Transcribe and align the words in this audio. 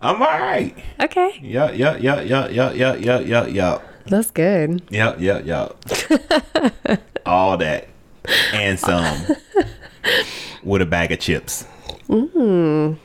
I'm 0.02 0.20
all 0.20 0.40
right. 0.40 0.74
Okay. 1.00 1.38
Yeah, 1.42 1.70
yeah, 1.70 1.96
yeah, 1.96 2.20
yeah, 2.20 2.48
yeah, 2.48 2.72
yeah, 2.72 2.94
yeah, 2.94 3.20
yeah, 3.20 3.46
yeah. 3.46 3.78
That's 4.06 4.30
good. 4.30 4.82
Yeah, 4.90 5.14
yeah, 5.18 5.38
yeah. 5.44 5.68
all 7.26 7.56
that 7.56 7.88
and 8.52 8.78
some 8.78 9.36
with 10.64 10.82
a 10.82 10.86
bag 10.86 11.12
of 11.12 11.20
chips. 11.20 11.66
Mm. 12.08 12.98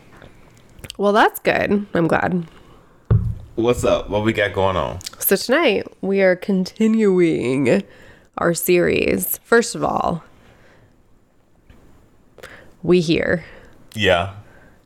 Well, 0.97 1.13
that's 1.13 1.39
good. 1.39 1.85
I'm 1.93 2.07
glad. 2.07 2.47
What's 3.55 3.83
up? 3.83 4.09
What 4.09 4.23
we 4.23 4.33
got 4.33 4.53
going 4.53 4.75
on? 4.75 4.99
So, 5.19 5.35
tonight 5.35 5.87
we 6.01 6.21
are 6.21 6.35
continuing 6.35 7.83
our 8.37 8.53
series. 8.53 9.37
First 9.43 9.75
of 9.75 9.83
all, 9.83 10.23
we 12.83 12.99
here. 13.01 13.45
Yeah. 13.93 14.33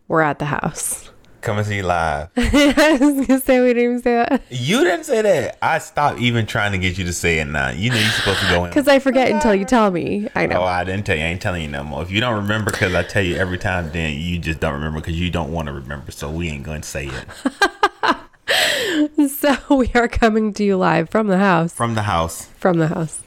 We're 0.09 0.21
at 0.21 0.39
the 0.39 0.45
house. 0.45 1.11
Come 1.41 1.59
and 1.59 1.65
see 1.65 1.81
live. 1.81 2.29
I 2.35 2.97
was 2.99 3.27
gonna 3.27 3.39
say 3.39 3.61
we 3.61 3.67
didn't 3.67 3.83
even 3.83 4.01
say 4.01 4.15
that. 4.15 4.43
You 4.49 4.83
didn't 4.83 5.05
say 5.05 5.21
that. 5.21 5.57
I 5.61 5.77
stopped 5.77 6.19
even 6.19 6.45
trying 6.45 6.73
to 6.73 6.77
get 6.77 6.97
you 6.97 7.05
to 7.05 7.13
say 7.13 7.39
it 7.39 7.45
now. 7.45 7.69
You 7.69 7.91
know 7.91 7.95
you're 7.95 8.09
supposed 8.09 8.41
to 8.41 8.49
go 8.49 8.65
in. 8.65 8.71
Because 8.71 8.89
I 8.89 8.99
forget 8.99 9.31
until 9.31 9.55
you 9.55 9.63
tell 9.63 9.89
me. 9.91 10.27
I 10.35 10.47
know. 10.47 10.61
Oh, 10.61 10.65
I 10.65 10.83
didn't 10.83 11.05
tell 11.05 11.15
you. 11.15 11.23
I 11.23 11.27
ain't 11.27 11.41
telling 11.41 11.61
you 11.61 11.69
no 11.69 11.83
more. 11.83 12.01
If 12.01 12.11
you 12.11 12.19
don't 12.19 12.41
remember 12.41 12.71
because 12.71 12.93
I 12.93 13.03
tell 13.03 13.23
you 13.23 13.37
every 13.37 13.57
time, 13.57 13.91
then 13.91 14.19
you 14.19 14.39
just 14.39 14.59
don't 14.59 14.73
remember 14.73 14.99
because 14.99 15.17
you 15.17 15.29
don't 15.29 15.53
want 15.53 15.67
to 15.67 15.73
remember. 15.73 16.11
So 16.11 16.29
we 16.29 16.49
ain't 16.49 16.63
going 16.63 16.81
to 16.81 16.87
say 16.87 17.07
it. 17.07 19.29
so 19.31 19.75
we 19.75 19.91
are 19.93 20.09
coming 20.09 20.51
to 20.53 20.63
you 20.63 20.75
live 20.75 21.09
from 21.09 21.27
the 21.27 21.37
house. 21.37 21.71
From 21.71 21.93
the 21.93 22.01
house. 22.01 22.47
From 22.57 22.79
the 22.79 22.87
house. 22.87 23.21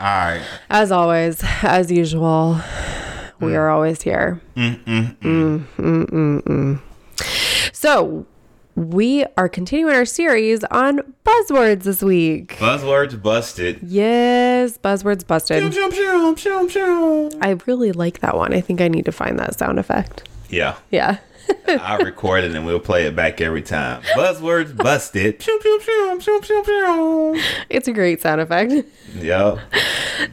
All 0.00 0.06
right. 0.06 0.42
As 0.68 0.90
always, 0.90 1.42
as 1.62 1.92
usual, 1.92 2.60
we 3.40 3.54
are 3.54 3.70
always 3.70 4.02
here. 4.02 4.40
Mm, 4.56 4.84
mm. 4.84 6.80
So 7.72 8.26
we 8.74 9.24
are 9.38 9.48
continuing 9.48 9.94
our 9.94 10.04
series 10.04 10.62
on 10.64 11.14
buzzwords 11.24 11.84
this 11.84 12.02
week. 12.02 12.56
Buzzwords 12.58 13.20
busted. 13.22 13.80
Yes, 13.82 14.78
buzzwords 14.78 15.26
busted. 15.26 15.62
I 17.40 17.56
really 17.66 17.92
like 17.92 18.20
that 18.20 18.36
one. 18.36 18.52
I 18.52 18.60
think 18.60 18.80
I 18.80 18.88
need 18.88 19.06
to 19.06 19.12
find 19.12 19.38
that 19.38 19.58
sound 19.58 19.78
effect. 19.78 20.28
Yeah. 20.50 20.76
Yeah. 20.90 21.18
I 21.68 21.96
record 22.02 22.44
it 22.44 22.54
and 22.54 22.64
we'll 22.64 22.78
play 22.80 23.06
it 23.06 23.16
back 23.16 23.40
every 23.40 23.62
time. 23.62 24.02
Buzzwords 24.14 24.76
busted. 24.76 25.40
It's 27.68 27.88
a 27.88 27.92
great 27.92 28.20
sound 28.20 28.40
effect. 28.40 28.72
Yep. 29.16 29.58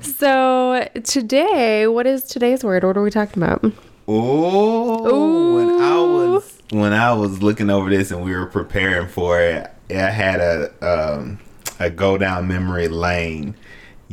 So 0.02 0.88
today, 1.04 1.88
what 1.88 2.06
is 2.08 2.24
today's 2.24 2.64
word? 2.64 2.84
What 2.84 2.98
are 2.98 3.04
we 3.04 3.12
talking 3.12 3.42
about? 3.42 3.64
Oh, 4.08 5.56
when 5.56 5.82
I 5.82 5.98
was 6.02 6.60
when 6.72 6.94
I 6.94 7.14
was 7.14 7.42
looking 7.42 7.70
over 7.70 7.90
this 7.90 8.12
and 8.12 8.24
we 8.24 8.36
were 8.36 8.46
preparing 8.48 9.08
for 9.08 9.40
it, 9.42 9.70
I 9.90 9.94
had 10.10 10.40
a 10.40 10.72
um, 10.86 11.40
a 11.80 11.90
go 11.90 12.18
down 12.18 12.48
memory 12.48 12.88
lane. 12.88 13.56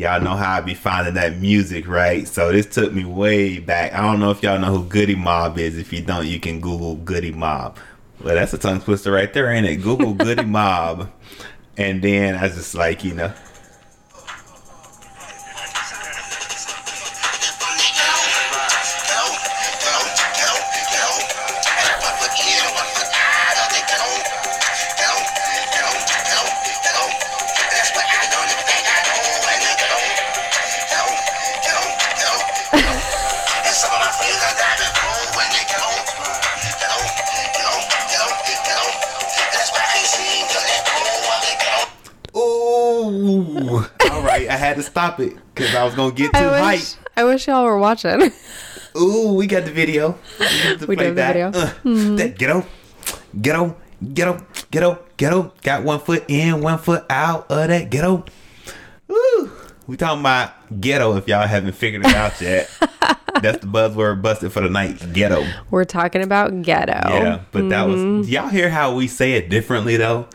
Y'all 0.00 0.18
know 0.18 0.34
how 0.34 0.54
I 0.54 0.60
be 0.62 0.72
finding 0.72 1.12
that 1.12 1.36
music, 1.40 1.86
right? 1.86 2.26
So 2.26 2.50
this 2.50 2.64
took 2.64 2.90
me 2.90 3.04
way 3.04 3.58
back. 3.58 3.92
I 3.92 4.00
don't 4.00 4.18
know 4.18 4.30
if 4.30 4.42
y'all 4.42 4.58
know 4.58 4.74
who 4.78 4.84
Goodie 4.84 5.14
Mob 5.14 5.58
is. 5.58 5.76
If 5.76 5.92
you 5.92 6.00
don't, 6.00 6.26
you 6.26 6.40
can 6.40 6.58
Google 6.58 6.94
Goodie 6.94 7.32
Mob. 7.32 7.76
Well, 8.18 8.34
that's 8.34 8.54
a 8.54 8.58
tongue 8.58 8.80
twister 8.80 9.12
right 9.12 9.30
there, 9.34 9.52
ain't 9.52 9.66
it? 9.66 9.76
Google 9.82 10.14
Goodie 10.14 10.44
Mob, 10.46 11.10
and 11.76 12.00
then 12.00 12.34
I 12.34 12.44
was 12.44 12.54
just 12.54 12.74
like, 12.74 13.04
you 13.04 13.12
know. 13.12 13.30
To 44.82 44.90
stop 44.90 45.20
it 45.20 45.34
because 45.54 45.74
I 45.74 45.84
was 45.84 45.94
gonna 45.94 46.12
get 46.12 46.32
too 46.34 46.38
I 46.38 46.70
wish, 46.72 46.80
hyped. 46.80 46.96
I 47.16 47.24
wish 47.24 47.46
y'all 47.48 47.64
were 47.64 47.78
watching. 47.78 48.32
Ooh, 48.96 49.34
we 49.34 49.46
got 49.46 49.64
the 49.64 49.70
video. 49.70 50.18
We, 50.80 50.86
We 50.86 50.96
play 50.96 51.10
that. 51.12 51.32
video. 51.34 51.48
Uh, 51.48 52.16
that 52.16 52.36
ghetto, 52.38 52.66
ghetto, 53.40 53.76
ghetto, 54.14 54.44
ghetto, 54.70 54.98
ghetto. 55.16 55.52
Got 55.62 55.84
one 55.84 56.00
foot 56.00 56.24
in, 56.28 56.60
one 56.60 56.78
foot 56.78 57.04
out 57.08 57.50
of 57.50 57.68
that 57.68 57.90
ghetto. 57.90 58.24
Ooh, 59.10 59.50
we 59.86 59.96
talking 59.96 60.20
about 60.20 60.52
ghetto. 60.80 61.16
If 61.16 61.28
y'all 61.28 61.46
haven't 61.46 61.72
figured 61.72 62.04
it 62.04 62.14
out 62.14 62.40
yet, 62.40 62.68
that's 63.42 63.58
the 63.60 63.66
buzzword 63.66 64.22
busted 64.22 64.52
for 64.52 64.60
the 64.60 64.70
night. 64.70 65.12
Ghetto. 65.12 65.46
We're 65.70 65.84
talking 65.84 66.22
about 66.22 66.62
ghetto. 66.62 66.92
Yeah, 67.08 67.40
but 67.52 67.68
that 67.68 67.86
Mm-hmm. 67.86 68.18
was. 68.18 68.30
Y'all 68.30 68.48
hear 68.48 68.70
how 68.70 68.94
we 68.94 69.06
say 69.06 69.32
it 69.34 69.50
differently 69.50 69.96
though? 69.96 70.26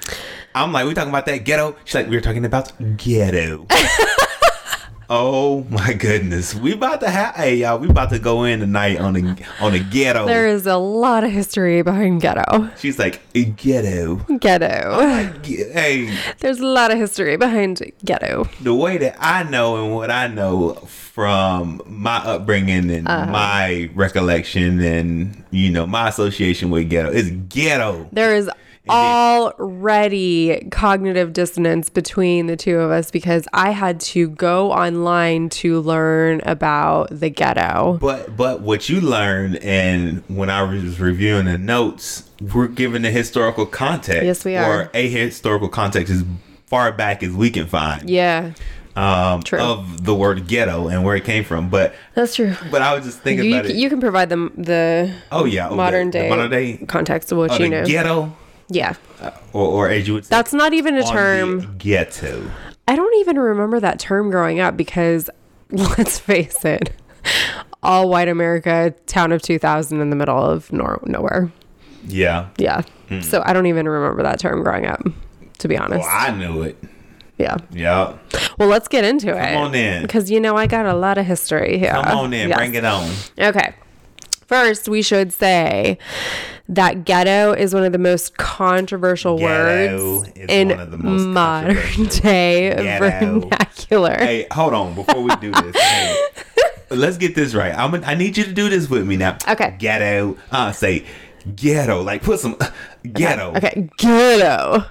I'm 0.54 0.72
like, 0.72 0.86
we 0.88 0.94
talking 0.94 1.10
about 1.10 1.26
that 1.26 1.40
ghetto. 1.44 1.76
She's 1.84 1.96
like, 1.96 2.08
we 2.08 2.16
were 2.16 2.22
talking 2.22 2.46
about 2.46 2.72
ghetto. 2.96 3.66
Oh 5.10 5.64
my 5.70 5.94
goodness, 5.94 6.54
we 6.56 6.74
about 6.74 7.00
to 7.02 7.10
have. 7.10 7.36
Hey 7.36 7.58
y'all, 7.58 7.78
we 7.80 7.90
about 7.90 8.10
to 8.12 8.20
go 8.20 8.44
in 8.44 8.60
tonight 8.60 9.00
on 9.00 9.14
the 9.14 9.46
on 9.60 9.74
the 9.74 9.80
ghetto. 9.80 10.26
There 10.26 10.48
is 10.48 10.66
a 10.66 10.78
lot 10.78 11.24
of 11.24 11.32
history 11.32 11.82
behind 11.82 12.22
ghetto. 12.22 12.70
She's 12.78 12.98
like 13.00 13.22
ghetto. 13.34 14.16
Ghetto. 14.40 15.32
Ge- 15.42 15.72
Hey, 15.74 16.18
There's 16.40 16.60
a 16.60 16.66
lot 16.66 16.92
of 16.92 16.98
history 16.98 17.38
behind 17.38 17.82
ghetto. 18.04 18.48
the 18.62 18.74
way 18.74 18.98
that 18.98 19.16
I 19.20 19.44
know 19.44 19.84
and 19.84 19.94
what 19.96 20.12
I 20.12 20.28
know 20.28 20.74
from 20.76 21.82
my 21.86 22.18
upbringing 22.18 22.90
and 22.92 23.08
Uh-huh. 23.08 23.32
my 23.32 23.90
recollection 23.96 24.80
and 24.82 25.44
you 25.52 25.70
know 25.72 25.86
my 25.86 26.10
association 26.10 26.70
with 26.70 26.90
ghetto 26.90 27.10
is 27.12 27.32
ghetto. 27.50 28.08
There 28.12 28.36
is 28.36 28.50
already 28.90 30.68
cognitive 30.72 31.34
dissonance 31.34 31.90
between 31.90 32.48
the 32.48 32.56
two 32.56 32.78
of 32.80 32.92
us 32.92 33.12
because 33.12 33.48
I 33.54 33.72
had 33.72 34.00
to 34.02 34.30
go 34.30 34.72
online 34.72 35.50
to 35.50 35.82
learn 35.82 36.42
about 36.46 37.10
the 37.12 37.30
ghetto. 37.30 37.98
But 38.02 38.36
but 38.36 38.62
what 38.62 38.90
you 38.90 39.02
learned 39.02 39.58
and 39.58 40.24
when 40.28 40.50
I 40.50 40.64
was 40.64 41.00
reviewing 41.00 41.46
the 41.46 41.58
notes, 41.58 42.30
we're 42.54 42.68
given 42.68 43.02
the 43.04 43.12
historical 43.12 43.66
context. 43.66 44.24
Yes, 44.24 44.46
we 44.46 44.56
are. 44.56 44.82
Or 44.84 44.90
a 44.94 45.10
historical 45.10 45.70
context 45.70 46.12
as 46.12 46.24
far 46.66 46.92
back 46.92 47.24
as 47.24 47.32
we 47.32 47.50
can 47.50 47.68
find. 47.68 48.10
Yeah, 48.10 48.52
Um, 48.96 49.44
True. 49.44 49.60
of 49.60 50.04
the 50.06 50.16
word 50.16 50.48
ghetto 50.48 50.88
and 50.88 51.04
where 51.04 51.16
it 51.16 51.24
came 51.26 51.44
from. 51.44 51.70
But 51.70 51.94
that's 52.16 52.36
true. 52.36 52.56
but 52.72 52.82
I 52.82 52.96
was 52.96 53.06
just 53.06 53.20
thinking 53.20 53.46
You, 53.52 53.56
about 53.60 53.66
it. 53.70 53.76
you 53.76 53.90
can 53.90 54.00
provide 54.00 54.30
them 54.30 54.52
the 54.58 55.14
oh 55.32 55.46
yeah, 55.46 55.70
oh, 55.70 55.76
modern 55.76 56.12
the, 56.12 56.18
the 56.18 56.24
day, 56.24 56.30
modern 56.30 56.50
day, 56.52 56.78
context 56.88 57.32
of 57.32 57.38
what 57.38 57.52
oh, 57.52 57.54
you 57.56 57.64
the 57.66 57.70
know. 57.70 57.86
ghetto, 57.86 58.36
yeah, 58.70 58.94
uh, 59.22 59.32
or 59.54 59.68
or 59.68 59.90
as 59.90 60.08
you 60.08 60.14
would 60.16 60.26
say, 60.26 60.30
that's 60.36 60.54
not 60.54 60.74
even 60.74 60.96
a 60.96 61.04
term. 61.04 61.76
ghetto. 61.78 62.50
I 62.88 62.96
don't 62.96 63.16
even 63.20 63.38
remember 63.40 63.80
that 63.80 64.00
term 64.00 64.30
growing 64.30 64.60
up 64.60 64.78
because 64.78 65.30
let's 65.72 66.20
face 66.20 66.64
it, 66.66 66.92
all 67.82 68.10
white 68.10 68.28
America, 68.28 68.94
town 69.08 69.32
of 69.32 69.42
2000 69.42 70.00
in 70.02 70.10
the 70.10 70.16
middle 70.16 70.38
of 70.38 70.72
nor- 70.72 71.02
nowhere. 71.06 71.52
Yeah. 72.08 72.50
Yeah. 72.58 72.82
Hmm. 73.10 73.22
So 73.22 73.42
I 73.46 73.54
don't 73.54 73.66
even 73.66 73.88
remember 73.88 74.22
that 74.24 74.40
term 74.40 74.62
growing 74.64 74.86
up, 74.86 75.02
to 75.60 75.68
be 75.68 75.76
honest. 75.78 76.02
Well, 76.02 76.10
I 76.12 76.32
knew 76.36 76.62
it. 76.62 76.78
Yeah. 77.38 77.58
Yeah. 77.72 78.18
Well, 78.60 78.70
let's 78.70 78.88
get 78.88 79.04
into 79.04 79.30
it. 79.36 79.54
Come 79.54 79.58
on 79.64 79.76
in. 79.76 80.04
Because, 80.04 80.30
you 80.32 80.40
know, 80.40 80.56
I 80.56 80.68
got 80.68 80.86
a 80.86 80.94
lot 80.94 81.18
of 81.18 81.26
history 81.26 81.78
here. 81.80 81.92
Come 81.92 82.18
on 82.18 82.34
in, 82.34 82.50
Yes. 82.50 82.58
bring 82.58 82.76
it 82.76 82.86
on. 82.86 83.10
Okay. 83.40 83.74
First, 84.48 84.88
we 84.88 85.02
should 85.02 85.34
say 85.34 85.98
that 86.68 87.06
ghetto 87.06 87.54
is 87.54 87.74
one 87.74 87.84
of 87.84 87.92
the 87.92 88.00
most 88.00 88.38
controversial 88.38 89.38
Ghetto 89.38 90.20
words 90.20 90.30
is 90.36 90.50
in 90.50 90.70
one 90.70 90.80
of 90.80 90.92
the 90.92 90.98
most 90.98 91.26
modern 91.26 92.06
day 92.08 92.76
Ghetto. 92.76 93.40
vernacular. 93.40 94.18
Hey, 94.18 94.48
hold 94.52 94.74
on 94.74 94.96
before 94.96 95.22
we 95.22 95.36
do 95.38 95.52
this. 95.52 95.76
hey, 95.76 96.26
let's 96.90 97.18
get 97.18 97.36
this 97.36 97.54
right. 97.54 97.74
I'm. 97.74 97.94
I 98.04 98.16
need 98.16 98.38
you 98.38 98.46
to 98.46 98.54
do 98.54 98.70
this 98.70 98.90
with 98.90 99.06
me 99.06 99.16
now. 99.16 99.38
Okay. 99.48 99.76
Ghetto. 99.78 100.38
Uh, 100.52 100.72
say 100.72 101.06
ghetto. 101.56 102.02
Like 102.02 102.24
put 102.24 102.40
some 102.40 102.58
ghetto. 103.04 103.56
Okay, 103.56 103.88
ghetto. 103.98 104.86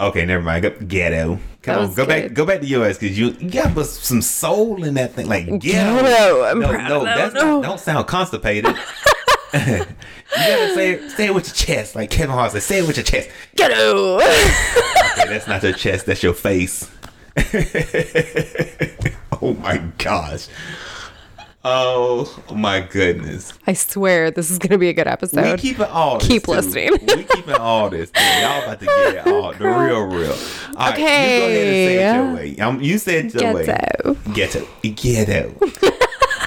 Okay, 0.00 0.24
never 0.24 0.42
mind. 0.42 0.88
Ghetto. 0.88 1.38
Come 1.62 1.78
on, 1.78 1.88
go 1.88 2.06
good. 2.06 2.08
back. 2.08 2.32
Go 2.32 2.46
back 2.46 2.60
to 2.60 2.66
yours 2.66 2.98
because 2.98 3.18
you, 3.18 3.30
you 3.40 3.50
got 3.50 3.74
put 3.74 3.86
some 3.86 4.22
soul 4.22 4.84
in 4.84 4.94
that 4.94 5.12
thing. 5.12 5.28
Like 5.28 5.46
ghetto. 5.46 6.02
Ghetto. 6.02 6.44
I'm 6.44 6.60
no, 6.60 6.72
no, 6.72 7.04
that's 7.04 7.34
one. 7.34 7.46
not, 7.46 7.62
don't 7.62 7.80
sound 7.80 8.06
constipated. 8.06 8.74
you 9.54 9.84
gotta 10.36 10.74
say 10.74 10.90
it, 10.92 11.10
say 11.12 11.26
it 11.26 11.34
with 11.34 11.46
your 11.46 11.54
chest, 11.54 11.94
like 11.96 12.10
Kevin 12.10 12.30
Hart 12.34 12.52
said. 12.52 12.62
Say 12.62 12.78
it 12.80 12.86
with 12.86 12.96
your 12.96 13.04
chest. 13.04 13.30
Ghetto. 13.56 14.20
Okay, 15.20 15.30
that's 15.30 15.48
not 15.48 15.62
your 15.64 15.72
chest. 15.72 16.06
That's 16.06 16.22
your 16.22 16.32
face. 16.32 16.88
oh 19.42 19.54
my 19.54 19.78
gosh. 19.98 20.46
Oh 21.64 22.40
my 22.54 22.80
goodness. 22.80 23.52
I 23.66 23.72
swear 23.72 24.30
this 24.30 24.48
is 24.50 24.58
going 24.60 24.70
to 24.70 24.78
be 24.78 24.88
a 24.90 24.92
good 24.92 25.06
We 25.06 25.12
episode. 25.12 25.58
keep 25.58 25.80
it 25.80 25.88
all. 25.90 26.20
Keep 26.20 26.46
listening. 26.46 26.92
we 26.92 27.24
keeping 27.24 27.54
all 27.54 27.90
this. 27.90 28.12
Y'all 28.14 28.62
about 28.62 28.78
to 28.78 28.86
get 28.86 29.14
it 29.26 29.32
all. 29.32 29.52
The 29.52 29.64
real, 29.64 30.02
real. 30.02 30.30
All 30.32 30.36
right, 30.76 30.92
Okay. 30.94 31.34
you 31.34 31.40
go 31.40 31.46
ahead 31.46 31.66
and 31.66 31.74
say 31.74 31.96
it 31.96 32.14
your 32.14 32.34
way. 32.34 32.56
Um, 32.60 32.80
you 32.80 32.98
said 32.98 33.24
it 33.26 33.34
your 33.34 33.54
way. 33.54 33.66
Ghetto. 33.66 34.14
Ghetto. 34.32 34.66
Ghetto. 34.82 35.92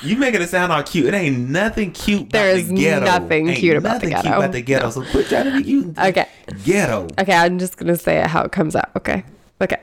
You 0.03 0.18
making 0.18 0.42
it 0.42 0.50
sound 0.50 0.71
all 0.71 0.83
cute. 0.83 1.07
It 1.07 1.13
ain't 1.13 1.50
nothing 1.50 1.92
cute. 1.92 2.21
About 2.21 2.31
There 2.31 2.50
is 2.56 2.68
the 2.68 2.75
ghetto. 2.75 3.06
nothing 3.06 3.50
Ain't 3.50 3.57
cute 3.59 3.77
about 3.77 4.01
the 4.01 4.07
nothing 4.07 4.09
cute 4.09 4.24
ghetto. 4.24 4.38
about 4.38 4.51
the 4.51 4.62
ghetto. 4.62 4.89
So 4.89 5.03
quit 5.12 5.27
trying 5.27 5.45
to 5.45 5.57
be 5.57 5.63
cute. 5.63 5.98
Okay. 5.98 6.27
Ghetto. 6.63 7.07
Okay, 7.19 7.33
I'm 7.33 7.59
just 7.59 7.77
going 7.77 7.88
to 7.88 7.98
say 7.98 8.18
it 8.19 8.27
how 8.27 8.44
it 8.44 8.51
comes 8.51 8.75
out. 8.75 8.89
Okay. 8.95 9.24
Okay. 9.62 9.77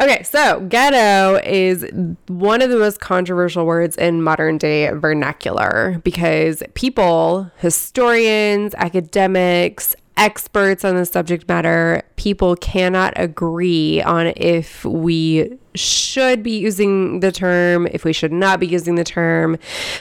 Okay, 0.00 0.24
so 0.24 0.58
ghetto 0.68 1.40
is 1.48 1.86
one 2.26 2.62
of 2.62 2.70
the 2.70 2.76
most 2.76 2.98
controversial 3.00 3.64
words 3.64 3.96
in 3.96 4.22
modern 4.24 4.58
day 4.58 4.90
vernacular 4.90 6.00
because 6.02 6.64
people, 6.74 7.48
historians, 7.58 8.74
academics, 8.76 9.94
experts 10.20 10.84
on 10.84 10.96
the 10.96 11.06
subject 11.06 11.48
matter, 11.48 12.02
people 12.16 12.54
cannot 12.56 13.14
agree 13.16 14.02
on 14.02 14.34
if 14.36 14.84
we 14.84 15.58
should 15.74 16.42
be 16.42 16.58
using 16.58 17.20
the 17.20 17.32
term, 17.32 17.86
if 17.90 18.04
we 18.04 18.12
should 18.12 18.30
not 18.30 18.60
be 18.60 18.66
using 18.66 18.96
the 18.96 19.04
term, 19.04 19.56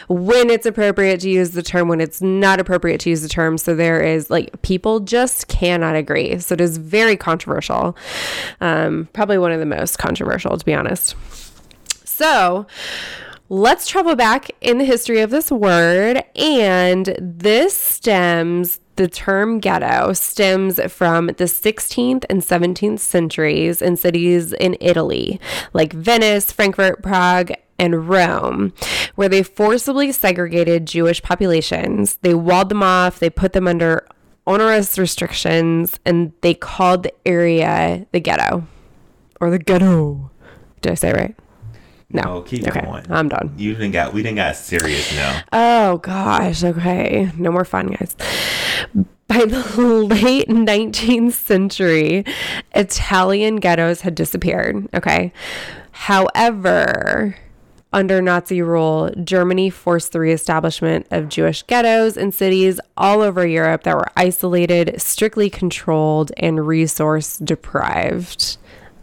when 0.10 0.50
it's 0.50 0.66
appropriate 0.66 1.21
to 1.21 1.30
use 1.30 1.51
the 1.51 1.63
term, 1.63 1.88
when 1.88 2.01
it's 2.01 2.21
not 2.21 2.60
appropriate 2.60 3.00
to 3.00 3.10
use 3.10 3.21
the 3.21 3.30
term. 3.30 3.57
So 3.57 3.74
there 3.74 4.01
is 4.01 4.30
like 4.30 4.62
people 4.62 5.00
just 5.00 5.48
cannot 5.48 5.95
agree. 5.95 6.38
So 6.39 6.54
it 6.54 6.62
is 6.62 6.77
very 6.77 7.16
controversial. 7.16 7.95
Um, 8.60 9.07
probably 9.13 9.38
one 9.38 9.54
of 9.54 9.60
the 9.60 9.66
most 9.66 10.00
controversial, 10.00 10.57
to 10.57 10.66
be 10.66 10.74
honest. 10.74 11.16
So 12.04 12.68
let's 13.48 13.88
travel 13.88 14.18
back 14.18 14.51
in 14.60 14.80
the 14.80 14.86
history 14.86 15.21
of 15.21 15.30
this 15.30 15.50
word. 15.50 16.25
And 16.36 17.16
this 17.19 17.74
stems, 17.74 18.81
the 19.00 19.07
term 19.07 19.62
ghetto 19.62 20.12
stems 20.12 20.78
from 20.92 21.28
the 21.28 21.46
16th 21.46 22.25
and 22.30 22.42
17th 22.42 23.00
centuries 23.00 23.81
in 23.81 23.96
cities 23.96 24.51
in 24.51 24.75
Italy, 24.81 25.40
like 25.72 25.94
Venice, 25.94 26.51
Frankfurt, 26.51 27.01
Prague, 27.01 27.54
and 27.80 28.10
Rome, 28.10 28.74
where 29.16 29.30
they 29.30 29.42
forcibly 29.42 30.12
segregated 30.12 30.86
Jewish 30.86 31.22
populations. 31.22 32.18
They 32.18 32.34
walled 32.34 32.68
them 32.68 32.84
off, 32.84 33.19
they 33.19 33.30
put 33.30 33.54
them 33.54 33.69
under 33.69 34.06
onerous 34.46 34.98
restrictions, 34.98 35.98
and 36.06 36.34
they 36.42 36.54
called 36.54 37.04
the 37.04 37.13
area 37.25 38.06
the 38.12 38.19
ghetto 38.19 38.68
or 39.40 39.50
the 39.50 39.60
ghetto. 39.60 40.30
Did 40.81 40.92
I 40.92 40.95
say 40.95 41.12
it 41.12 41.16
right? 41.16 41.36
No. 42.11 42.41
Keep 42.41 42.67
okay, 42.67 42.81
going. 42.81 43.06
I'm 43.09 43.29
done. 43.29 43.53
You 43.57 43.73
didn't 43.73 43.91
got. 43.91 44.13
We 44.13 44.23
didn't 44.23 44.38
got 44.38 44.56
serious 44.56 45.13
now. 45.15 45.41
Oh 45.53 45.97
gosh, 45.97 46.63
okay. 46.63 47.31
No 47.38 47.51
more 47.51 47.65
fun, 47.65 47.88
guys. 47.88 48.15
By 49.27 49.45
the 49.45 49.63
late 50.09 50.47
19th 50.47 51.33
century, 51.33 52.25
Italian 52.73 53.57
ghettos 53.57 54.01
had 54.01 54.15
disappeared. 54.15 54.88
Okay. 54.94 55.31
However, 55.91 57.35
under 57.91 58.21
Nazi 58.21 58.61
rule, 58.61 59.11
Germany 59.23 59.69
forced 59.69 60.11
the 60.11 60.19
reestablishment 60.19 61.07
of 61.11 61.29
Jewish 61.29 61.63
ghettos 61.63 62.17
in 62.17 62.31
cities 62.31 62.79
all 62.97 63.21
over 63.21 63.45
Europe 63.45 63.83
that 63.83 63.95
were 63.95 64.07
isolated, 64.15 65.01
strictly 65.01 65.50
controlled, 65.50 66.31
and 66.38 66.65
resource 66.65 67.38
deprived. 67.38 68.57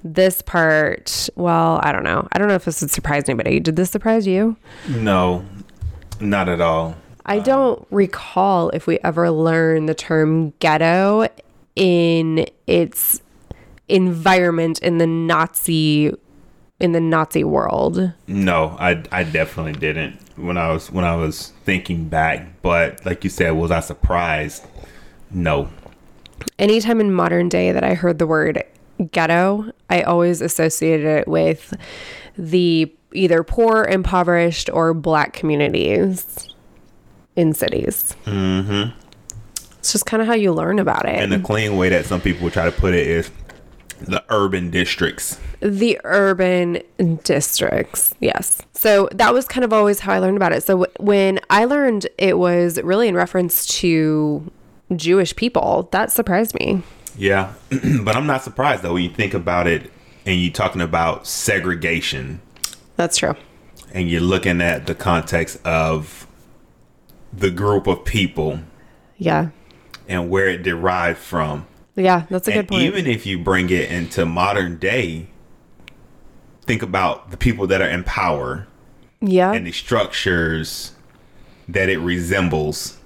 This 0.07 0.41
part, 0.41 1.29
well, 1.35 1.81
I 1.83 1.91
don't 1.91 2.05
know. 2.05 2.29
I 2.31 2.39
don't 2.39 2.47
know 2.47 2.55
if 2.55 2.65
this 2.65 2.81
would 2.81 2.93
surprise 2.93 3.29
anybody. 3.29 3.59
Did 3.59 3.75
this 3.75 3.91
surprise 3.91 4.25
you? 4.25 4.57
No, 4.89 5.45
not 6.21 6.49
at 6.49 6.61
all. 6.61 6.95
I 7.25 7.41
don't 7.41 7.85
recall 7.91 8.71
if 8.71 8.87
we 8.87 9.01
ever 9.01 9.33
learned 9.33 9.89
the 9.89 9.95
term 9.95 10.51
ghetto 10.61 11.27
in 11.75 12.47
its 12.69 13.21
environment 13.89 14.79
in 14.79 14.99
the 14.99 15.09
Nazi 15.09 16.13
in 16.79 16.93
the 16.93 17.01
Nazi 17.01 17.43
world. 17.43 18.13
No, 18.29 18.77
I 18.79 19.03
I 19.11 19.25
definitely 19.25 19.73
didn't 19.73 20.21
when 20.37 20.57
I 20.57 20.73
was 20.73 20.91
when 20.93 21.05
I 21.05 21.17
was 21.17 21.53
thinking 21.65 22.09
back. 22.09 22.63
But 22.63 23.05
like 23.05 23.25
you 23.25 23.31
said, 23.31 23.51
was 23.51 23.73
I 23.73 23.81
surprised? 23.81 24.65
No. 25.33 25.69
Anytime 26.61 27.01
in 27.01 27.13
modern 27.13 27.49
day 27.49 27.73
that 27.73 27.83
I 27.83 27.95
heard 27.95 28.21
the 28.21 28.27
word 28.27 28.63
ghetto, 29.11 29.71
I 29.91 30.03
always 30.03 30.41
associated 30.41 31.07
it 31.07 31.29
with 31.29 31.75
the 32.37 32.93
either 33.13 33.43
poor, 33.43 33.85
impoverished, 33.85 34.69
or 34.73 34.93
black 34.95 35.33
communities 35.33 36.49
in 37.35 37.53
cities. 37.53 38.15
Mm-hmm. 38.25 38.99
It's 39.79 39.93
just 39.93 40.07
kind 40.07 40.21
of 40.21 40.27
how 40.27 40.35
you 40.35 40.53
learn 40.53 40.79
about 40.79 41.07
it. 41.09 41.21
And 41.21 41.31
the 41.33 41.39
clean 41.39 41.77
way 41.77 41.89
that 41.91 42.07
some 42.07 42.21
people 42.21 42.51
try 42.51 42.65
to 42.65 42.73
put 42.73 42.95
it 42.95 43.07
is 43.07 43.31
the 44.01 44.23
urban 44.29 44.71
districts. 44.71 45.39
the 45.61 45.99
urban 46.05 46.83
districts 47.25 48.15
yes 48.21 48.61
so 48.75 49.09
that 49.13 49.33
was 49.33 49.47
kind 49.49 49.65
of 49.65 49.73
always 49.73 50.01
how 50.01 50.13
i 50.13 50.19
learned 50.19 50.37
about 50.37 50.53
it 50.53 50.63
so 50.63 50.75
w- 50.81 50.93
when 51.01 51.41
i 51.49 51.65
learned 51.65 52.07
it 52.19 52.37
was 52.37 52.79
really 52.83 53.09
in 53.09 53.15
reference 53.15 53.65
to 53.67 54.53
jewish 54.95 55.35
people 55.35 55.89
that 55.93 56.13
surprised 56.13 56.55
me 56.61 56.83
Yeah, 57.17 57.55
but 58.03 58.17
I'm 58.17 58.27
not 58.27 58.43
surprised 58.43 58.83
though 58.83 58.95
when 58.95 59.03
you 59.03 59.11
think 59.11 59.35
about 59.35 59.67
it 59.67 59.91
and 60.25 60.41
you're 60.41 60.53
talking 60.53 60.81
about 60.81 61.27
segregation. 61.27 62.41
That's 62.97 63.17
true. 63.17 63.35
And 63.95 64.11
you're 64.11 64.21
looking 64.21 64.61
at 64.61 64.87
the 64.87 64.95
context 64.95 65.65
of 65.65 66.27
the 67.33 67.51
group 67.51 67.87
of 67.87 68.05
people. 68.05 68.61
Yeah. 69.17 69.51
And 70.09 70.29
where 70.29 70.49
it 70.49 70.63
derived 70.63 71.19
from. 71.19 71.67
yeah 71.95 72.27
that's 72.29 72.49
a 72.49 72.53
good 72.53 72.69
point. 72.69 72.83
even 72.83 73.07
if 73.07 73.25
you 73.25 73.39
bring 73.39 73.71
it 73.71 73.91
into 73.91 74.27
modern 74.27 74.79
day, 74.79 75.29
think 76.63 76.83
about 76.83 77.31
the 77.31 77.37
people 77.37 77.67
that 77.69 77.81
are 77.81 77.89
in 77.89 78.05
power. 78.05 78.67
Yeah. 79.21 79.53
And 79.53 79.67
the 79.67 79.73
structures 79.73 80.93
that 81.69 81.89
it 81.89 81.99
resembles 81.99 82.99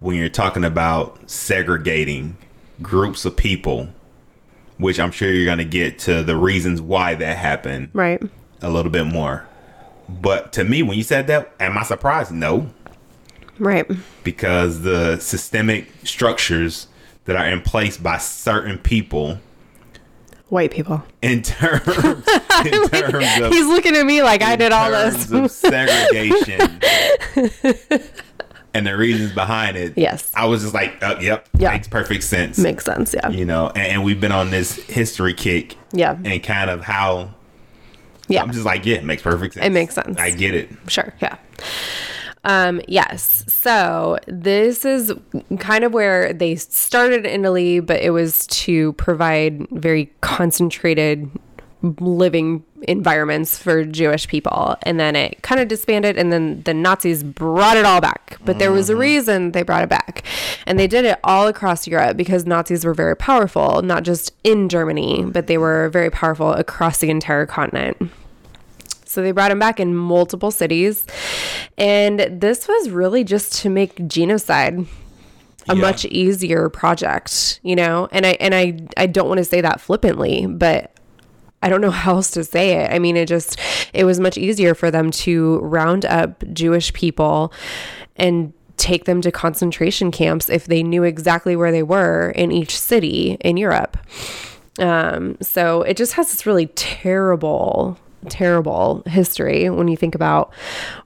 when 0.00 0.16
you're 0.16 0.28
talking 0.28 0.64
about 0.64 1.30
segregating 1.30 2.36
groups 2.82 3.24
of 3.24 3.36
people, 3.36 3.88
which 4.78 4.98
I'm 5.00 5.10
sure 5.12 5.30
you're 5.30 5.44
going 5.46 5.58
to 5.58 5.64
get 5.64 5.98
to 6.00 6.22
the 6.22 6.36
reasons 6.36 6.80
why 6.80 7.14
that 7.14 7.36
happened 7.38 7.90
Right. 7.92 8.20
a 8.60 8.70
little 8.70 8.90
bit 8.90 9.06
more. 9.06 9.46
But 10.08 10.52
to 10.54 10.64
me, 10.64 10.82
when 10.82 10.96
you 10.98 11.04
said 11.04 11.26
that, 11.28 11.52
am 11.60 11.78
I 11.78 11.84
surprised? 11.84 12.32
No, 12.32 12.70
Right. 13.58 13.86
because 14.24 14.82
the 14.82 15.18
systemic 15.18 15.86
structures 16.04 16.88
that 17.24 17.36
are 17.36 17.46
in 17.46 17.60
place 17.62 17.96
by 17.96 18.18
certain 18.18 18.78
people 18.78 19.38
White 20.48 20.70
people. 20.72 21.02
in 21.22 21.40
terms 21.42 21.86
in 21.86 22.88
terms 22.90 23.40
of 23.40 23.52
He's 23.52 23.66
looking 23.68 23.94
at 23.96 24.04
me 24.04 24.22
like 24.22 24.42
I 24.42 24.56
did 24.56 24.70
all 24.72 24.90
this. 24.90 25.52
segregation 25.54 26.80
and 28.74 28.86
the 28.86 28.96
reasons 28.96 29.32
behind 29.32 29.76
it. 29.76 29.92
Yes. 29.96 30.30
I 30.34 30.46
was 30.46 30.62
just 30.62 30.74
like, 30.74 31.02
uh, 31.02 31.16
yep, 31.20 31.48
Yeah. 31.58 31.72
makes 31.72 31.88
perfect 31.88 32.22
sense. 32.24 32.58
Makes 32.58 32.84
sense. 32.84 33.14
Yeah. 33.14 33.28
you 33.28 33.44
know, 33.44 33.68
and, 33.68 33.78
and 33.86 34.04
we've 34.04 34.20
been 34.20 34.32
on 34.32 34.50
this 34.50 34.74
history 34.74 35.34
kick 35.34 35.76
Yeah. 35.92 36.16
and 36.24 36.42
kind 36.42 36.70
of 36.70 36.80
how 36.82 37.34
Yeah. 38.28 38.42
I'm 38.42 38.50
just 38.52 38.64
like, 38.64 38.86
yeah, 38.86 38.96
it 38.96 39.04
makes 39.04 39.22
perfect 39.22 39.54
sense. 39.54 39.66
It 39.66 39.70
makes 39.72 39.94
sense. 39.94 40.18
I 40.18 40.30
get 40.30 40.54
it. 40.54 40.70
Sure. 40.88 41.12
Yeah. 41.20 41.36
Um, 42.44 42.80
yes. 42.88 43.44
So 43.46 44.18
this 44.26 44.84
is 44.84 45.12
kind 45.60 45.84
of 45.84 45.92
where 45.92 46.32
they 46.32 46.56
started 46.56 47.24
in 47.26 47.44
Italy, 47.44 47.78
but 47.80 48.00
it 48.00 48.10
was 48.10 48.46
to 48.48 48.94
provide 48.94 49.66
very 49.70 50.06
concentrated 50.22 51.30
living 52.00 52.64
environments 52.88 53.58
for 53.58 53.84
Jewish 53.84 54.28
people. 54.28 54.76
And 54.82 54.98
then 54.98 55.16
it 55.16 55.42
kind 55.42 55.60
of 55.60 55.68
disbanded, 55.68 56.16
and 56.16 56.32
then 56.32 56.62
the 56.62 56.74
Nazis 56.74 57.22
brought 57.22 57.76
it 57.76 57.84
all 57.84 58.00
back. 58.00 58.38
But 58.44 58.58
there 58.58 58.72
was 58.72 58.90
a 58.90 58.92
mm-hmm. 58.92 59.00
reason 59.00 59.52
they 59.52 59.62
brought 59.62 59.82
it 59.82 59.88
back. 59.88 60.24
And 60.66 60.78
they 60.78 60.86
did 60.86 61.04
it 61.04 61.18
all 61.24 61.46
across 61.46 61.86
Europe 61.86 62.16
because 62.16 62.46
Nazis 62.46 62.84
were 62.84 62.94
very 62.94 63.16
powerful, 63.16 63.82
not 63.82 64.02
just 64.02 64.32
in 64.44 64.68
Germany, 64.68 65.24
but 65.24 65.46
they 65.46 65.58
were 65.58 65.88
very 65.90 66.10
powerful 66.10 66.52
across 66.52 66.98
the 66.98 67.10
entire 67.10 67.46
continent. 67.46 68.10
So 69.04 69.20
they 69.22 69.32
brought 69.32 69.50
him 69.50 69.58
back 69.58 69.78
in 69.78 69.94
multiple 69.94 70.50
cities. 70.50 71.06
And 71.76 72.20
this 72.20 72.66
was 72.66 72.90
really 72.90 73.24
just 73.24 73.52
to 73.60 73.68
make 73.68 74.08
genocide 74.08 74.86
a 75.68 75.74
Yeah. 75.76 75.80
much 75.80 76.04
easier 76.06 76.68
project, 76.68 77.60
you 77.62 77.76
know? 77.76 78.08
And 78.10 78.24
I 78.26 78.30
and 78.40 78.54
I 78.54 78.78
I 78.96 79.06
don't 79.06 79.28
want 79.28 79.38
to 79.38 79.44
say 79.44 79.60
that 79.60 79.80
flippantly, 79.80 80.46
but 80.46 80.92
I 81.62 81.68
don't 81.68 81.80
know 81.80 81.90
how 82.02 82.16
else 82.16 82.30
to 82.32 82.44
say 82.44 82.72
it. 82.82 82.92
I 82.92 82.98
mean, 82.98 83.16
it 83.16 83.26
just 83.26 83.58
it 83.92 84.04
was 84.04 84.20
much 84.20 84.36
easier 84.36 84.74
for 84.74 84.90
them 84.90 85.10
to 85.10 85.58
round 85.60 86.04
up 86.04 86.44
Jewish 86.52 86.92
people 86.92 87.52
and 88.16 88.52
take 88.76 89.04
them 89.04 89.20
to 89.20 89.30
concentration 89.30 90.10
camps 90.10 90.48
if 90.48 90.66
they 90.66 90.82
knew 90.82 91.04
exactly 91.04 91.54
where 91.54 91.70
they 91.70 91.82
were 91.82 92.30
in 92.30 92.50
each 92.50 92.76
city 92.78 93.36
in 93.40 93.56
Europe. 93.56 93.96
Um, 94.78 95.36
so 95.40 95.82
it 95.82 95.96
just 95.96 96.14
has 96.14 96.30
this 96.30 96.46
really 96.46 96.66
terrible, 96.68 97.98
terrible 98.28 99.02
history 99.06 99.68
when 99.68 99.88
you 99.88 99.96
think 99.96 100.14
about 100.14 100.52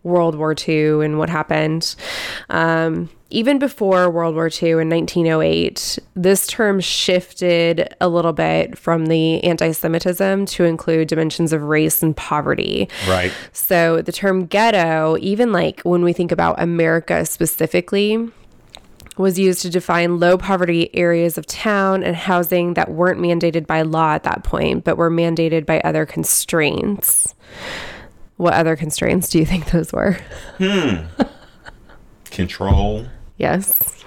World 0.04 0.36
War 0.36 0.54
II 0.66 1.04
and 1.04 1.18
what 1.18 1.28
happened. 1.28 1.96
Um, 2.48 3.10
even 3.30 3.59
before 3.59 4.09
World 4.09 4.35
War 4.37 4.49
II 4.49 4.71
in 4.71 4.88
1908, 4.88 5.99
this 6.14 6.47
term 6.47 6.78
shifted 6.80 7.95
a 8.00 8.09
little 8.09 8.33
bit 8.33 8.78
from 8.78 9.06
the 9.06 9.42
anti 9.42 9.73
Semitism 9.73 10.47
to 10.47 10.64
include 10.64 11.09
dimensions 11.09 11.52
of 11.52 11.62
race 11.62 12.02
and 12.02 12.16
poverty. 12.16 12.88
Right. 13.09 13.33
So 13.52 14.00
the 14.00 14.12
term 14.12 14.47
ghetto, 14.47 15.16
even 15.21 15.52
like 15.52 15.80
when 15.83 16.04
we 16.04 16.12
think 16.12 16.30
about 16.30 16.61
America 16.61 17.26
specifically, 17.26 18.30
was 19.16 19.38
used 19.38 19.62
to 19.62 19.71
define 19.71 20.21
low 20.21 20.38
poverty 20.38 20.95
areas 20.95 21.37
of 21.37 21.47
town 21.47 22.04
and 22.04 22.14
housing 22.14 22.75
that 22.75 22.90
weren't 22.90 23.18
mandated 23.18 23.66
by 23.66 23.83
law 23.83 24.12
at 24.12 24.23
that 24.23 24.45
point, 24.45 24.85
but 24.85 24.97
were 24.97 25.11
mandated 25.11 25.66
by 25.66 25.80
other 25.80 26.06
constraints. 26.06 27.35
What 28.37 28.54
other 28.54 28.76
constraints 28.76 29.30
do 29.30 29.38
you 29.38 29.47
think 29.47 29.71
those 29.71 29.92
were? 29.92 30.18
Hmm. 30.59 31.06
Control. 32.30 33.06
Yes. 33.38 34.05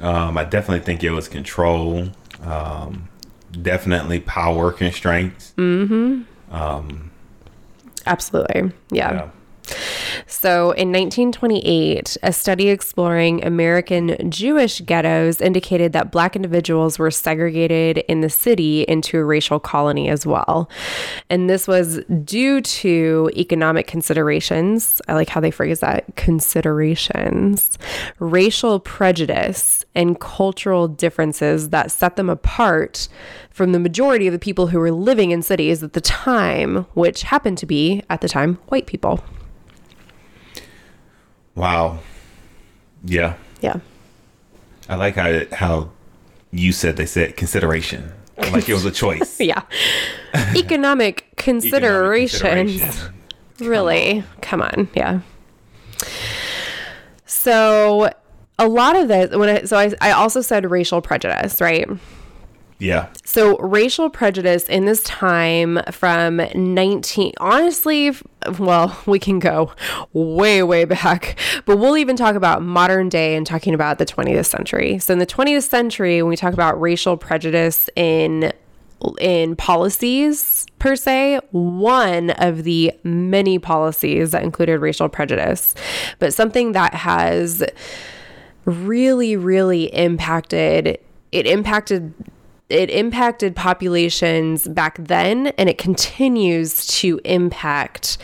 Um, 0.00 0.36
I 0.38 0.44
definitely 0.44 0.84
think 0.84 1.04
it 1.04 1.10
was 1.10 1.28
control. 1.28 2.08
Um, 2.42 3.08
definitely 3.60 4.20
power 4.20 4.72
constraints. 4.72 5.52
Mm-hmm. 5.56 6.54
Um, 6.54 7.10
Absolutely. 8.06 8.72
Yeah. 8.90 9.12
Yeah. 9.12 9.74
So 10.32 10.72
in 10.72 10.88
1928, 10.88 12.16
a 12.22 12.32
study 12.32 12.70
exploring 12.70 13.44
American 13.44 14.30
Jewish 14.30 14.80
ghettos 14.80 15.42
indicated 15.42 15.92
that 15.92 16.10
black 16.10 16.34
individuals 16.34 16.98
were 16.98 17.10
segregated 17.10 17.98
in 18.08 18.22
the 18.22 18.30
city 18.30 18.82
into 18.82 19.18
a 19.18 19.24
racial 19.24 19.60
colony 19.60 20.08
as 20.08 20.24
well. 20.24 20.70
And 21.28 21.50
this 21.50 21.68
was 21.68 22.00
due 22.24 22.62
to 22.62 23.30
economic 23.36 23.86
considerations. 23.86 25.02
I 25.06 25.12
like 25.12 25.28
how 25.28 25.40
they 25.40 25.50
phrase 25.50 25.80
that 25.80 26.16
considerations, 26.16 27.78
racial 28.18 28.80
prejudice, 28.80 29.84
and 29.94 30.18
cultural 30.18 30.88
differences 30.88 31.68
that 31.68 31.92
set 31.92 32.16
them 32.16 32.30
apart 32.30 33.06
from 33.50 33.72
the 33.72 33.78
majority 33.78 34.26
of 34.26 34.32
the 34.32 34.38
people 34.38 34.68
who 34.68 34.78
were 34.78 34.92
living 34.92 35.30
in 35.30 35.42
cities 35.42 35.82
at 35.82 35.92
the 35.92 36.00
time, 36.00 36.86
which 36.94 37.22
happened 37.22 37.58
to 37.58 37.66
be, 37.66 38.02
at 38.08 38.22
the 38.22 38.28
time, 38.30 38.54
white 38.68 38.86
people. 38.86 39.22
Wow. 41.54 41.98
Yeah. 43.04 43.34
Yeah. 43.60 43.80
I 44.88 44.96
like 44.96 45.14
how 45.16 45.40
how 45.52 45.90
you 46.50 46.72
said 46.72 46.96
they 46.96 47.06
said 47.06 47.36
consideration. 47.36 48.12
Like 48.38 48.68
it 48.68 48.74
was 48.74 48.84
a 48.84 48.90
choice. 49.04 49.40
Yeah. 49.40 49.62
Economic 50.34 50.56
Economic 50.56 51.32
considerations. 51.36 52.42
consideration. 52.42 53.14
Really? 53.60 54.24
Come 54.40 54.62
on. 54.62 54.88
Yeah. 54.94 55.20
So 57.26 58.10
a 58.58 58.68
lot 58.68 58.96
of 58.96 59.08
this 59.08 59.34
when 59.36 59.48
I 59.48 59.62
so 59.64 59.76
I, 59.76 59.92
I 60.00 60.12
also 60.12 60.40
said 60.40 60.70
racial 60.70 61.00
prejudice, 61.00 61.60
right? 61.60 61.88
Yeah. 62.82 63.10
So 63.24 63.56
racial 63.58 64.10
prejudice 64.10 64.64
in 64.64 64.86
this 64.86 65.04
time 65.04 65.78
from 65.92 66.42
19 66.52 67.32
honestly 67.38 68.10
well 68.58 69.00
we 69.06 69.20
can 69.20 69.38
go 69.38 69.70
way 70.12 70.64
way 70.64 70.84
back 70.84 71.38
but 71.64 71.76
we'll 71.76 71.96
even 71.96 72.16
talk 72.16 72.34
about 72.34 72.60
modern 72.60 73.08
day 73.08 73.36
and 73.36 73.46
talking 73.46 73.72
about 73.72 73.98
the 73.98 74.04
20th 74.04 74.46
century. 74.46 74.98
So 74.98 75.12
in 75.12 75.20
the 75.20 75.26
20th 75.26 75.62
century 75.62 76.22
when 76.22 76.30
we 76.30 76.36
talk 76.36 76.54
about 76.54 76.80
racial 76.80 77.16
prejudice 77.16 77.88
in 77.94 78.52
in 79.20 79.54
policies 79.54 80.66
per 80.80 80.96
se, 80.96 81.40
one 81.52 82.30
of 82.30 82.64
the 82.64 82.92
many 83.04 83.60
policies 83.60 84.32
that 84.32 84.42
included 84.42 84.80
racial 84.80 85.08
prejudice, 85.08 85.76
but 86.18 86.34
something 86.34 86.72
that 86.72 86.94
has 86.94 87.62
really 88.64 89.36
really 89.36 89.84
impacted 89.94 90.98
it 91.30 91.46
impacted 91.46 92.12
it 92.72 92.90
impacted 92.90 93.54
populations 93.54 94.66
back 94.66 94.96
then 94.98 95.48
and 95.58 95.68
it 95.68 95.78
continues 95.78 96.86
to 96.86 97.20
impact 97.24 98.18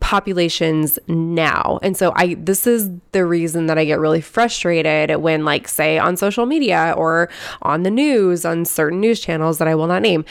populations 0.00 0.98
now. 1.06 1.78
And 1.80 1.96
so 1.96 2.12
I 2.16 2.34
this 2.34 2.66
is 2.66 2.90
the 3.12 3.24
reason 3.24 3.66
that 3.66 3.78
I 3.78 3.84
get 3.84 4.00
really 4.00 4.20
frustrated 4.20 5.14
when 5.16 5.44
like 5.44 5.68
say 5.68 5.96
on 5.96 6.16
social 6.16 6.44
media 6.44 6.92
or 6.96 7.30
on 7.62 7.84
the 7.84 7.90
news 7.90 8.44
on 8.44 8.64
certain 8.64 9.00
news 9.00 9.20
channels 9.20 9.58
that 9.58 9.68
I 9.68 9.76
will 9.76 9.86
not 9.86 10.02
name 10.02 10.24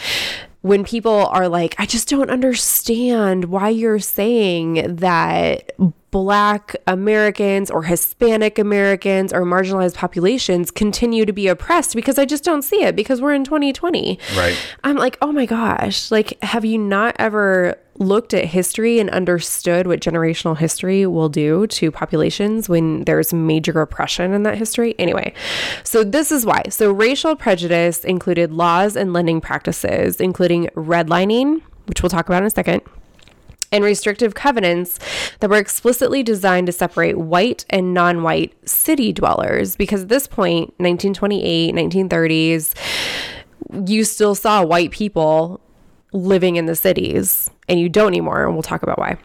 when 0.62 0.84
people 0.84 1.28
are 1.28 1.48
like 1.48 1.76
I 1.78 1.86
just 1.86 2.08
don't 2.08 2.30
understand 2.30 3.46
why 3.46 3.70
you're 3.70 4.00
saying 4.00 4.96
that 4.98 5.72
black 6.12 6.76
Americans 6.88 7.72
or 7.72 7.84
Hispanic 7.84 8.60
Americans 8.60 9.32
or 9.34 9.42
marginalized 9.44 9.96
populations 9.96 10.70
continue 10.70 11.26
to 11.26 11.34
be 11.34 11.48
oppressed 11.48 11.96
because 11.96 12.20
I 12.20 12.26
just 12.26 12.44
don't 12.44 12.62
see 12.62 12.84
it 12.84 12.96
because 12.96 13.22
we're 13.22 13.34
in 13.34 13.46
2020. 13.46 14.20
Right. 14.36 14.58
I'm 14.84 14.98
like, 14.98 15.18
oh 15.22 15.32
my 15.32 15.46
gosh, 15.46 16.12
like, 16.12 16.38
have 16.44 16.66
you 16.66 16.78
not 16.78 17.16
ever 17.18 17.78
looked 18.02 18.34
at 18.34 18.46
history 18.46 19.00
and 19.00 19.10
understood 19.12 19.88
what 19.88 20.02
generational 20.02 20.58
history 20.58 21.06
will 21.06 21.30
do 21.30 21.68
to 21.68 21.92
populations 21.92 22.68
when 22.68 23.04
there's 23.06 23.34
major 23.34 23.80
oppression 23.80 24.34
in 24.34 24.44
that 24.44 24.58
history? 24.58 24.96
Anyway, 25.00 25.34
so 25.84 26.04
this 26.04 26.32
is 26.32 26.46
why. 26.46 26.64
So, 26.70 26.92
racial 26.92 27.36
prejudice 27.36 28.04
included 28.04 28.52
laws 28.52 28.96
and 28.96 29.14
lending 29.14 29.40
practices, 29.40 30.20
including 30.20 30.68
redlining, 30.76 31.62
which 31.86 32.02
we'll 32.02 32.10
talk 32.10 32.28
about 32.28 32.42
in 32.42 32.48
a 32.48 32.50
second 32.50 32.82
and 33.72 33.84
restrictive 33.84 34.34
covenants 34.34 35.00
that 35.40 35.50
were 35.50 35.58
explicitly 35.58 36.24
designed 36.24 36.68
to 36.68 36.74
separate 36.74 37.18
white 37.18 37.66
and 37.70 37.94
non-white 37.94 38.54
city 38.68 39.14
dwellers 39.14 39.78
because 39.78 40.04
at 40.04 40.10
this 40.10 40.28
point 40.28 40.74
1928 40.78 41.74
1930s 41.74 42.76
you 43.88 44.04
still 44.04 44.36
saw 44.36 44.64
white 44.64 44.92
people 44.92 45.62
living 46.12 46.58
in 46.58 46.66
the 46.66 46.76
cities 46.76 47.50
and 47.72 47.80
you 47.80 47.90
don't 47.90 48.10
anymore 48.10 48.46
and 48.46 48.54
we'll 48.54 48.62
talk 48.62 48.84
about 48.84 49.00
why. 49.00 49.18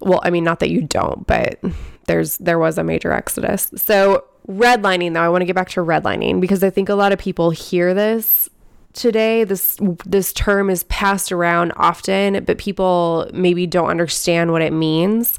Well 0.00 0.20
i 0.24 0.30
mean 0.30 0.44
not 0.44 0.58
that 0.60 0.68
you 0.68 0.82
don't 0.82 1.26
but 1.26 1.58
there's 2.06 2.38
there 2.38 2.58
was 2.58 2.78
a 2.78 2.84
major 2.84 3.12
exodus. 3.12 3.70
So 3.76 4.24
redlining 4.48 5.14
though, 5.14 5.20
I 5.20 5.28
want 5.28 5.42
to 5.42 5.46
get 5.46 5.54
back 5.54 5.70
to 5.70 5.80
redlining 5.80 6.40
because 6.40 6.62
I 6.62 6.70
think 6.70 6.88
a 6.88 6.94
lot 6.94 7.12
of 7.12 7.18
people 7.18 7.50
hear 7.50 7.94
this 7.94 8.48
today 8.94 9.44
this 9.44 9.76
this 10.06 10.32
term 10.32 10.70
is 10.70 10.84
passed 10.84 11.32
around 11.32 11.72
often 11.76 12.42
but 12.44 12.58
people 12.58 13.28
maybe 13.34 13.66
don't 13.66 13.90
understand 13.90 14.52
what 14.52 14.62
it 14.62 14.72
means. 14.72 15.36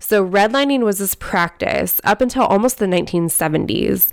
So 0.00 0.26
redlining 0.26 0.80
was 0.80 0.98
this 0.98 1.14
practice 1.16 2.00
up 2.04 2.20
until 2.20 2.44
almost 2.44 2.78
the 2.78 2.86
1970s 2.86 4.10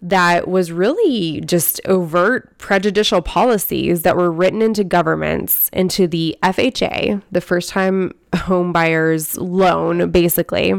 that 0.00 0.48
was 0.48 0.72
really 0.72 1.40
just 1.42 1.80
overt 1.86 2.56
prejudicial 2.58 3.22
policies 3.22 4.02
that 4.02 4.16
were 4.16 4.32
written 4.32 4.62
into 4.62 4.84
governments 4.84 5.68
into 5.72 6.06
the 6.06 6.36
FHA 6.42 7.22
the 7.30 7.40
first 7.40 7.68
time 7.68 8.12
home 8.34 8.72
buyers 8.72 9.36
loan 9.36 10.10
basically 10.10 10.72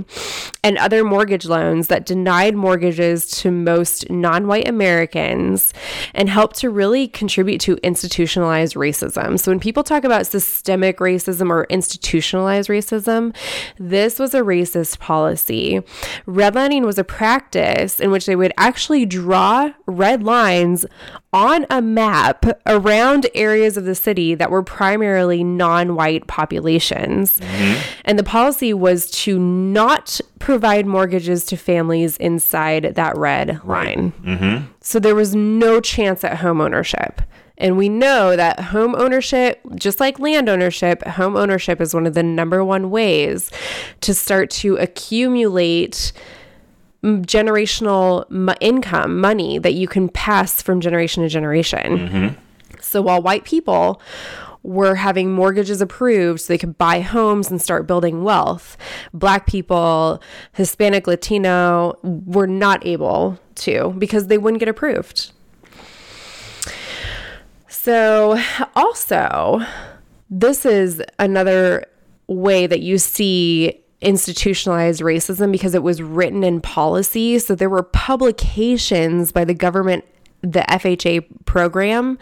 and 0.63 0.77
other 0.77 1.03
mortgage 1.03 1.45
loans 1.45 1.87
that 1.87 2.05
denied 2.05 2.55
mortgages 2.55 3.27
to 3.27 3.51
most 3.51 4.09
non-white 4.09 4.67
Americans 4.67 5.73
and 6.13 6.29
helped 6.29 6.57
to 6.57 6.69
really 6.69 7.07
contribute 7.07 7.59
to 7.61 7.77
institutionalized 7.83 8.75
racism. 8.75 9.39
So 9.39 9.51
when 9.51 9.59
people 9.59 9.83
talk 9.83 10.03
about 10.03 10.27
systemic 10.27 10.97
racism 10.97 11.49
or 11.49 11.65
institutionalized 11.65 12.69
racism, 12.69 13.35
this 13.77 14.19
was 14.19 14.33
a 14.33 14.41
racist 14.41 14.99
policy. 14.99 15.81
Redlining 16.27 16.85
was 16.85 16.97
a 16.97 17.03
practice 17.03 17.99
in 17.99 18.11
which 18.11 18.25
they 18.25 18.35
would 18.35 18.53
actually 18.57 19.05
draw 19.05 19.71
red 19.85 20.23
lines 20.23 20.85
on 21.33 21.65
a 21.69 21.81
map 21.81 22.45
around 22.67 23.27
areas 23.33 23.75
of 23.75 23.85
the 23.85 23.95
city 23.95 24.35
that 24.35 24.51
were 24.51 24.63
primarily 24.63 25.43
non 25.43 25.95
white 25.95 26.27
populations. 26.27 27.39
Mm-hmm. 27.39 27.81
And 28.05 28.19
the 28.19 28.23
policy 28.23 28.73
was 28.73 29.09
to 29.11 29.39
not 29.39 30.21
provide 30.39 30.85
mortgages 30.85 31.45
to 31.45 31.57
families 31.57 32.17
inside 32.17 32.95
that 32.95 33.17
red 33.17 33.59
right. 33.63 33.97
line. 33.97 34.11
Mm-hmm. 34.23 34.65
So 34.81 34.99
there 34.99 35.15
was 35.15 35.33
no 35.33 35.81
chance 35.81 36.23
at 36.23 36.37
home 36.37 36.61
ownership. 36.61 37.21
And 37.57 37.77
we 37.77 37.87
know 37.87 38.35
that 38.35 38.59
home 38.59 38.95
ownership, 38.95 39.61
just 39.75 39.99
like 39.99 40.19
land 40.19 40.49
ownership, 40.49 41.03
home 41.03 41.35
ownership 41.35 41.79
is 41.79 41.93
one 41.93 42.07
of 42.07 42.13
the 42.13 42.23
number 42.23 42.63
one 42.63 42.89
ways 42.89 43.51
to 44.01 44.13
start 44.13 44.49
to 44.51 44.75
accumulate 44.77 46.11
generational 47.03 48.25
m- 48.31 48.55
income, 48.61 49.19
money 49.19 49.59
that 49.59 49.73
you 49.73 49.87
can 49.87 50.09
pass 50.09 50.61
from 50.61 50.81
generation 50.81 51.23
to 51.23 51.29
generation. 51.29 51.97
Mm-hmm. 51.97 52.27
So 52.81 53.01
while 53.01 53.21
white 53.21 53.43
people 53.43 54.01
were 54.63 54.95
having 54.95 55.31
mortgages 55.31 55.81
approved 55.81 56.39
so 56.41 56.53
they 56.53 56.57
could 56.57 56.77
buy 56.77 57.01
homes 57.01 57.51
and 57.51 57.61
start 57.61 57.85
building 57.85 58.23
wealth, 58.23 58.77
black 59.13 59.45
people, 59.45 60.21
Hispanic, 60.53 61.05
Latino 61.05 61.97
were 62.03 62.47
not 62.47 62.85
able 62.85 63.37
to 63.55 63.93
because 63.97 64.27
they 64.27 64.37
wouldn't 64.37 64.59
get 64.59 64.69
approved. 64.69 65.31
So, 67.67 68.41
also, 68.75 69.59
this 70.29 70.65
is 70.65 71.03
another 71.19 71.85
way 72.27 72.65
that 72.65 72.79
you 72.79 72.97
see 72.97 73.82
institutionalized 74.03 75.01
racism 75.01 75.51
because 75.51 75.73
it 75.73 75.83
was 75.83 76.01
written 76.01 76.43
in 76.43 76.61
policy. 76.61 77.39
So 77.39 77.55
there 77.55 77.69
were 77.69 77.83
publications 77.83 79.31
by 79.31 79.45
the 79.45 79.53
government 79.53 80.05
the 80.43 80.65
FHA 80.69 81.45
program 81.45 82.19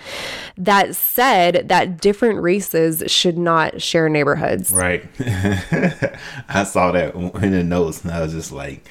that 0.56 0.96
said 0.96 1.68
that 1.70 2.00
different 2.00 2.40
races 2.42 3.04
should 3.08 3.38
not 3.38 3.82
share 3.82 4.08
neighborhoods. 4.10 4.72
Right. 4.72 5.04
I 6.48 6.64
saw 6.64 6.92
that 6.92 7.16
in 7.16 7.52
the 7.52 7.64
notes 7.64 8.04
and 8.04 8.12
I 8.12 8.22
was 8.22 8.34
just 8.34 8.52
like, 8.52 8.88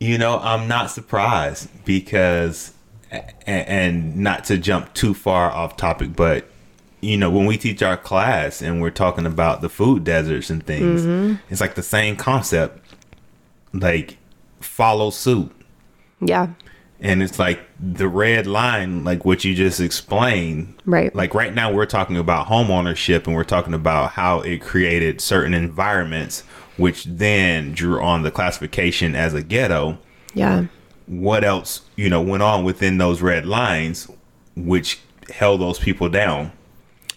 you 0.00 0.18
know, 0.18 0.40
I'm 0.40 0.66
not 0.66 0.90
surprised 0.90 1.68
because, 1.84 2.74
and 3.46 4.16
not 4.16 4.44
to 4.46 4.58
jump 4.58 4.92
too 4.92 5.14
far 5.14 5.50
off 5.52 5.76
topic, 5.76 6.16
but 6.16 6.50
you 7.00 7.16
know, 7.16 7.30
when 7.30 7.46
we 7.46 7.56
teach 7.56 7.82
our 7.82 7.96
class 7.96 8.62
and 8.62 8.80
we're 8.80 8.90
talking 8.90 9.26
about 9.26 9.60
the 9.60 9.68
food 9.68 10.04
deserts 10.04 10.50
and 10.50 10.64
things, 10.64 11.02
mm-hmm. 11.02 11.34
it's 11.50 11.60
like 11.60 11.74
the 11.74 11.82
same 11.82 12.16
concept. 12.16 12.80
Like, 13.72 14.16
follow 14.60 15.10
suit. 15.10 15.52
Yeah. 16.20 16.48
And 16.98 17.22
it's 17.22 17.38
like 17.38 17.60
the 17.78 18.08
red 18.08 18.46
line, 18.46 19.04
like 19.04 19.24
what 19.24 19.44
you 19.44 19.54
just 19.54 19.80
explained. 19.80 20.74
Right. 20.86 21.14
Like 21.14 21.34
right 21.34 21.54
now, 21.54 21.70
we're 21.70 21.86
talking 21.86 22.16
about 22.16 22.46
home 22.46 22.70
ownership 22.70 23.26
and 23.26 23.36
we're 23.36 23.44
talking 23.44 23.74
about 23.74 24.12
how 24.12 24.40
it 24.40 24.62
created 24.62 25.20
certain 25.20 25.52
environments, 25.52 26.40
which 26.78 27.04
then 27.04 27.72
drew 27.72 28.00
on 28.00 28.22
the 28.22 28.30
classification 28.30 29.14
as 29.14 29.34
a 29.34 29.42
ghetto. 29.42 29.98
Yeah. 30.32 30.66
What 31.06 31.44
else, 31.44 31.82
you 31.96 32.08
know, 32.08 32.22
went 32.22 32.42
on 32.42 32.64
within 32.64 32.96
those 32.96 33.20
red 33.20 33.44
lines, 33.44 34.10
which 34.56 35.00
held 35.30 35.60
those 35.60 35.78
people 35.78 36.08
down? 36.08 36.52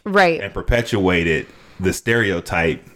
Right 0.03 0.41
and 0.41 0.53
perpetuated 0.53 1.47
the 1.79 1.93
stereotype 1.93 2.87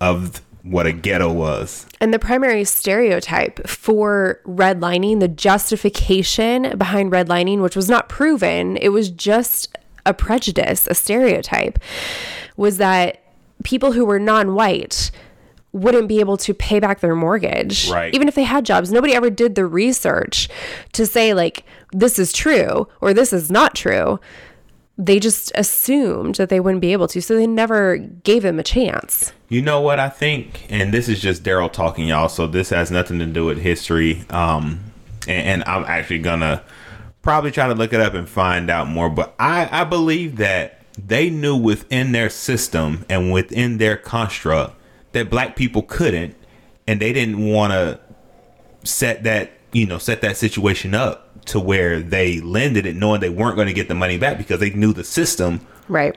of 0.00 0.42
what 0.62 0.86
a 0.86 0.92
ghetto 0.92 1.32
was. 1.32 1.86
And 2.00 2.12
the 2.12 2.18
primary 2.18 2.64
stereotype 2.64 3.66
for 3.66 4.40
redlining, 4.44 5.20
the 5.20 5.28
justification 5.28 6.76
behind 6.76 7.10
redlining, 7.10 7.60
which 7.60 7.76
was 7.76 7.88
not 7.88 8.08
proven, 8.08 8.76
it 8.76 8.90
was 8.90 9.10
just 9.10 9.76
a 10.04 10.12
prejudice, 10.12 10.86
a 10.86 10.94
stereotype, 10.94 11.78
was 12.56 12.78
that 12.78 13.22
people 13.64 13.92
who 13.92 14.04
were 14.04 14.18
non 14.18 14.54
white 14.54 15.10
wouldn't 15.72 16.08
be 16.08 16.18
able 16.20 16.36
to 16.38 16.54
pay 16.54 16.80
back 16.80 17.00
their 17.00 17.14
mortgage. 17.14 17.90
Right. 17.90 18.14
Even 18.14 18.26
if 18.26 18.34
they 18.34 18.44
had 18.44 18.64
jobs. 18.64 18.90
Nobody 18.90 19.14
ever 19.14 19.30
did 19.30 19.54
the 19.54 19.66
research 19.66 20.48
to 20.92 21.06
say, 21.06 21.34
like, 21.34 21.64
this 21.92 22.18
is 22.18 22.32
true 22.32 22.88
or 23.00 23.12
this 23.12 23.32
is 23.32 23.50
not 23.50 23.74
true 23.74 24.18
they 24.98 25.20
just 25.20 25.52
assumed 25.54 26.34
that 26.34 26.48
they 26.48 26.58
wouldn't 26.58 26.82
be 26.82 26.92
able 26.92 27.06
to, 27.08 27.22
so 27.22 27.36
they 27.36 27.46
never 27.46 27.96
gave 27.98 28.44
him 28.44 28.58
a 28.58 28.64
chance. 28.64 29.32
You 29.48 29.62
know 29.62 29.80
what 29.80 30.00
I 30.00 30.08
think, 30.08 30.66
and 30.68 30.92
this 30.92 31.08
is 31.08 31.20
just 31.20 31.44
Daryl 31.44 31.72
talking, 31.72 32.08
y'all. 32.08 32.28
So 32.28 32.48
this 32.48 32.70
has 32.70 32.90
nothing 32.90 33.20
to 33.20 33.26
do 33.26 33.46
with 33.46 33.58
history. 33.58 34.24
Um, 34.30 34.80
and, 35.28 35.62
and, 35.62 35.64
I'm 35.64 35.84
actually 35.84 36.18
gonna 36.18 36.64
probably 37.22 37.52
try 37.52 37.68
to 37.68 37.74
look 37.74 37.92
it 37.92 38.00
up 38.00 38.14
and 38.14 38.28
find 38.28 38.70
out 38.70 38.88
more. 38.88 39.08
But 39.08 39.34
I, 39.38 39.68
I 39.70 39.84
believe 39.84 40.36
that 40.36 40.82
they 40.98 41.30
knew 41.30 41.56
within 41.56 42.12
their 42.12 42.28
system 42.28 43.04
and 43.08 43.32
within 43.32 43.78
their 43.78 43.96
construct 43.96 44.74
that 45.12 45.30
black 45.30 45.54
people 45.54 45.82
couldn't, 45.82 46.34
and 46.88 47.00
they 47.00 47.12
didn't 47.12 47.46
want 47.46 47.72
to 47.72 48.00
set 48.82 49.22
that 49.22 49.52
you 49.72 49.86
know 49.86 49.98
set 49.98 50.22
that 50.22 50.36
situation 50.36 50.94
up 50.94 51.27
to 51.48 51.60
where 51.60 52.00
they 52.00 52.40
lended 52.40 52.86
it 52.86 52.96
knowing 52.96 53.20
they 53.20 53.28
weren't 53.28 53.56
going 53.56 53.68
to 53.68 53.74
get 53.74 53.88
the 53.88 53.94
money 53.94 54.18
back 54.18 54.38
because 54.38 54.60
they 54.60 54.70
knew 54.70 54.92
the 54.92 55.04
system 55.04 55.66
right 55.88 56.16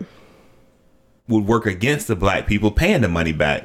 would 1.28 1.46
work 1.46 1.66
against 1.66 2.08
the 2.08 2.16
black 2.16 2.46
people 2.46 2.72
paying 2.72 3.02
the 3.02 3.08
money 3.08 3.32
back. 3.32 3.64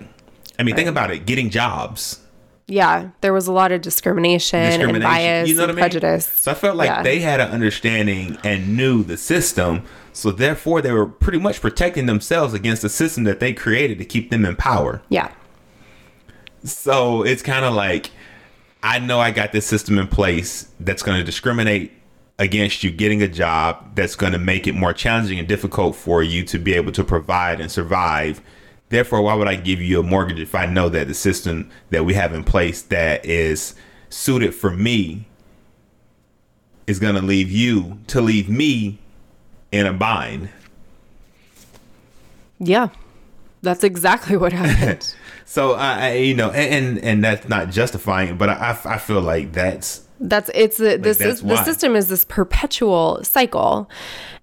I 0.59 0.62
mean, 0.62 0.72
right. 0.72 0.76
think 0.76 0.88
about 0.88 1.11
it, 1.11 1.26
getting 1.26 1.50
jobs. 1.50 2.22
Yeah, 2.68 3.11
there 3.20 3.33
was 3.33 3.46
a 3.46 3.52
lot 3.52 3.70
of 3.70 3.81
discrimination, 3.81 4.61
discrimination 4.61 4.96
and 4.96 5.05
bias 5.05 5.48
you 5.48 5.55
know 5.55 5.64
and 5.64 5.72
I 5.72 5.74
mean? 5.74 5.83
prejudice. 5.83 6.26
So 6.26 6.50
I 6.50 6.55
felt 6.55 6.76
like 6.76 6.88
yeah. 6.88 7.02
they 7.02 7.20
had 7.20 7.38
an 7.38 7.50
understanding 7.50 8.38
and 8.42 8.76
knew 8.76 9.05
the 9.05 9.16
system. 9.16 9.85
So 10.12 10.33
therefore, 10.33 10.83
they 10.83 10.92
were 10.92 11.07
pretty 11.07 11.38
much 11.38 11.61
protecting 11.61 12.07
themselves 12.07 12.55
against 12.55 12.83
the 12.83 12.88
system 12.88 13.24
that 13.24 13.38
they 13.38 13.52
created 13.52 13.98
to 13.98 14.05
keep 14.05 14.31
them 14.31 14.44
in 14.44 14.57
power. 14.57 15.02
Yeah. 15.09 15.31
So 16.64 17.22
it's 17.22 17.42
kind 17.42 17.64
of 17.64 17.74
like 17.74 18.11
I 18.87 19.01
know 19.01 19.18
I 19.18 19.33
got 19.33 19.51
this 19.51 19.66
system 19.66 19.99
in 19.99 20.07
place 20.07 20.70
that's 20.79 21.03
going 21.03 21.18
to 21.18 21.25
discriminate 21.25 21.92
against 22.38 22.85
you 22.85 22.92
getting 22.92 23.20
a 23.20 23.27
job 23.27 23.96
that's 23.96 24.14
going 24.14 24.33
to 24.33 24.38
make 24.38 24.68
it 24.68 24.77
more 24.77 24.92
challenging 24.92 25.40
and 25.40 25.49
difficult 25.49 25.96
for 25.96 26.22
you 26.22 26.44
to 26.44 26.59
be 26.61 26.75
able 26.75 26.92
to 26.92 27.03
provide 27.03 27.61
and 27.61 27.68
survive. 27.68 28.40
Therefore, 28.90 29.22
why 29.22 29.35
would 29.35 29.49
I 29.49 29.57
give 29.57 29.81
you 29.83 29.99
a 29.99 30.05
mortgage 30.05 30.38
if 30.38 30.55
I 30.55 30.66
know 30.66 30.88
that 30.88 31.09
the 31.09 31.14
system 31.14 31.68
that 31.90 32.05
we 32.05 32.14
have 32.14 32.33
in 32.33 32.44
place 32.44 32.81
that 32.83 33.27
is 33.27 33.75
suited 34.09 34.55
for 34.55 34.70
me 34.70 35.27
is 36.87 37.01
going 37.01 37.16
to 37.16 37.22
leave 37.22 37.51
you 37.51 37.99
to 38.07 38.20
leave 38.20 38.49
me 38.49 39.01
in 39.72 39.85
a 39.85 39.92
bind? 39.92 40.49
Yeah. 42.61 42.90
That's 43.62 43.83
exactly 43.83 44.37
what 44.37 44.53
happened. 44.53 45.12
So 45.48 45.74
I, 45.74 46.14
you 46.14 46.35
know, 46.35 46.50
and, 46.50 46.98
and, 46.98 47.04
and 47.04 47.24
that's 47.24 47.48
not 47.48 47.70
justifying 47.70 48.30
it, 48.30 48.38
but 48.38 48.48
I, 48.50 48.76
I 48.85 48.98
feel 48.98 49.20
like 49.20 49.52
that's 49.52 50.02
that's 50.18 50.50
it's 50.54 50.78
the 50.78 50.92
like 50.92 51.02
this 51.02 51.20
is, 51.20 51.40
the 51.40 51.62
system 51.62 51.94
is 51.94 52.09
this 52.09 52.24
perpetual 52.24 53.22
cycle, 53.22 53.88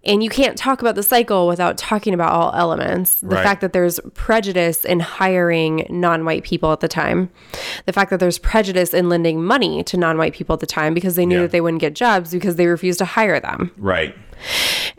and 0.06 0.24
you 0.24 0.30
can't 0.30 0.58
talk 0.58 0.82
about 0.82 0.96
the 0.96 1.04
cycle 1.04 1.46
without 1.46 1.78
talking 1.78 2.14
about 2.14 2.32
all 2.32 2.54
elements. 2.56 3.20
The 3.20 3.36
right. 3.36 3.44
fact 3.44 3.60
that 3.62 3.74
there's 3.74 4.00
prejudice 4.14 4.86
in 4.86 5.02
hiring 5.02 5.86
non-white 5.90 6.46
people 6.46 6.72
at 6.72 6.80
the 6.80 6.88
time, 6.88 7.30
the 7.86 7.92
fact 7.92 8.10
that 8.12 8.22
there's 8.22 8.40
prejudice 8.40 8.94
in 8.94 9.10
lending 9.10 9.44
money 9.44 9.84
to 9.84 9.98
non-white 9.98 10.34
people 10.34 10.54
at 10.54 10.62
the 10.62 10.66
time 10.68 10.94
because 10.94 11.16
they 11.16 11.26
knew 11.26 11.36
yeah. 11.36 11.42
that 11.42 11.52
they 11.52 11.62
wouldn't 11.62 11.82
get 11.82 11.96
jobs 11.96 12.32
because 12.32 12.56
they 12.56 12.68
refused 12.68 13.00
to 13.00 13.06
hire 13.06 13.42
them. 13.42 13.72
Right. 13.78 14.16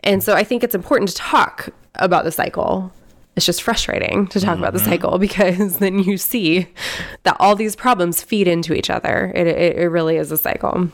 And 0.01 0.23
so 0.23 0.35
I 0.35 0.43
think 0.43 0.63
it's 0.63 0.75
important 0.75 1.09
to 1.09 1.15
talk 1.15 1.69
about 1.95 2.25
the 2.25 2.31
cycle 2.31 2.91
it's 3.35 3.45
just 3.45 3.61
frustrating 3.63 4.27
to 4.27 4.39
talk 4.39 4.57
about 4.57 4.73
the 4.73 4.79
cycle 4.79 5.17
because 5.19 5.79
then 5.79 5.99
you 5.99 6.17
see 6.17 6.67
that 7.23 7.35
all 7.39 7.55
these 7.55 7.75
problems 7.75 8.21
feed 8.21 8.47
into 8.47 8.73
each 8.73 8.89
other. 8.89 9.31
It, 9.35 9.47
it, 9.47 9.77
it 9.77 9.87
really 9.87 10.17
is 10.17 10.31
a 10.31 10.37
cycle. 10.37 10.89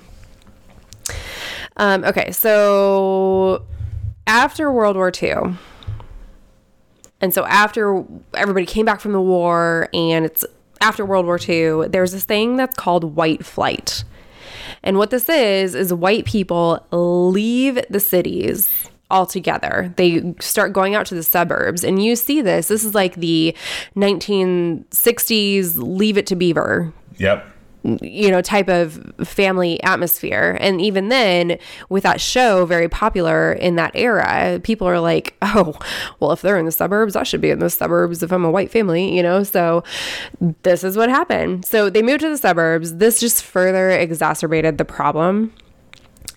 Um, 1.77 2.03
okay, 2.03 2.31
so 2.31 3.63
after 4.27 4.71
World 4.71 4.95
War 4.95 5.11
II, 5.21 5.55
and 7.21 7.33
so 7.33 7.45
after 7.45 8.03
everybody 8.33 8.65
came 8.65 8.85
back 8.85 8.99
from 8.99 9.13
the 9.13 9.21
war 9.21 9.87
and 9.93 10.25
it's 10.25 10.43
after 10.81 11.05
World 11.05 11.27
War 11.27 11.39
II, 11.39 11.87
there's 11.89 12.11
this 12.11 12.25
thing 12.25 12.57
that's 12.57 12.75
called 12.75 13.15
white 13.15 13.45
flight. 13.45 14.03
And 14.83 14.97
what 14.97 15.11
this 15.11 15.29
is, 15.29 15.75
is 15.75 15.93
white 15.93 16.25
people 16.25 16.83
leave 16.91 17.79
the 17.89 17.99
cities 17.99 18.80
altogether. 19.11 19.93
They 19.97 20.33
start 20.39 20.73
going 20.73 20.95
out 20.95 21.05
to 21.07 21.15
the 21.15 21.23
suburbs. 21.23 21.83
And 21.83 22.03
you 22.03 22.15
see 22.15 22.41
this. 22.41 22.69
This 22.69 22.83
is 22.83 22.95
like 22.95 23.15
the 23.15 23.55
1960s 23.95 25.75
Leave 25.77 26.17
It 26.17 26.25
to 26.27 26.35
Beaver 26.35 26.93
Yep. 27.17 27.45
you 27.83 28.29
know 28.31 28.41
type 28.41 28.67
of 28.69 29.11
family 29.23 29.81
atmosphere 29.83 30.57
and 30.61 30.79
even 30.79 31.09
then 31.09 31.57
with 31.89 32.03
that 32.03 32.21
show 32.21 32.65
very 32.65 32.87
popular 32.87 33.53
in 33.53 33.75
that 33.75 33.91
era 33.95 34.59
people 34.63 34.87
are 34.87 34.99
like 34.99 35.35
oh 35.41 35.73
well 36.19 36.31
if 36.31 36.41
they're 36.41 36.57
in 36.57 36.65
the 36.65 36.71
suburbs 36.71 37.15
i 37.15 37.23
should 37.23 37.41
be 37.41 37.49
in 37.49 37.59
the 37.59 37.69
suburbs 37.69 38.21
if 38.21 38.31
i'm 38.31 38.45
a 38.45 38.51
white 38.51 38.71
family 38.71 39.15
you 39.15 39.23
know 39.23 39.43
so 39.43 39.83
this 40.61 40.83
is 40.83 40.95
what 40.95 41.09
happened 41.09 41.65
so 41.65 41.89
they 41.89 42.03
moved 42.03 42.21
to 42.21 42.29
the 42.29 42.37
suburbs 42.37 42.97
this 42.97 43.19
just 43.19 43.43
further 43.43 43.89
exacerbated 43.89 44.77
the 44.77 44.85
problem 44.85 45.51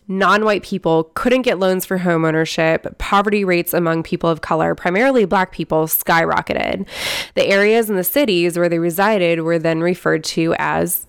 non-white 0.08 0.62
people 0.62 1.04
couldn't 1.14 1.42
get 1.42 1.58
loans 1.58 1.84
for 1.86 1.98
home 1.98 2.24
ownership 2.24 2.96
poverty 2.98 3.44
rates 3.44 3.72
among 3.72 4.02
people 4.02 4.28
of 4.28 4.40
color 4.40 4.74
primarily 4.74 5.24
black 5.24 5.50
people 5.52 5.86
skyrocketed 5.86 6.86
the 7.34 7.46
areas 7.46 7.88
and 7.88 7.98
the 7.98 8.04
cities 8.04 8.58
where 8.58 8.68
they 8.68 8.78
resided 8.78 9.40
were 9.40 9.58
then 9.58 9.80
referred 9.80 10.22
to 10.22 10.54
as 10.58 11.06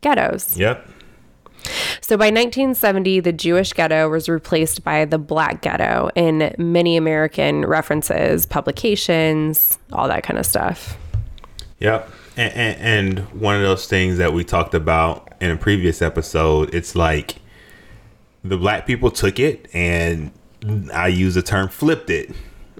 ghettos 0.00 0.56
Yep. 0.56 0.88
so 2.00 2.16
by 2.16 2.26
1970, 2.26 3.20
the 3.20 3.32
Jewish 3.32 3.72
ghetto 3.72 4.08
was 4.08 4.28
replaced 4.28 4.84
by 4.84 5.04
the 5.04 5.18
black 5.18 5.60
ghetto 5.60 6.08
in 6.14 6.54
many 6.56 6.96
American 6.96 7.66
references, 7.66 8.46
publications, 8.46 9.78
all 9.92 10.06
that 10.08 10.22
kind 10.22 10.38
of 10.38 10.46
stuff. 10.46 10.96
Yep. 11.80 12.10
And, 12.36 12.52
and, 12.54 13.18
and 13.18 13.40
one 13.40 13.56
of 13.56 13.62
those 13.62 13.86
things 13.86 14.18
that 14.18 14.32
we 14.32 14.44
talked 14.44 14.74
about 14.74 15.32
in 15.40 15.50
a 15.50 15.56
previous 15.56 16.00
episode, 16.00 16.72
it's 16.72 16.94
like 16.94 17.36
the 18.48 18.56
black 18.58 18.86
people 18.86 19.10
took 19.10 19.38
it 19.38 19.68
and 19.72 20.30
I 20.92 21.08
use 21.08 21.34
the 21.34 21.42
term 21.42 21.68
flipped 21.68 22.10
it, 22.10 22.30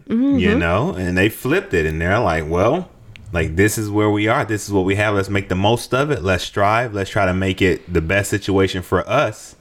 you 0.09 0.57
know, 0.59 0.95
and 0.95 1.17
they 1.17 1.29
flipped 1.29 1.75
it 1.75 1.87
and 1.87 2.01
they're 2.01 2.19
like, 2.19 2.49
well, 2.49 2.91
like 3.33 3.57
this 3.57 3.77
is 3.79 3.91
where 3.91 4.11
we 4.11 4.27
are. 4.27 4.45
This 4.45 4.67
is 4.67 4.73
what 4.73 4.85
we 4.85 4.95
have. 4.97 5.15
Let's 5.15 5.29
make 5.29 5.49
the 5.49 5.55
most 5.55 5.93
of 5.95 6.11
it. 6.11 6.23
Let's 6.23 6.45
strive. 6.45 6.95
Let's 6.95 7.11
try 7.11 7.27
to 7.27 7.35
make 7.35 7.61
it 7.63 7.93
the 7.93 8.01
best 8.01 8.31
situation 8.31 8.83
for 8.83 9.09
us. 9.09 9.55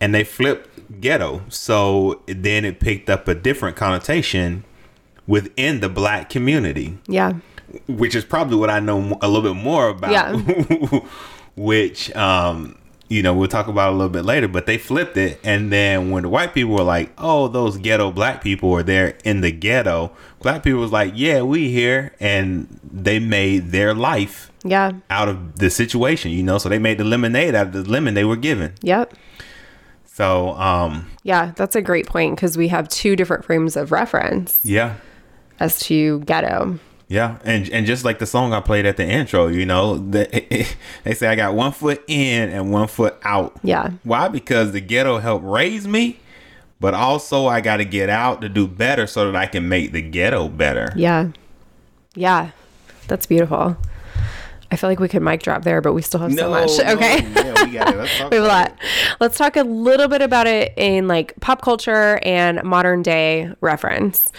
And 0.00 0.14
they 0.14 0.22
flipped 0.24 1.00
ghetto. 1.00 1.42
So 1.48 2.22
then 2.26 2.64
it 2.64 2.78
picked 2.80 3.10
up 3.10 3.26
a 3.28 3.34
different 3.34 3.76
connotation 3.76 4.64
within 5.26 5.80
the 5.80 5.88
black 5.88 6.28
community 6.30 6.98
Yeah. 7.08 7.32
which 7.86 8.14
is 8.14 8.24
probably 8.24 8.56
what 8.58 8.68
I 8.70 8.78
know 8.78 9.18
a 9.22 9.28
little 9.28 9.54
bit 9.54 9.60
more 9.60 9.88
about. 9.88 10.12
Yeah. 10.12 11.00
which, 11.56 12.14
um, 12.14 12.76
you 13.08 13.22
know, 13.22 13.34
we'll 13.34 13.48
talk 13.48 13.68
about 13.68 13.90
a 13.92 13.96
little 13.96 14.08
bit 14.12 14.24
later. 14.24 14.48
But 14.48 14.66
they 14.66 14.78
flipped 14.78 15.16
it, 15.16 15.38
and 15.44 15.70
then 15.72 16.10
when 16.10 16.22
the 16.24 16.28
white 16.28 16.54
people 16.54 16.74
were 16.74 16.82
like, 16.82 17.12
"Oh, 17.18 17.48
those 17.48 17.76
ghetto 17.78 18.10
black 18.10 18.42
people 18.42 18.72
are 18.72 18.82
there 18.82 19.16
in 19.24 19.40
the 19.40 19.50
ghetto," 19.50 20.10
black 20.40 20.62
people 20.62 20.80
was 20.80 20.92
like, 20.92 21.12
"Yeah, 21.14 21.42
we 21.42 21.70
here," 21.70 22.12
and 22.20 22.80
they 22.82 23.18
made 23.18 23.72
their 23.72 23.92
life 23.94 24.50
Yeah. 24.64 24.92
out 25.10 25.28
of 25.28 25.58
the 25.58 25.68
situation. 25.70 26.30
You 26.32 26.42
know, 26.42 26.58
so 26.58 26.68
they 26.68 26.78
made 26.78 26.98
the 26.98 27.04
lemonade 27.04 27.54
out 27.54 27.66
of 27.68 27.72
the 27.72 27.82
lemon 27.90 28.14
they 28.14 28.24
were 28.24 28.36
given. 28.36 28.72
Yep. 28.82 29.14
So, 30.06 30.50
um, 30.54 31.06
Yeah. 31.24 31.52
That's 31.56 31.74
a 31.74 31.82
great 31.82 32.06
point 32.06 32.36
because 32.36 32.56
we 32.56 32.68
have 32.68 32.88
two 32.88 33.16
different 33.16 33.44
frames 33.44 33.76
of 33.76 33.90
reference 33.90 34.60
yeah. 34.62 34.94
as 35.58 35.80
to 35.80 36.20
ghetto. 36.20 36.78
Yeah, 37.08 37.38
and 37.44 37.68
and 37.70 37.86
just 37.86 38.04
like 38.04 38.18
the 38.18 38.26
song 38.26 38.52
I 38.54 38.60
played 38.60 38.86
at 38.86 38.96
the 38.96 39.04
intro, 39.06 39.48
you 39.48 39.66
know, 39.66 39.98
they, 39.98 40.66
they 41.04 41.14
say 41.14 41.28
I 41.28 41.34
got 41.36 41.54
one 41.54 41.72
foot 41.72 42.02
in 42.08 42.48
and 42.48 42.72
one 42.72 42.88
foot 42.88 43.16
out. 43.22 43.56
Yeah. 43.62 43.90
Why? 44.04 44.28
Because 44.28 44.72
the 44.72 44.80
ghetto 44.80 45.18
helped 45.18 45.44
raise 45.44 45.86
me, 45.86 46.18
but 46.80 46.94
also 46.94 47.46
I 47.46 47.60
got 47.60 47.76
to 47.76 47.84
get 47.84 48.08
out 48.08 48.40
to 48.40 48.48
do 48.48 48.66
better 48.66 49.06
so 49.06 49.30
that 49.30 49.36
I 49.36 49.46
can 49.46 49.68
make 49.68 49.92
the 49.92 50.00
ghetto 50.02 50.48
better. 50.48 50.92
Yeah. 50.96 51.28
Yeah. 52.14 52.50
That's 53.06 53.26
beautiful. 53.26 53.76
I 54.70 54.76
feel 54.76 54.88
like 54.90 54.98
we 54.98 55.08
could 55.08 55.22
mic 55.22 55.42
drop 55.42 55.62
there, 55.62 55.80
but 55.80 55.92
we 55.92 56.00
still 56.02 56.20
have 56.20 56.34
so 56.34 56.50
much. 56.50 56.70
no, 56.78 56.92
Okay. 56.94 57.18
yeah, 57.22 57.64
we 57.64 57.70
got 57.72 57.94
it. 57.94 57.96
Let's 57.98 58.18
talk 58.18 58.30
we 58.30 58.36
have 58.38 58.44
a 58.44 58.48
lot. 58.48 58.78
Let's 59.20 59.36
talk 59.38 59.56
a 59.56 59.62
little 59.62 60.08
bit 60.08 60.22
about 60.22 60.46
it 60.46 60.72
in 60.76 61.06
like 61.06 61.34
pop 61.40 61.60
culture 61.62 62.18
and 62.22 62.62
modern 62.64 63.02
day 63.02 63.52
reference. 63.60 64.32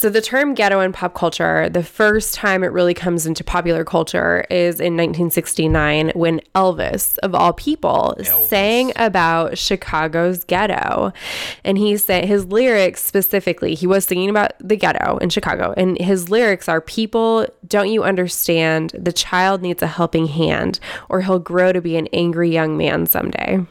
So 0.00 0.08
the 0.08 0.22
term 0.22 0.54
ghetto 0.54 0.80
in 0.80 0.94
pop 0.94 1.12
culture, 1.12 1.68
the 1.68 1.82
first 1.82 2.32
time 2.32 2.64
it 2.64 2.68
really 2.68 2.94
comes 2.94 3.26
into 3.26 3.44
popular 3.44 3.84
culture 3.84 4.46
is 4.48 4.80
in 4.80 4.96
1969 4.96 6.12
when 6.14 6.40
Elvis, 6.54 7.18
of 7.18 7.34
all 7.34 7.52
people, 7.52 8.16
sang 8.24 8.94
about 8.96 9.58
Chicago's 9.58 10.44
ghetto. 10.44 11.12
And 11.64 11.76
he 11.76 11.98
said 11.98 12.24
his 12.24 12.46
lyrics 12.46 13.04
specifically, 13.04 13.74
he 13.74 13.86
was 13.86 14.06
singing 14.06 14.30
about 14.30 14.52
the 14.58 14.74
ghetto 14.74 15.18
in 15.18 15.28
Chicago. 15.28 15.74
And 15.76 16.00
his 16.00 16.30
lyrics 16.30 16.66
are 16.66 16.80
people, 16.80 17.46
don't 17.68 17.90
you 17.90 18.02
understand? 18.02 18.92
The 18.98 19.12
child 19.12 19.60
needs 19.60 19.82
a 19.82 19.86
helping 19.86 20.28
hand, 20.28 20.80
or 21.10 21.20
he'll 21.20 21.38
grow 21.38 21.74
to 21.74 21.82
be 21.82 21.96
an 21.96 22.06
angry 22.14 22.50
young 22.50 22.74
man 22.74 23.04
someday. 23.04 23.66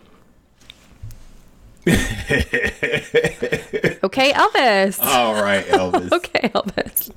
okay, 4.03 4.31
Elvis. 4.33 4.99
All 5.01 5.41
right, 5.41 5.65
Elvis. 5.65 6.11
Okay, 6.13 6.49
Elvis. 6.49 7.11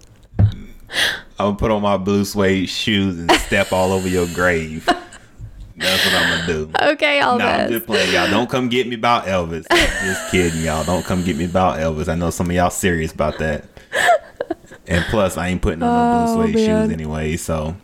I'm 1.39 1.39
gonna 1.39 1.57
put 1.57 1.71
on 1.71 1.83
my 1.83 1.97
blue 1.97 2.25
suede 2.25 2.69
shoes 2.69 3.19
and 3.19 3.31
step 3.33 3.73
all 3.73 3.93
over 3.93 4.09
your 4.09 4.27
grave. 4.35 4.85
That's 4.87 6.05
what 6.05 6.15
I'm 6.15 6.41
gonna 6.41 6.47
do. 6.47 6.71
Okay, 6.93 7.21
Elvis. 7.21 7.39
No, 7.39 7.47
I'm 7.47 7.71
just 7.71 7.87
playing, 7.87 8.13
y'all. 8.13 8.31
Don't 8.31 8.49
come 8.51 8.69
get 8.69 8.87
me 8.87 8.95
about 8.97 9.25
Elvis. 9.25 9.67
I'm 9.71 10.07
just 10.07 10.31
kidding, 10.31 10.63
y'all. 10.63 10.85
Don't 10.85 11.05
come 11.05 11.25
get 11.25 11.37
me 11.37 11.47
about 11.47 11.79
Elvis. 11.79 12.09
I 12.09 12.15
know 12.15 12.31
some 12.31 12.51
of 12.51 12.57
y'all 12.57 12.71
serious 12.71 13.13
about 13.13 13.39
that. 13.39 13.65
And 14.87 15.05
plus, 15.07 15.37
I 15.37 15.49
ain't 15.49 15.63
putting 15.63 15.83
on 15.83 15.93
no 15.93 16.33
Oh, 16.33 16.37
blue 16.37 16.53
suede 16.53 16.55
man. 16.57 16.85
shoes 16.87 16.93
anyway. 16.93 17.37
So, 17.37 17.75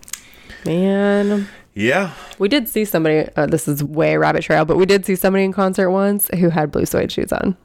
Man, 0.64 1.48
yeah. 1.74 2.12
we 2.38 2.48
did 2.48 2.68
see 2.68 2.84
somebody. 2.84 3.28
Uh, 3.36 3.46
this 3.46 3.68
is 3.68 3.82
way 3.84 4.16
rabbit 4.16 4.42
trail, 4.42 4.64
but 4.64 4.76
we 4.76 4.86
did 4.86 5.04
see 5.06 5.14
somebody 5.16 5.44
in 5.44 5.52
concert 5.52 5.90
once 5.90 6.28
who 6.38 6.50
had 6.50 6.70
blue 6.70 6.86
suede 6.86 7.12
shoes 7.12 7.32
on. 7.32 7.56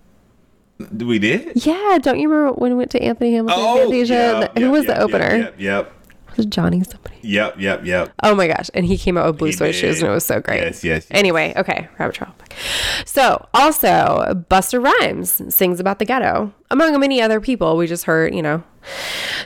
We 0.98 1.20
did. 1.20 1.66
Yeah, 1.66 1.98
don't 2.02 2.20
you 2.20 2.30
remember 2.30 2.54
when 2.60 2.72
we 2.72 2.78
went 2.78 2.92
to 2.92 3.02
Anthony 3.02 3.34
Hamilton 3.36 3.64
Fantasia? 3.64 4.16
Oh, 4.16 4.40
yep, 4.42 4.54
The- 4.56 4.62
who 4.62 4.72
was 4.72 4.86
yep, 4.86 4.96
the 4.98 5.02
opener? 5.04 5.38
Yep, 5.38 5.56
yep, 5.60 5.94
Was 6.36 6.46
Johnny 6.48 6.84
somebody? 6.84 7.16
yep, 7.22 7.56
yep, 7.60 7.86
yep. 7.86 8.12
Oh 8.22 8.36
my 8.36 8.48
gosh! 8.48 8.70
And 8.74 8.86
he 8.86 8.98
came 8.98 9.18
out 9.18 9.28
with 9.28 9.38
blue 9.38 9.52
suede 9.52 9.76
shoes, 9.76 10.02
and 10.02 10.10
it 10.10 10.14
was 10.14 10.26
so 10.26 10.42
great. 10.42 10.62
Yes, 10.62 10.84
yes, 10.84 11.08
yes. 11.10 11.18
Anyway, 11.18 11.54
okay, 11.56 11.88
rabbit 12.00 12.16
trail. 12.16 12.34
So, 13.06 13.48
also, 13.54 14.46
Busta 14.50 14.84
Rhymes 14.84 15.54
sings 15.56 15.80
about 15.80 16.00
the 16.00 16.06
ghetto, 16.06 16.52
among 16.72 17.00
many 17.00 17.22
other 17.22 17.40
people. 17.40 17.78
We 17.78 17.88
just 17.88 18.06
heard, 18.06 18.34
you 18.36 18.42
know. 18.42 18.64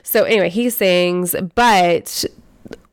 So 0.02 0.24
anyway, 0.24 0.50
he 0.50 0.70
sings, 0.72 1.36
but 1.54 2.26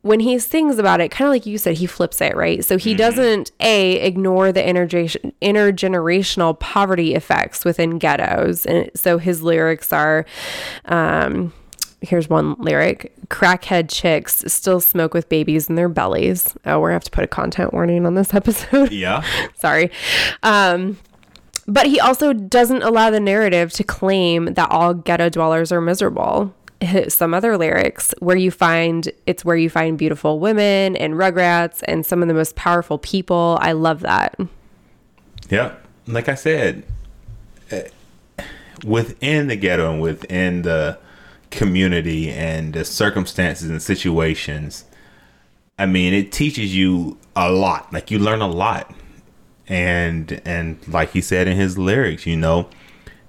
when 0.05 0.19
he 0.19 0.37
sings 0.37 0.77
about 0.77 1.01
it, 1.01 1.09
kind 1.09 1.27
of 1.27 1.31
like 1.31 1.47
you 1.47 1.57
said, 1.57 1.77
he 1.77 1.87
flips 1.87 2.21
it, 2.21 2.35
right? 2.35 2.63
So 2.63 2.77
he 2.77 2.93
doesn't 2.93 3.51
a 3.59 3.93
ignore 4.01 4.51
the 4.51 4.61
intergener- 4.61 5.33
intergenerational 5.41 6.59
poverty 6.59 7.15
effects 7.15 7.65
within 7.65 7.97
ghettos, 7.97 8.67
and 8.67 8.91
so 8.93 9.17
his 9.17 9.41
lyrics 9.41 9.91
are. 9.91 10.25
Um, 10.85 11.53
Here's 12.01 12.29
one 12.29 12.53
lyric 12.59 13.13
crackhead 13.29 13.89
chicks 13.89 14.43
still 14.53 14.79
smoke 14.79 15.15
with 15.15 15.27
babies 15.27 15.69
in 15.69 15.75
their 15.75 15.89
bellies. 15.89 16.55
Oh, 16.63 16.79
we're 16.79 16.89
gonna 16.89 16.95
have 16.95 17.03
to 17.05 17.09
put 17.11 17.23
a 17.23 17.27
content 17.27 17.73
warning 17.73 18.05
on 18.05 18.13
this 18.13 18.31
episode. 18.35 18.91
Yeah. 18.91 19.23
Sorry. 19.55 19.89
Um, 20.43 20.99
but 21.65 21.87
he 21.87 21.99
also 21.99 22.31
doesn't 22.31 22.83
allow 22.83 23.09
the 23.09 23.19
narrative 23.19 23.71
to 23.73 23.83
claim 23.83 24.53
that 24.53 24.69
all 24.69 24.93
ghetto 24.93 25.29
dwellers 25.29 25.71
are 25.71 25.81
miserable. 25.81 26.53
Some 27.09 27.33
other 27.33 27.57
lyrics 27.57 28.13
where 28.19 28.37
you 28.37 28.51
find 28.51 29.11
it's 29.25 29.45
where 29.45 29.55
you 29.55 29.69
find 29.69 29.97
beautiful 29.97 30.39
women 30.39 30.95
and 30.95 31.15
rugrats 31.15 31.81
and 31.87 32.05
some 32.05 32.21
of 32.21 32.27
the 32.27 32.33
most 32.33 32.55
powerful 32.55 32.97
people. 32.97 33.57
I 33.61 33.73
love 33.73 34.01
that. 34.01 34.39
Yep. 35.49 35.81
Like 36.07 36.29
I 36.29 36.35
said, 36.35 36.83
eh, 37.71 37.89
within 38.83 39.47
the 39.47 39.55
ghetto 39.55 39.91
and 39.91 40.01
within 40.01 40.61
the 40.63 40.97
community 41.51 42.29
and 42.29 42.73
the 42.73 42.85
circumstances 42.85 43.69
and 43.69 43.81
situations, 43.81 44.85
I 45.77 45.85
mean, 45.85 46.13
it 46.13 46.31
teaches 46.31 46.75
you 46.75 47.17
a 47.35 47.51
lot. 47.51 47.91
Like 47.91 48.11
you 48.11 48.19
learn 48.19 48.41
a 48.41 48.47
lot. 48.47 48.93
And 49.67 50.41
and 50.45 50.87
like 50.87 51.11
he 51.11 51.21
said 51.21 51.47
in 51.47 51.57
his 51.57 51.77
lyrics, 51.77 52.27
you 52.27 52.37
know, 52.37 52.69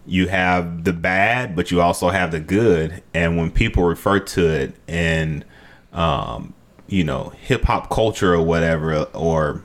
you 0.06 0.28
have 0.28 0.84
the 0.84 0.92
bad, 0.92 1.56
but 1.56 1.70
you 1.70 1.80
also 1.80 2.10
have 2.10 2.30
the 2.30 2.40
good. 2.40 3.02
And 3.12 3.36
when 3.36 3.50
people 3.50 3.84
refer 3.84 4.20
to 4.20 4.46
it 4.48 4.74
in, 4.86 5.44
um, 5.92 6.54
you 6.86 7.04
know, 7.04 7.32
hip 7.40 7.64
hop 7.64 7.90
culture 7.90 8.32
or 8.34 8.42
whatever, 8.42 9.02
or 9.14 9.62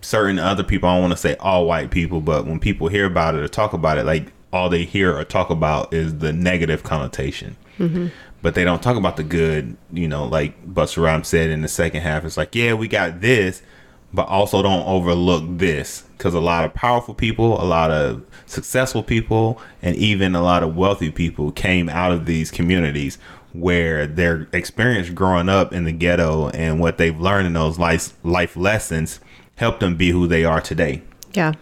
certain 0.00 0.38
other 0.38 0.62
people, 0.62 0.88
I 0.88 0.94
don't 0.94 1.02
want 1.02 1.12
to 1.12 1.18
say 1.18 1.36
all 1.36 1.66
white 1.66 1.90
people, 1.90 2.20
but 2.20 2.46
when 2.46 2.60
people 2.60 2.88
hear 2.88 3.04
about 3.04 3.34
it 3.34 3.40
or 3.40 3.48
talk 3.48 3.72
about 3.72 3.98
it, 3.98 4.06
like 4.06 4.32
all 4.52 4.68
they 4.68 4.84
hear 4.84 5.16
or 5.16 5.24
talk 5.24 5.50
about 5.50 5.92
is 5.92 6.18
the 6.18 6.32
negative 6.32 6.82
connotation. 6.82 7.56
Mm-hmm. 7.78 8.08
But 8.42 8.54
they 8.54 8.64
don't 8.64 8.82
talk 8.82 8.96
about 8.96 9.16
the 9.16 9.22
good, 9.22 9.76
you 9.92 10.08
know, 10.08 10.24
like 10.24 10.66
Busta 10.66 11.02
Rhymes 11.02 11.28
said 11.28 11.50
in 11.50 11.60
the 11.60 11.68
second 11.68 12.00
half. 12.02 12.24
It's 12.24 12.36
like, 12.36 12.54
yeah, 12.54 12.72
we 12.74 12.88
got 12.88 13.20
this, 13.20 13.62
but 14.12 14.28
also 14.28 14.62
don't 14.62 14.86
overlook 14.86 15.44
this 15.46 16.04
because 16.16 16.34
a 16.34 16.40
lot 16.40 16.64
of 16.64 16.74
powerful 16.74 17.14
people, 17.14 17.60
a 17.62 17.64
lot 17.64 17.90
of 17.90 18.24
successful 18.46 19.02
people, 19.02 19.60
and 19.82 19.96
even 19.96 20.34
a 20.34 20.42
lot 20.42 20.62
of 20.62 20.76
wealthy 20.76 21.10
people 21.10 21.52
came 21.52 21.88
out 21.88 22.12
of 22.12 22.26
these 22.26 22.50
communities 22.50 23.18
where 23.52 24.06
their 24.06 24.48
experience 24.52 25.10
growing 25.10 25.48
up 25.48 25.72
in 25.72 25.84
the 25.84 25.92
ghetto 25.92 26.48
and 26.50 26.80
what 26.80 26.98
they've 26.98 27.20
learned 27.20 27.46
in 27.46 27.52
those 27.52 27.78
life 27.78 28.12
life 28.22 28.56
lessons 28.56 29.20
helped 29.56 29.80
them 29.80 29.96
be 29.96 30.10
who 30.10 30.26
they 30.26 30.44
are 30.44 30.60
today. 30.60 31.02
Yeah. 31.32 31.52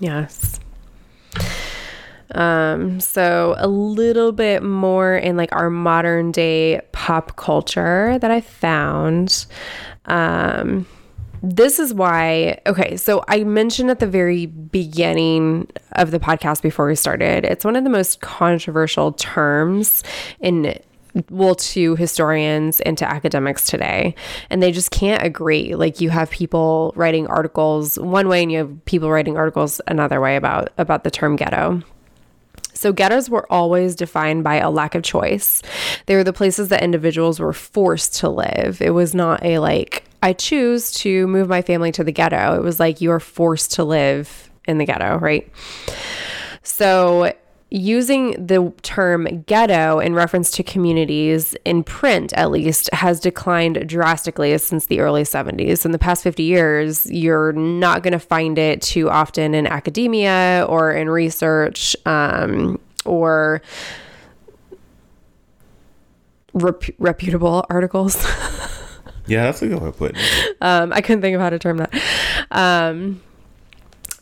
Yes. 0.00 0.60
Um, 2.34 2.98
so 3.00 3.54
a 3.58 3.68
little 3.68 4.32
bit 4.32 4.62
more 4.62 5.14
in 5.16 5.36
like 5.36 5.54
our 5.54 5.70
modern 5.70 6.32
day 6.32 6.80
pop 7.04 7.36
culture 7.36 8.18
that 8.18 8.30
I 8.30 8.40
found. 8.40 9.44
Um, 10.06 10.86
this 11.42 11.78
is 11.78 11.92
why, 11.92 12.58
okay, 12.66 12.96
so 12.96 13.22
I 13.28 13.44
mentioned 13.44 13.90
at 13.90 13.98
the 13.98 14.06
very 14.06 14.46
beginning 14.46 15.68
of 15.92 16.12
the 16.12 16.18
podcast 16.18 16.62
before 16.62 16.86
we 16.86 16.94
started, 16.94 17.44
it's 17.44 17.62
one 17.62 17.76
of 17.76 17.84
the 17.84 17.90
most 17.90 18.22
controversial 18.22 19.12
terms 19.12 20.02
in 20.40 20.78
well 21.28 21.54
to 21.54 21.94
historians 21.96 22.80
and 22.80 22.96
to 22.96 23.06
academics 23.06 23.66
today. 23.66 24.14
And 24.48 24.62
they 24.62 24.72
just 24.72 24.90
can't 24.90 25.22
agree. 25.22 25.74
Like 25.74 26.00
you 26.00 26.08
have 26.08 26.30
people 26.30 26.94
writing 26.96 27.26
articles 27.26 27.98
one 27.98 28.28
way 28.28 28.42
and 28.42 28.50
you 28.50 28.58
have 28.58 28.84
people 28.86 29.10
writing 29.10 29.36
articles 29.36 29.78
another 29.86 30.22
way 30.22 30.36
about 30.36 30.70
about 30.78 31.04
the 31.04 31.10
term 31.10 31.36
ghetto 31.36 31.82
so, 32.74 32.92
ghettos 32.92 33.30
were 33.30 33.50
always 33.50 33.94
defined 33.94 34.44
by 34.44 34.56
a 34.56 34.70
lack 34.70 34.94
of 34.94 35.02
choice. 35.02 35.62
They 36.06 36.16
were 36.16 36.24
the 36.24 36.32
places 36.32 36.68
that 36.68 36.82
individuals 36.82 37.38
were 37.38 37.52
forced 37.52 38.16
to 38.16 38.28
live. 38.28 38.82
It 38.82 38.90
was 38.90 39.14
not 39.14 39.44
a 39.44 39.58
like, 39.60 40.04
I 40.22 40.32
choose 40.32 40.92
to 40.92 41.26
move 41.28 41.48
my 41.48 41.62
family 41.62 41.92
to 41.92 42.04
the 42.04 42.12
ghetto. 42.12 42.56
It 42.56 42.62
was 42.62 42.80
like 42.80 43.00
you 43.00 43.10
are 43.12 43.20
forced 43.20 43.72
to 43.74 43.84
live 43.84 44.50
in 44.66 44.78
the 44.78 44.84
ghetto, 44.84 45.18
right? 45.18 45.50
So, 46.62 47.32
using 47.70 48.32
the 48.32 48.72
term 48.82 49.42
ghetto 49.46 49.98
in 49.98 50.14
reference 50.14 50.50
to 50.52 50.62
communities 50.62 51.56
in 51.64 51.82
print 51.82 52.32
at 52.34 52.50
least 52.50 52.88
has 52.92 53.18
declined 53.18 53.88
drastically 53.88 54.56
since 54.58 54.86
the 54.86 55.00
early 55.00 55.22
70s 55.22 55.84
in 55.84 55.90
the 55.90 55.98
past 55.98 56.22
50 56.22 56.42
years 56.42 57.10
you're 57.10 57.52
not 57.52 58.02
going 58.02 58.12
to 58.12 58.18
find 58.18 58.58
it 58.58 58.80
too 58.80 59.10
often 59.10 59.54
in 59.54 59.66
academia 59.66 60.64
or 60.68 60.92
in 60.92 61.10
research 61.10 61.96
um, 62.06 62.78
or 63.04 63.60
rep- 66.52 66.94
reputable 66.98 67.66
articles. 67.70 68.24
Yeah 69.26 69.44
that's 69.44 69.62
a 69.62 69.68
good 69.68 69.80
way 69.80 69.88
of 69.88 69.96
putting 69.96 70.16
it. 70.18 70.56
Um, 70.60 70.92
i 70.92 71.00
couldn't 71.00 71.22
think 71.22 71.34
of 71.34 71.40
how 71.40 71.48
to 71.48 71.58
term 71.58 71.78
that. 71.78 71.94
Um, 72.50 73.22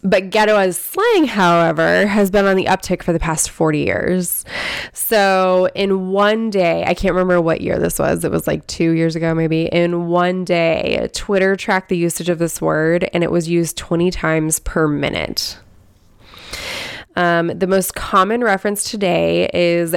but 0.02 0.30
ghetto 0.30 0.56
as 0.56 0.76
slang, 0.76 1.26
however, 1.26 2.06
has 2.06 2.30
been 2.30 2.44
on 2.44 2.56
the 2.56 2.64
uptick 2.64 3.02
for 3.02 3.12
the 3.12 3.20
past 3.20 3.50
40 3.50 3.78
years. 3.78 4.44
So, 4.92 5.68
in 5.74 6.08
one 6.08 6.50
day, 6.50 6.84
I 6.84 6.94
can't 6.94 7.14
remember 7.14 7.40
what 7.40 7.60
year 7.60 7.78
this 7.78 7.98
was, 7.98 8.24
it 8.24 8.30
was 8.30 8.46
like 8.46 8.66
two 8.66 8.92
years 8.92 9.14
ago, 9.14 9.32
maybe. 9.34 9.66
In 9.66 10.08
one 10.08 10.44
day, 10.44 11.08
Twitter 11.12 11.54
tracked 11.54 11.88
the 11.88 11.96
usage 11.96 12.28
of 12.28 12.38
this 12.38 12.60
word 12.60 13.08
and 13.12 13.22
it 13.22 13.30
was 13.30 13.48
used 13.48 13.76
20 13.76 14.10
times 14.10 14.58
per 14.58 14.88
minute. 14.88 15.58
Um, 17.14 17.48
the 17.48 17.66
most 17.66 17.94
common 17.94 18.42
reference 18.42 18.90
today 18.90 19.50
is 19.52 19.94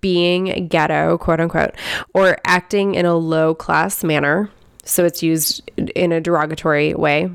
being 0.00 0.68
ghetto, 0.68 1.16
quote 1.16 1.40
unquote, 1.40 1.74
or 2.12 2.38
acting 2.44 2.94
in 2.94 3.06
a 3.06 3.14
low 3.14 3.54
class 3.54 4.04
manner. 4.04 4.50
So, 4.84 5.06
it's 5.06 5.22
used 5.22 5.62
in 5.78 6.12
a 6.12 6.20
derogatory 6.20 6.92
way. 6.92 7.30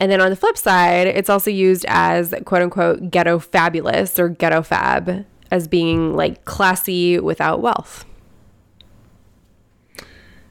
And 0.00 0.12
then 0.12 0.20
on 0.20 0.30
the 0.30 0.36
flip 0.36 0.56
side, 0.56 1.08
it's 1.08 1.28
also 1.28 1.50
used 1.50 1.84
as 1.88 2.34
quote 2.44 2.62
unquote 2.62 3.10
ghetto 3.10 3.38
fabulous 3.38 4.18
or 4.18 4.28
ghetto 4.28 4.62
fab 4.62 5.24
as 5.50 5.66
being 5.66 6.14
like 6.14 6.44
classy 6.44 7.18
without 7.18 7.60
wealth. 7.60 8.04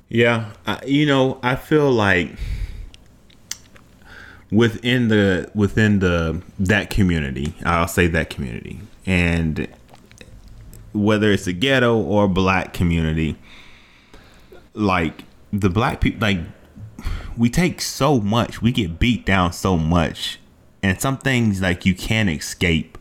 Yeah, 0.09 0.51
I, 0.65 0.83
you 0.85 1.05
know, 1.05 1.39
I 1.43 1.55
feel 1.55 1.91
like 1.91 2.31
within 4.51 5.09
the 5.09 5.51
within 5.53 5.99
the 5.99 6.41
that 6.59 6.89
community, 6.89 7.53
I'll 7.65 7.87
say 7.87 8.07
that 8.07 8.29
community, 8.29 8.79
and 9.05 9.67
whether 10.93 11.31
it's 11.31 11.47
a 11.47 11.53
ghetto 11.53 11.97
or 11.97 12.27
black 12.27 12.73
community, 12.73 13.37
like 14.73 15.23
the 15.51 15.69
black 15.69 16.01
people, 16.01 16.21
like 16.21 16.39
we 17.37 17.49
take 17.49 17.81
so 17.81 18.19
much. 18.19 18.61
We 18.61 18.71
get 18.71 18.99
beat 18.99 19.25
down 19.25 19.53
so 19.53 19.77
much. 19.77 20.39
And 20.83 20.99
some 20.99 21.17
things 21.17 21.61
like 21.61 21.85
you 21.85 21.95
can't 21.95 22.29
escape 22.29 22.97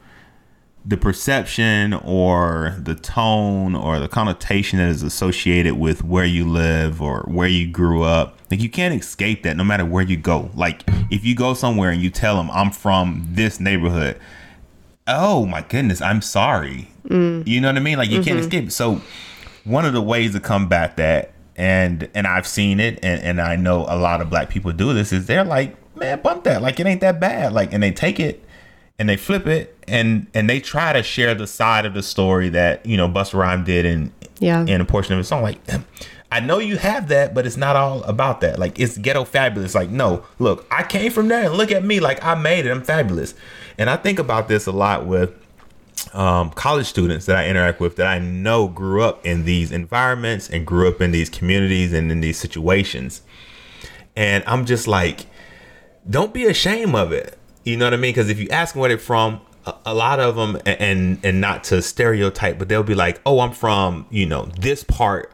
the 0.85 0.96
perception 0.96 1.94
or 1.94 2.77
the 2.79 2.94
tone 2.94 3.75
or 3.75 3.99
the 3.99 4.09
connotation 4.09 4.79
that 4.79 4.88
is 4.88 5.03
associated 5.03 5.75
with 5.75 6.05
where 6.05 6.25
you 6.25 6.49
live 6.49 7.03
or 7.03 7.22
where 7.22 7.49
you 7.49 7.66
grew 7.66 8.03
up. 8.03 8.38
Like 8.51 8.61
you 8.61 8.70
can't 8.70 8.94
escape 8.94 9.42
that 9.42 9.57
no 9.57 9.64
matter 9.64 9.85
where 9.85 10.05
you 10.05 10.16
go. 10.16 10.51
Like 10.55 10.85
if 11.11 11.25
you 11.25 11.35
go 11.35 11.55
somewhere 11.55 11.90
and 11.90 12.01
you 12.01 12.11
tell 12.11 12.37
them 12.37 12.51
I'm 12.53 12.70
from 12.70 13.27
this 13.31 13.59
neighborhood, 13.59 14.20
oh 15.09 15.44
my 15.44 15.62
goodness, 15.62 16.01
I'm 16.01 16.22
sorry. 16.22 16.88
Mm. 17.09 17.46
You 17.46 17.61
know 17.61 17.68
what 17.68 17.77
I 17.77 17.81
mean? 17.81 17.99
Like 17.99 18.09
you 18.09 18.20
mm-hmm. 18.20 18.29
can't 18.29 18.38
escape. 18.38 18.70
So 18.70 19.01
one 19.64 19.85
of 19.85 19.92
the 19.92 20.03
ways 20.03 20.33
to 20.35 20.40
combat 20.40 20.96
that 20.99 21.33
and 21.57 22.09
and 22.14 22.27
I've 22.27 22.47
seen 22.47 22.79
it 22.81 22.99
and, 23.03 23.23
and 23.23 23.40
I 23.40 23.57
know 23.57 23.87
a 23.88 23.97
lot 23.97 24.21
of 24.21 24.31
black 24.31 24.51
people 24.51 24.73
do 24.73 24.92
this 24.92 25.12
is 25.12 25.27
they're 25.27 25.45
like, 25.45 25.75
man, 25.97 26.21
bump 26.21 26.45
that. 26.45 26.62
Like 26.62 26.79
it 26.79 26.87
ain't 26.87 27.01
that 27.01 27.19
bad. 27.19 27.53
Like 27.53 27.73
and 27.73 27.83
they 27.83 27.90
take 27.90 28.21
it 28.21 28.45
and 28.99 29.09
they 29.09 29.16
flip 29.16 29.47
it 29.47 29.77
and 29.88 30.27
and 30.35 30.49
they 30.49 30.61
try 30.61 30.92
to 30.92 31.03
share 31.03 31.35
the 31.35 31.47
side 31.47 31.87
of 31.87 31.95
the 31.95 32.03
story 32.03 32.51
that, 32.51 32.85
you 32.85 32.97
know, 32.97 33.09
Busta 33.09 33.35
Rhyme 33.35 33.64
did 33.64 33.87
in 33.87 34.12
yeah 34.38 34.64
in 34.66 34.81
a 34.81 34.85
portion 34.85 35.14
of 35.14 35.19
his 35.19 35.29
song. 35.29 35.42
Like 35.42 35.59
I 36.31 36.40
know 36.40 36.59
you 36.59 36.77
have 36.77 37.09
that, 37.09 37.35
but 37.35 37.47
it's 37.47 37.57
not 37.57 37.77
all 37.77 38.03
about 38.05 38.40
that. 38.42 38.59
Like 38.59 38.79
it's 38.79 38.99
ghetto 38.99 39.25
fabulous. 39.25 39.75
Like, 39.75 39.90
no, 39.90 40.25
look, 40.38 40.66
I 40.71 40.83
came 40.83 41.12
from 41.12 41.29
there 41.29 41.45
and 41.45 41.55
look 41.55 41.73
at 41.73 41.85
me. 41.85 42.01
Like 42.01 42.23
I 42.23 42.35
made 42.35 42.66
it. 42.66 42.71
I'm 42.71 42.83
fabulous. 42.83 43.35
And 43.79 43.88
I 43.88 43.97
think 43.97 44.19
about 44.19 44.49
this 44.49 44.66
a 44.66 44.73
lot 44.73 45.07
with 45.07 45.33
um, 46.14 46.51
college 46.51 46.87
students 46.87 47.27
that 47.27 47.37
I 47.37 47.49
interact 47.49 47.81
with 47.81 47.97
that 47.97 48.07
I 48.07 48.19
know 48.19 48.69
grew 48.69 49.03
up 49.03 49.25
in 49.25 49.45
these 49.45 49.73
environments 49.73 50.49
and 50.49 50.66
grew 50.66 50.88
up 50.88 51.01
in 51.01 51.11
these 51.11 51.29
communities 51.29 51.92
and 51.92 52.11
in 52.11 52.21
these 52.21 52.38
situations. 52.38 53.23
And 54.14 54.42
I'm 54.47 54.66
just 54.66 54.87
like, 54.88 55.27
don't 56.09 56.33
be 56.33 56.45
ashamed 56.45 56.95
of 56.95 57.12
it. 57.12 57.38
You 57.64 57.77
know 57.77 57.87
what 57.87 57.95
I 57.95 57.97
mean? 57.97 58.11
Because 58.11 58.31
if 58.31 58.38
you 58.38 58.49
ask 58.51 58.75
them 58.75 58.81
where 58.81 58.88
they're 58.88 58.99
from, 58.99 59.40
a, 59.66 59.75
a 59.87 59.95
lot 59.95 60.21
of 60.21 60.37
them, 60.37 60.61
and 60.64 61.19
and 61.25 61.40
not 61.40 61.64
to 61.64 61.83
stereotype, 61.83 62.59
but 62.59 62.69
they'll 62.69 62.83
be 62.83 62.95
like, 62.95 63.21
oh, 63.27 63.40
I'm 63.40 63.53
from, 63.53 64.07
you 64.11 64.27
know, 64.27 64.47
this 64.61 64.85
part 64.85 65.33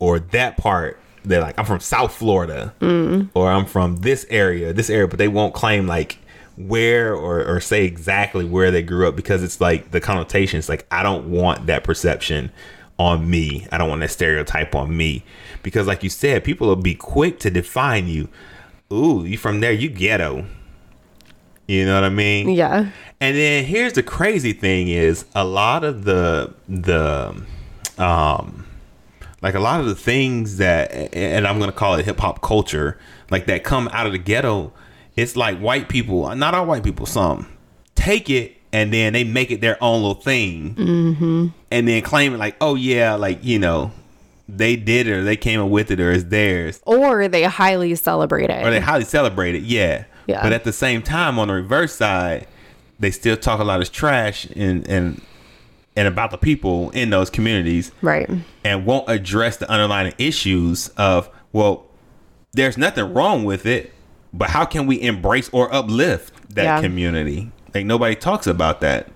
or 0.00 0.18
that 0.18 0.56
part 0.56 0.98
they're 1.24 1.40
like 1.40 1.56
i'm 1.58 1.64
from 1.64 1.78
south 1.78 2.14
florida 2.14 2.74
mm. 2.80 3.28
or 3.34 3.50
i'm 3.50 3.66
from 3.66 3.96
this 3.96 4.26
area 4.30 4.72
this 4.72 4.90
area 4.90 5.06
but 5.06 5.18
they 5.18 5.28
won't 5.28 5.54
claim 5.54 5.86
like 5.86 6.18
where 6.68 7.14
or, 7.14 7.44
or 7.44 7.60
say 7.60 7.84
exactly 7.84 8.44
where 8.44 8.70
they 8.70 8.82
grew 8.82 9.08
up 9.08 9.16
because 9.16 9.42
it's 9.42 9.60
like 9.60 9.90
the 9.90 10.00
connotations. 10.00 10.68
Like 10.68 10.86
i 10.90 11.02
don't 11.02 11.30
want 11.30 11.66
that 11.66 11.84
perception 11.84 12.52
on 12.98 13.30
me. 13.30 13.66
I 13.72 13.78
don't 13.78 13.88
want 13.88 14.02
that 14.02 14.10
stereotype 14.10 14.74
on 14.74 14.94
me. 14.94 15.24
Because 15.62 15.86
like 15.86 16.02
you 16.02 16.10
said 16.10 16.44
people 16.44 16.68
will 16.68 16.76
be 16.76 16.94
quick 16.94 17.38
to 17.40 17.50
define 17.50 18.08
you. 18.08 18.28
Ooh 18.92 19.24
you 19.24 19.38
from 19.38 19.60
there 19.60 19.72
you 19.72 19.88
ghetto. 19.88 20.46
You 21.66 21.86
know 21.86 21.94
what 21.94 22.04
i 22.04 22.08
mean? 22.08 22.48
Yeah. 22.50 22.90
And 23.20 23.36
then 23.36 23.64
here's 23.64 23.92
the 23.92 24.02
crazy 24.02 24.52
thing 24.52 24.88
is 24.88 25.24
a 25.34 25.44
lot 25.44 25.84
of 25.84 26.04
the 26.04 26.52
the 26.68 27.42
um 27.98 28.66
like 29.42 29.54
a 29.54 29.60
lot 29.60 29.80
of 29.80 29.86
the 29.86 29.94
things 29.94 30.56
that 30.58 30.90
and 31.14 31.46
i'm 31.46 31.58
gonna 31.58 31.72
call 31.72 31.94
it 31.94 32.04
hip-hop 32.04 32.42
culture 32.42 32.98
like 33.30 33.46
that 33.46 33.64
come 33.64 33.88
out 33.92 34.06
of 34.06 34.12
the 34.12 34.18
ghetto 34.18 34.72
it's 35.16 35.36
like 35.36 35.58
white 35.58 35.88
people, 35.88 36.34
not 36.36 36.54
all 36.54 36.66
white 36.66 36.82
people, 36.82 37.06
some 37.06 37.46
take 37.94 38.30
it 38.30 38.56
and 38.72 38.92
then 38.92 39.12
they 39.12 39.24
make 39.24 39.50
it 39.50 39.60
their 39.60 39.82
own 39.82 40.02
little 40.02 40.14
thing, 40.14 40.74
mm-hmm. 40.74 41.46
and 41.70 41.88
then 41.88 42.02
claim 42.02 42.32
it 42.34 42.38
like, 42.38 42.56
oh 42.60 42.76
yeah, 42.76 43.14
like 43.14 43.42
you 43.44 43.58
know, 43.58 43.90
they 44.48 44.76
did 44.76 45.06
it 45.08 45.12
or 45.12 45.24
they 45.24 45.36
came 45.36 45.60
up 45.60 45.68
with 45.68 45.90
it 45.90 46.00
or 46.00 46.12
it's 46.12 46.24
theirs, 46.24 46.80
or 46.84 47.26
they 47.28 47.42
highly 47.44 47.94
celebrate 47.96 48.48
it, 48.48 48.64
or 48.64 48.70
they 48.70 48.80
highly 48.80 49.04
celebrate 49.04 49.54
it, 49.54 49.62
yeah. 49.62 50.04
Yeah. 50.26 50.42
But 50.42 50.52
at 50.52 50.62
the 50.62 50.72
same 50.72 51.02
time, 51.02 51.40
on 51.40 51.48
the 51.48 51.54
reverse 51.54 51.94
side, 51.94 52.46
they 53.00 53.10
still 53.10 53.36
talk 53.36 53.58
a 53.58 53.64
lot 53.64 53.80
of 53.80 53.90
trash 53.90 54.46
and 54.54 54.86
and 54.88 55.20
and 55.96 56.06
about 56.06 56.30
the 56.30 56.38
people 56.38 56.90
in 56.90 57.10
those 57.10 57.28
communities 57.28 57.90
Right. 58.00 58.30
and 58.62 58.86
won't 58.86 59.10
address 59.10 59.56
the 59.56 59.68
underlying 59.68 60.14
issues 60.18 60.88
of 60.96 61.28
well 61.52 61.86
there's 62.52 62.78
nothing 62.78 63.12
wrong 63.12 63.44
with 63.44 63.66
it 63.66 63.92
but 64.32 64.50
how 64.50 64.64
can 64.64 64.86
we 64.86 65.00
embrace 65.00 65.48
or 65.52 65.72
uplift 65.74 66.32
that 66.54 66.64
Yeah. 66.64 66.80
community 66.80 67.50
like 67.74 67.86
nobody 67.86 68.14
talks 68.14 68.46
about 68.46 68.80
that 68.80 69.08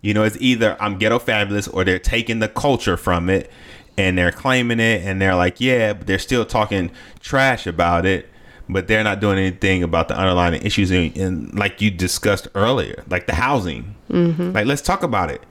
you 0.00 0.14
know 0.14 0.22
it's 0.22 0.36
either 0.40 0.76
i'm 0.80 0.98
ghetto 0.98 1.18
fabulous 1.18 1.68
or 1.68 1.84
they're 1.84 1.98
taking 1.98 2.38
the 2.38 2.48
culture 2.48 2.96
from 2.96 3.28
it 3.28 3.50
and 3.98 4.16
they're 4.16 4.32
claiming 4.32 4.80
it 4.80 5.02
and 5.04 5.20
they're 5.20 5.34
like 5.34 5.60
yeah 5.60 5.92
but 5.92 6.06
they're 6.06 6.18
still 6.18 6.44
talking 6.44 6.90
trash 7.20 7.66
about 7.66 8.06
it 8.06 8.28
but 8.68 8.88
they're 8.88 9.04
not 9.04 9.20
doing 9.20 9.38
anything 9.38 9.82
about 9.82 10.08
the 10.08 10.16
underlying 10.16 10.62
issues 10.62 10.90
and, 10.90 11.16
and 11.16 11.54
like 11.58 11.80
you 11.80 11.90
discussed 11.90 12.48
earlier 12.54 13.04
like 13.10 13.26
the 13.26 13.34
housing 13.34 13.94
mm-hmm. 14.10 14.52
like 14.52 14.66
let's 14.66 14.82
talk 14.82 15.02
about 15.02 15.30
it 15.30 15.42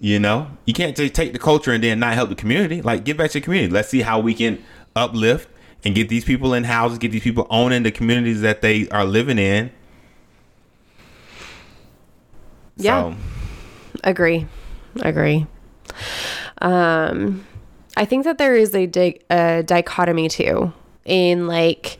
you 0.00 0.18
know, 0.18 0.50
you 0.66 0.74
can't 0.74 0.94
just 0.94 1.14
take 1.14 1.32
the 1.32 1.38
culture 1.38 1.72
and 1.72 1.82
then 1.82 1.98
not 1.98 2.12
help 2.12 2.28
the 2.28 2.34
community. 2.34 2.82
Like, 2.82 3.04
give 3.04 3.16
back 3.16 3.30
to 3.30 3.40
the 3.40 3.44
community. 3.44 3.72
Let's 3.72 3.88
see 3.88 4.02
how 4.02 4.20
we 4.20 4.34
can 4.34 4.62
uplift 4.94 5.48
and 5.84 5.94
get 5.94 6.08
these 6.08 6.24
people 6.24 6.54
in 6.54 6.64
houses, 6.64 6.98
get 6.98 7.12
these 7.12 7.22
people 7.22 7.46
owning 7.50 7.82
the 7.82 7.90
communities 7.90 8.40
that 8.40 8.62
they 8.62 8.88
are 8.88 9.04
living 9.04 9.38
in. 9.38 9.70
Yeah. 12.76 13.12
So, 13.12 13.16
Agree. 14.02 14.46
Agree. 15.00 15.46
Um, 16.60 17.46
I 17.96 18.04
think 18.04 18.24
that 18.24 18.38
there 18.38 18.54
is 18.54 18.74
a, 18.74 18.86
di- 18.86 19.20
a 19.30 19.62
dichotomy 19.62 20.28
too 20.28 20.72
in 21.04 21.46
like 21.46 21.98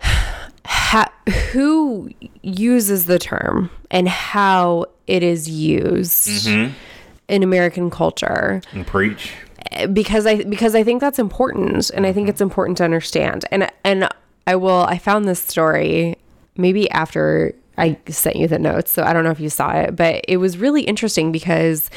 ha- 0.64 1.12
who 1.52 2.10
uses 2.42 3.06
the 3.06 3.18
term 3.18 3.70
and 3.90 4.08
how 4.08 4.86
it 5.06 5.22
is 5.22 5.48
used 5.48 6.46
in 7.28 7.42
American 7.42 7.90
culture 7.90 8.60
and 8.72 8.86
preach. 8.86 9.32
Because 9.92 10.26
I 10.26 10.44
because 10.44 10.74
I 10.74 10.82
think 10.82 11.00
that's 11.00 11.18
important 11.18 11.90
and 11.90 12.06
I 12.06 12.12
think 12.12 12.24
mm-hmm. 12.24 12.30
it's 12.30 12.40
important 12.40 12.78
to 12.78 12.84
understand. 12.84 13.44
And 13.50 13.70
and 13.84 14.08
I 14.46 14.56
will 14.56 14.82
I 14.88 14.98
found 14.98 15.26
this 15.26 15.42
story 15.42 16.16
maybe 16.56 16.90
after 16.90 17.54
I 17.78 17.98
sent 18.08 18.36
you 18.36 18.48
the 18.48 18.58
notes, 18.58 18.90
so 18.90 19.02
I 19.02 19.12
don't 19.12 19.24
know 19.24 19.30
if 19.30 19.40
you 19.40 19.50
saw 19.50 19.72
it, 19.72 19.96
but 19.96 20.24
it 20.26 20.38
was 20.38 20.56
really 20.56 20.82
interesting 20.82 21.30
because 21.30 21.90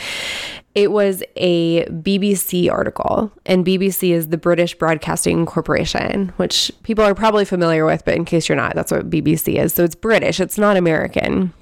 it 0.75 0.91
was 0.91 1.23
a 1.35 1.85
BBC 1.85 2.69
article, 2.71 3.31
and 3.45 3.65
BBC 3.65 4.11
is 4.11 4.27
the 4.27 4.37
British 4.37 4.75
Broadcasting 4.75 5.45
Corporation, 5.45 6.31
which 6.37 6.71
people 6.83 7.03
are 7.03 7.15
probably 7.15 7.45
familiar 7.45 7.85
with, 7.85 8.05
but 8.05 8.15
in 8.15 8.25
case 8.25 8.47
you're 8.47 8.55
not, 8.55 8.75
that's 8.75 8.91
what 8.91 9.09
BBC 9.09 9.55
is. 9.55 9.73
So 9.73 9.83
it's 9.83 9.95
British, 9.95 10.39
it's 10.39 10.57
not 10.57 10.77
American. 10.77 11.53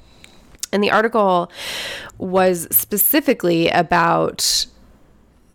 And 0.73 0.83
the 0.83 0.91
article 0.91 1.49
was 2.17 2.67
specifically 2.75 3.69
about 3.69 4.65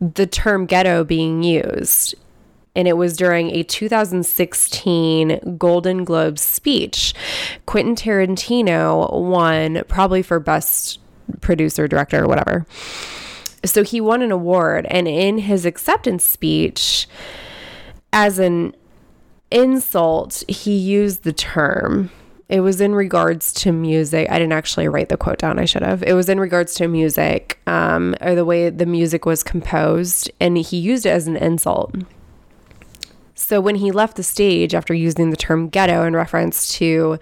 the 0.03 0.27
term 0.27 0.67
ghetto 0.67 1.05
being 1.05 1.45
used. 1.45 2.17
And 2.75 2.89
it 2.89 2.97
was 2.97 3.17
during 3.17 3.51
a 3.51 3.63
2016 3.63 5.57
Golden 5.59 6.05
Globe 6.05 6.39
speech. 6.39 7.15
Quentin 7.67 7.95
Tarantino 7.95 9.13
won 9.23 9.83
probably 9.89 10.23
for 10.23 10.41
best 10.41 10.99
producer, 11.41 11.87
director, 11.87 12.25
or 12.25 12.27
whatever. 12.27 12.67
So 13.65 13.85
he 13.85 14.01
won 14.01 14.23
an 14.23 14.33
award. 14.33 14.87
And 14.91 15.07
in 15.07 15.39
his 15.39 15.65
acceptance 15.67 16.25
speech, 16.25 17.07
as 18.13 18.39
an 18.39 18.75
insult, 19.51 20.43
he 20.49 20.77
used 20.77 21.23
the 21.23 21.33
term. 21.33 22.11
It 22.53 22.61
was 22.61 22.83
in 22.83 22.95
regards 22.95 23.51
to 23.55 23.73
music. 23.73 24.31
I 24.31 24.39
didn't 24.39 24.53
actually 24.53 24.87
write 24.87 25.09
the 25.09 25.17
quote 25.17 25.39
down. 25.39 25.59
I 25.59 25.65
should 25.65 25.83
have. 25.83 26.03
It 26.03 26.13
was 26.13 26.29
in 26.29 26.39
regards 26.39 26.75
to 26.75 26.87
music, 26.87 27.59
um, 27.67 28.15
or 28.21 28.35
the 28.35 28.45
way 28.45 28.69
the 28.69 28.85
music 28.85 29.25
was 29.25 29.43
composed, 29.43 30.31
and 30.39 30.59
he 30.59 30.77
used 30.77 31.07
it 31.07 31.09
as 31.09 31.27
an 31.27 31.39
insult. 31.39 31.95
So 33.35 33.59
when 33.59 33.77
he 33.77 33.91
left 33.91 34.19
the 34.19 34.23
stage 34.23 34.75
after 34.75 34.93
using 34.93 35.31
the 35.31 35.37
term 35.37 35.71
ghetto 35.71 36.05
in 36.05 36.15
reference 36.15 36.75
to, 36.75 37.19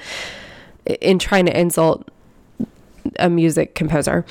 in 0.84 1.20
trying 1.20 1.46
to 1.46 1.56
insult 1.56 2.08
a 3.20 3.30
music 3.30 3.76
composer, 3.76 4.26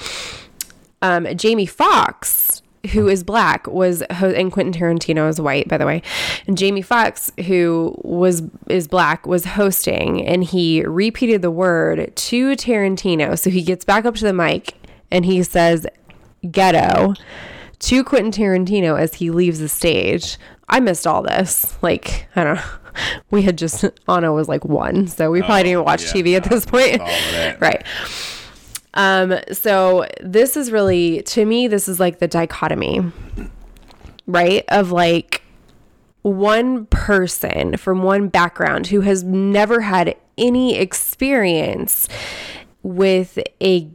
um, 1.02 1.26
Jamie 1.38 1.66
Foxx, 1.66 2.62
who 2.92 3.08
is 3.08 3.24
black, 3.24 3.68
was 3.68 4.02
and 4.04 4.52
Quentin 4.52 4.74
Tarantino 4.74 5.30
is 5.30 5.40
white, 5.40 5.68
by 5.68 5.78
the 5.78 5.86
way. 5.86 6.02
And 6.48 6.58
Jamie 6.58 6.82
Foxx, 6.82 7.32
who 7.46 7.96
was 8.04 8.44
is 8.68 8.88
black, 8.88 9.26
was 9.26 9.46
hosting, 9.46 10.26
and 10.26 10.44
he 10.44 10.84
repeated 10.84 11.42
the 11.42 11.52
word 11.52 12.16
to 12.16 12.52
Tarantino. 12.52 13.38
So 13.38 13.50
he 13.50 13.62
gets 13.62 13.86
back 13.86 14.06
up 14.06 14.16
to 14.16 14.24
the 14.24 14.34
mic 14.34 14.76
and 15.12 15.26
he 15.26 15.44
says, 15.44 15.86
"Ghetto." 16.50 17.14
To 17.84 18.04
Quentin 18.04 18.32
Tarantino 18.32 19.00
as 19.00 19.14
he 19.16 19.32
leaves 19.32 19.60
the 19.60 19.70
stage. 19.70 20.38
I 20.68 20.82
missed 20.82 21.08
all 21.08 21.24
this. 21.24 21.78
Like, 21.82 22.28
I 22.36 22.44
don't 22.44 22.56
know. 22.56 22.64
We 23.32 23.44
had 23.44 23.58
just, 23.58 23.86
Anna 24.10 24.34
was 24.34 24.50
like 24.50 24.66
one, 24.66 25.08
so 25.08 25.32
we 25.32 25.40
probably 25.40 25.62
oh, 25.62 25.64
didn't 25.64 25.86
watch 25.86 26.04
yeah, 26.04 26.22
TV 26.22 26.36
at 26.36 26.44
this 26.44 26.66
point. 26.66 27.00
all 27.00 27.08
of 27.08 27.32
that. 27.32 27.62
right. 27.62 27.86
Um, 28.94 29.40
so 29.52 30.08
this 30.22 30.58
is 30.58 30.72
really 30.72 31.22
to 31.24 31.46
me, 31.46 31.68
this 31.68 31.88
is 31.88 32.00
like 32.00 32.20
the 32.20 32.28
dichotomy, 32.28 33.12
right? 34.26 34.66
Of 34.70 34.92
like 34.92 35.44
one 36.22 36.86
person 36.88 37.78
from 37.78 38.04
one 38.04 38.28
background 38.28 38.88
who 38.88 39.02
has 39.02 39.24
never 39.24 39.82
had 39.82 40.16
any 40.38 40.76
experience 40.76 42.08
with 42.82 43.38
a 43.62 43.90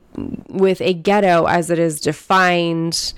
with 0.49 0.81
a 0.81 0.95
ghetto 0.95 1.47
as 1.47 1.71
it 1.71 1.79
is 1.79 2.01
defined 2.01 3.15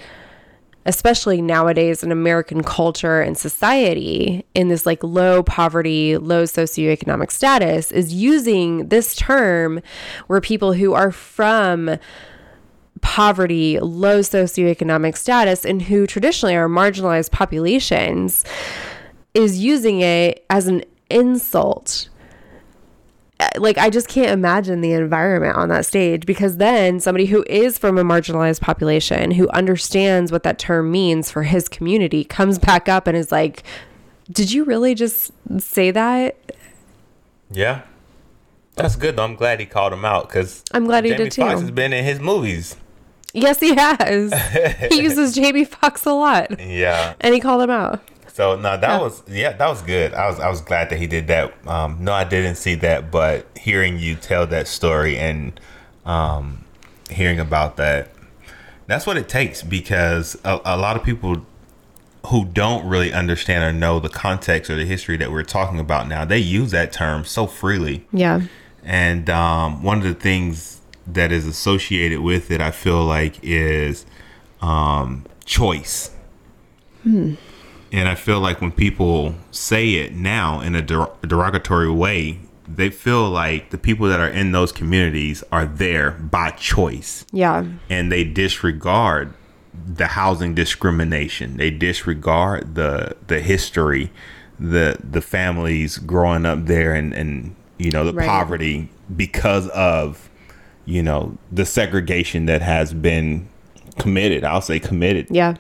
especially 0.87 1.42
nowadays 1.42 2.03
in 2.03 2.12
American 2.12 2.62
culture 2.62 3.20
and 3.20 3.37
society, 3.37 4.46
in 4.55 4.68
this 4.68 4.87
like 4.87 5.03
low 5.03 5.42
poverty, 5.42 6.16
low 6.16 6.44
socioeconomic 6.44 7.31
status, 7.31 7.90
is 7.90 8.14
using 8.14 8.88
this 8.88 9.14
term 9.16 9.81
where 10.29 10.40
people 10.40 10.72
who 10.72 10.94
are 10.94 11.11
from 11.11 11.99
poverty, 13.03 13.79
low 13.81 14.20
socioeconomic 14.20 15.16
status, 15.16 15.64
and 15.64 15.83
who 15.83 16.07
traditionally 16.07 16.55
are 16.55 16.68
marginalized 16.68 17.33
populations, 17.33 18.44
is 19.35 19.59
using 19.59 20.01
it 20.01 20.46
as 20.49 20.68
an 20.68 20.85
insult 21.11 22.09
Uh, 23.38 23.49
like 23.59 23.77
I 23.77 23.90
just 23.90 24.09
can't 24.09 24.31
imagine 24.31 24.81
the 24.81 24.92
environment 24.92 25.57
on 25.57 25.68
that 25.68 25.85
stage 25.85 26.25
because 26.25 26.57
then 26.57 27.01
somebody 27.01 27.27
who 27.27 27.44
is 27.49 27.77
from 27.77 27.99
a 27.99 28.03
marginalized 28.05 28.61
population 28.62 29.33
who 29.33 29.49
understands 29.51 30.33
what 30.33 30.42
that 30.44 30.59
term 30.59 30.90
means 30.90 31.31
for 31.31 31.42
his 31.42 31.68
community 31.68 32.25
comes 32.25 32.59
back 32.59 32.88
up 32.88 33.07
and 33.07 33.14
is 33.16 33.31
like, 33.31 33.62
"Did 34.31 34.53
you 34.53 34.64
really 34.64 34.94
just 34.94 35.33
say 35.59 35.90
that?" 35.90 36.37
Yeah. 37.51 37.83
That's 38.77 38.96
good 38.96 39.16
though. 39.16 39.25
I'm 39.25 39.37
glad 39.37 39.61
he 39.61 39.66
called 39.66 39.92
him 39.92 40.05
out 40.05 40.29
because 40.29 40.62
I'm 40.72 40.85
glad 40.85 41.05
he 41.05 41.11
Jamie 41.11 41.25
did 41.25 41.33
too. 41.33 41.42
Foxx 41.42 41.61
has 41.61 41.70
been 41.70 41.92
in 41.92 42.05
his 42.05 42.20
movies. 42.20 42.77
Yes, 43.33 43.61
he 43.61 43.75
has. 43.75 44.33
he 44.90 45.03
uses 45.03 45.35
Jamie 45.35 45.64
Foxx 45.64 46.07
a 46.07 46.12
lot, 46.12 46.59
Yeah. 46.59 47.14
and 47.20 47.35
he 47.35 47.40
called 47.40 47.62
him 47.62 47.70
out. 47.70 48.01
So 48.37 48.55
no, 48.55 48.77
that 48.77 49.01
was 49.01 49.22
yeah, 49.27 49.53
that 49.53 49.66
was 49.66 49.81
good. 49.81 50.12
I 50.12 50.29
was 50.29 50.38
I 50.38 50.51
was 50.51 50.61
glad 50.61 50.90
that 50.90 50.99
he 50.99 51.07
did 51.07 51.27
that. 51.29 51.55
Um, 51.66 51.96
no, 52.01 52.12
I 52.12 52.25
didn't 52.25 52.57
see 52.57 52.75
that, 52.75 53.11
but 53.11 53.46
hearing 53.59 53.99
you 53.99 54.14
tell 54.14 54.46
that 54.49 54.68
story 54.68 55.16
and 55.16 55.59
um, 56.05 56.62
hearing 57.09 57.40
about 57.40 57.79
that, 57.79 58.11
that's 58.87 59.07
what 59.07 59.16
it 59.16 59.31
takes 59.31 59.62
because 59.62 60.37
a, 60.44 60.61
a 60.66 60.77
lot 60.77 60.96
of 60.96 61.03
people 61.03 61.46
who 62.27 62.44
don't 62.44 62.87
really 62.87 63.11
understand 63.11 63.64
or 63.64 63.72
know 63.72 64.01
the 64.01 64.11
context 64.11 64.70
or 64.70 64.77
the 64.77 64.85
history 64.85 65.16
that 65.16 65.33
we're 65.33 65.42
talking 65.42 65.81
about 65.81 66.07
now, 66.07 66.27
they 66.27 66.37
use 66.37 66.72
that 66.72 66.92
term 66.92 67.25
so 67.25 67.46
freely. 67.46 68.05
Yeah, 68.12 68.42
And 68.83 69.31
um, 69.31 69.83
one 69.83 69.96
of 69.96 70.05
the 70.05 70.12
things 70.12 70.83
that 71.07 71.33
is 71.33 71.46
associated 71.46 72.20
with 72.20 72.51
it, 72.51 72.61
I 72.61 72.70
feel 72.70 73.03
like, 73.03 73.38
is 73.42 74.05
um, 74.61 75.25
choice. 75.46 76.11
And 77.92 78.09
I 78.09 78.14
feel 78.14 78.40
like 78.40 78.61
when 78.61 78.72
people 78.72 79.35
say 79.51 79.94
it 79.94 80.12
now 80.14 80.61
in 80.61 80.75
a 80.75 80.83
der- 80.83 81.11
derogatory 81.27 81.90
way, 81.90 82.40
they 82.68 82.90
feel 82.90 83.29
like 83.31 83.70
the 83.70 83.79
people 83.79 84.09
that 84.09 84.18
are 84.18 84.29
in 84.29 84.51
those 84.53 84.72
communities 84.72 85.44
are 85.53 85.64
there 85.66 86.11
by 86.11 86.51
choice 86.51 87.25
yeah, 87.33 87.64
and 87.88 88.11
they 88.11 88.25
disregard 88.25 89.33
the 89.87 90.09
housing 90.09 90.53
discrimination. 90.55 91.59
They 91.59 91.70
disregard 91.70 92.74
the 92.74 93.16
the 93.28 93.41
history, 93.41 94.11
the 94.59 94.97
the 95.09 95.20
families 95.20 95.99
growing 95.99 96.45
up 96.45 96.66
there 96.66 96.93
and 96.93 97.12
and 97.12 97.55
you 97.78 97.93
know 97.93 98.05
the 98.05 98.12
Right. 98.12 98.26
poverty 98.28 98.89
because 99.14 99.68
of 99.68 100.28
you 100.87 101.05
know 101.05 101.39
the 101.53 101.64
segregation 101.66 102.47
that 102.47 102.62
has 102.62 102.93
been 102.93 103.49
committed. 103.99 104.43
I'll 104.43 104.61
say 104.61 104.80
committed. 104.80 105.28
yeah, 105.30 105.55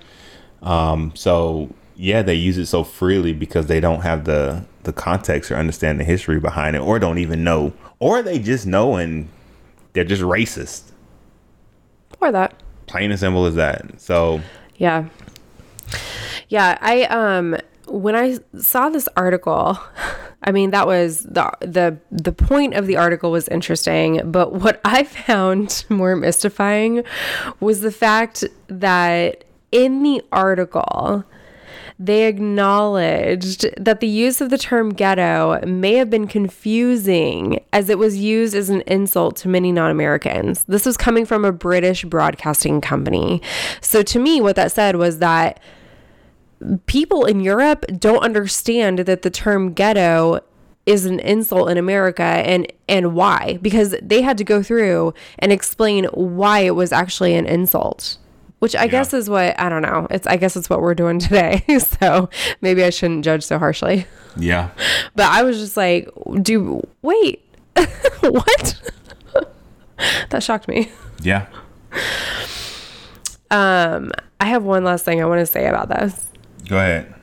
um, 0.62 1.12
So 1.14 1.70
yeah, 1.96 2.22
they 2.22 2.34
use 2.34 2.58
it 2.58 2.66
so 2.66 2.84
freely 2.84 3.32
because 3.32 3.66
they 3.66 3.80
don't 3.80 4.02
have 4.02 4.24
the 4.24 4.64
the 4.84 4.92
context 4.92 5.50
or 5.50 5.56
understand 5.56 5.98
the 5.98 6.04
history 6.04 6.38
behind 6.38 6.76
it, 6.76 6.80
or 6.80 6.98
don't 6.98 7.18
even 7.18 7.42
know, 7.42 7.72
or 7.98 8.22
they 8.22 8.38
just 8.38 8.66
know 8.66 8.96
and 8.96 9.28
they're 9.92 10.04
just 10.04 10.22
racist. 10.22 10.92
Or 12.20 12.30
that. 12.30 12.54
Plain 12.86 13.10
and 13.10 13.18
simple 13.18 13.46
as 13.46 13.54
that. 13.56 14.00
So 14.00 14.40
Yeah. 14.76 15.06
Yeah, 16.48 16.78
I 16.80 17.04
um 17.04 17.56
when 17.88 18.14
I 18.14 18.38
saw 18.58 18.88
this 18.88 19.08
article, 19.16 19.78
I 20.42 20.52
mean 20.52 20.70
that 20.70 20.86
was 20.86 21.20
the 21.20 21.50
the 21.60 21.98
the 22.10 22.32
point 22.32 22.74
of 22.74 22.86
the 22.86 22.96
article 22.96 23.30
was 23.30 23.48
interesting, 23.48 24.20
but 24.30 24.52
what 24.52 24.80
I 24.84 25.04
found 25.04 25.84
more 25.88 26.14
mystifying 26.14 27.04
was 27.58 27.80
the 27.80 27.92
fact 27.92 28.44
that 28.68 29.44
in 29.72 30.02
the 30.02 30.22
article 30.30 31.24
they 31.98 32.26
acknowledged 32.26 33.66
that 33.78 34.00
the 34.00 34.06
use 34.06 34.40
of 34.40 34.50
the 34.50 34.58
term 34.58 34.92
ghetto 34.92 35.64
may 35.66 35.94
have 35.94 36.10
been 36.10 36.26
confusing 36.26 37.64
as 37.72 37.88
it 37.88 37.98
was 37.98 38.18
used 38.18 38.54
as 38.54 38.68
an 38.68 38.82
insult 38.82 39.36
to 39.36 39.48
many 39.48 39.72
non 39.72 39.90
Americans. 39.90 40.64
This 40.64 40.84
was 40.84 40.96
coming 40.96 41.24
from 41.24 41.44
a 41.44 41.52
British 41.52 42.04
broadcasting 42.04 42.80
company. 42.80 43.40
So, 43.80 44.02
to 44.02 44.18
me, 44.18 44.40
what 44.40 44.56
that 44.56 44.72
said 44.72 44.96
was 44.96 45.20
that 45.20 45.58
people 46.86 47.24
in 47.24 47.40
Europe 47.40 47.84
don't 47.98 48.22
understand 48.22 49.00
that 49.00 49.22
the 49.22 49.30
term 49.30 49.72
ghetto 49.72 50.40
is 50.84 51.04
an 51.04 51.18
insult 51.20 51.68
in 51.68 51.78
America 51.78 52.22
and 52.22 52.72
and 52.88 53.14
why 53.14 53.58
because 53.60 53.96
they 54.00 54.22
had 54.22 54.38
to 54.38 54.44
go 54.44 54.62
through 54.62 55.12
and 55.38 55.52
explain 55.52 56.04
why 56.12 56.60
it 56.60 56.76
was 56.76 56.92
actually 56.92 57.34
an 57.34 57.44
insult 57.44 58.18
which 58.58 58.74
I 58.74 58.86
guess 58.86 59.12
is 59.14 59.28
what 59.28 59.58
I 59.60 59.68
don't 59.68 59.82
know. 59.82 60.06
It's 60.10 60.26
I 60.26 60.36
guess 60.36 60.56
it's 60.56 60.68
what 60.70 60.80
we're 60.80 60.94
doing 60.94 61.18
today. 61.26 61.64
So 61.80 62.28
maybe 62.60 62.82
I 62.84 62.90
shouldn't 62.90 63.24
judge 63.24 63.42
so 63.44 63.58
harshly. 63.58 64.06
Yeah. 64.36 64.70
but 65.14 65.26
I 65.26 65.42
was 65.42 65.58
just 65.58 65.76
like 65.76 66.08
do 66.42 66.82
wait 67.02 67.42
what? 68.20 68.92
That 70.30 70.42
shocked 70.42 70.68
me. 70.68 70.90
Yeah. 71.22 71.46
um 73.50 74.10
I 74.40 74.46
have 74.46 74.64
one 74.64 74.84
last 74.84 75.04
thing 75.04 75.20
I 75.22 75.24
want 75.26 75.40
to 75.40 75.46
say 75.46 75.66
about 75.66 75.88
this. 75.88 76.26
Go 76.68 76.76
ahead. 76.76 77.14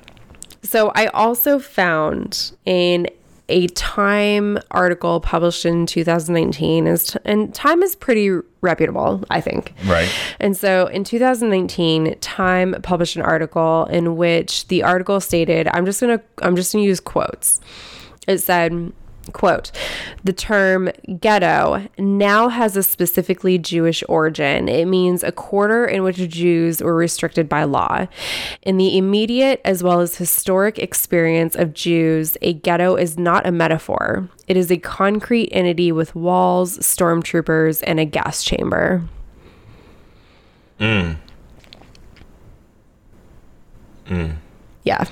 So 0.63 0.91
I 0.95 1.07
also 1.07 1.59
found 1.59 2.51
in 2.65 3.07
a 3.53 3.67
Time 3.67 4.57
article 4.71 5.19
published 5.19 5.63
in 5.63 5.85
2019, 5.85 6.87
is 6.87 7.15
and 7.23 7.53
Time 7.53 7.83
is 7.83 7.95
pretty 7.95 8.31
reputable, 8.61 9.23
I 9.29 9.41
think. 9.41 9.75
Right. 9.85 10.09
And 10.39 10.57
so 10.57 10.87
in 10.87 11.03
2019, 11.03 12.17
Time 12.19 12.75
published 12.81 13.15
an 13.15 13.21
article 13.21 13.85
in 13.91 14.17
which 14.17 14.67
the 14.69 14.81
article 14.81 15.19
stated, 15.19 15.67
I'm 15.67 15.85
just 15.85 16.01
gonna 16.01 16.19
I'm 16.41 16.55
just 16.55 16.73
gonna 16.73 16.83
use 16.83 16.99
quotes. 16.99 17.61
It 18.27 18.39
said, 18.39 18.91
quote, 19.31 19.71
the 20.23 20.33
term 20.33 20.89
ghetto 21.19 21.87
now 21.97 22.49
has 22.49 22.75
a 22.75 22.83
specifically 22.83 23.57
Jewish 23.57 24.03
origin. 24.09 24.67
It 24.67 24.85
means 24.85 25.23
a 25.23 25.31
quarter 25.31 25.85
in 25.85 26.03
which 26.03 26.17
Jews 26.29 26.81
were 26.81 26.95
restricted 26.95 27.47
by 27.47 27.63
law. 27.63 28.07
In 28.63 28.77
the 28.77 28.97
immediate 28.97 29.61
as 29.63 29.81
well 29.81 30.01
as 30.01 30.17
historic 30.17 30.77
experience 30.77 31.55
of 31.55 31.73
Jews, 31.73 32.37
a 32.41 32.53
ghetto 32.53 32.95
is 32.95 33.17
not 33.17 33.47
a 33.47 33.51
metaphor. 33.51 34.29
It 34.47 34.57
is 34.57 34.69
a 34.71 34.77
concrete 34.77 35.49
entity 35.51 35.91
with 35.91 36.15
walls, 36.15 36.77
stormtroopers, 36.79 37.81
and 37.87 37.99
a 37.99 38.05
gas 38.05 38.43
chamber. 38.43 39.03
Mm. 40.79 41.17
Mm. 44.07 44.35
Yeah. 44.83 45.05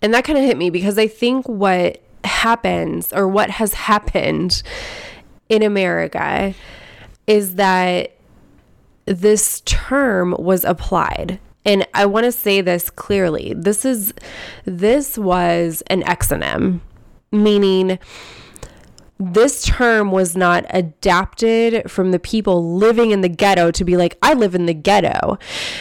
And 0.00 0.14
that 0.14 0.24
kind 0.24 0.38
of 0.38 0.44
hit 0.44 0.56
me 0.56 0.70
because 0.70 0.98
I 0.98 1.08
think 1.08 1.48
what 1.48 2.00
happens 2.26 3.12
or 3.12 3.28
what 3.28 3.50
has 3.50 3.74
happened 3.74 4.62
in 5.48 5.62
America 5.62 6.54
is 7.26 7.54
that 7.54 8.12
this 9.06 9.62
term 9.64 10.34
was 10.38 10.64
applied. 10.64 11.38
And 11.64 11.86
I 11.94 12.06
want 12.06 12.24
to 12.24 12.32
say 12.32 12.60
this 12.60 12.90
clearly. 12.90 13.54
This 13.56 13.84
is 13.84 14.12
this 14.64 15.18
was 15.18 15.82
an 15.88 16.02
exonym, 16.02 16.80
meaning 17.32 17.98
this 19.18 19.64
term 19.64 20.10
was 20.10 20.36
not 20.36 20.66
adapted 20.70 21.90
from 21.90 22.10
the 22.10 22.18
people 22.18 22.76
living 22.76 23.12
in 23.12 23.22
the 23.22 23.28
ghetto 23.28 23.70
to 23.70 23.84
be 23.84 23.96
like, 23.96 24.18
I 24.22 24.34
live 24.34 24.54
in 24.54 24.66
the 24.66 24.74
ghetto. 24.74 25.38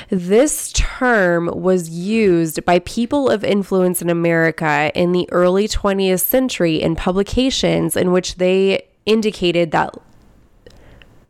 This 0.09 0.71
term 0.71 1.49
was 1.53 1.89
used 1.89 2.63
by 2.63 2.79
people 2.79 3.29
of 3.29 3.43
influence 3.43 4.01
in 4.01 4.09
America 4.09 4.89
in 4.95 5.11
the 5.11 5.29
early 5.31 5.67
20th 5.67 6.21
century 6.21 6.81
in 6.81 6.95
publications 6.95 7.97
in 7.97 8.11
which 8.13 8.35
they 8.35 8.87
indicated 9.05 9.71
that 9.71 9.95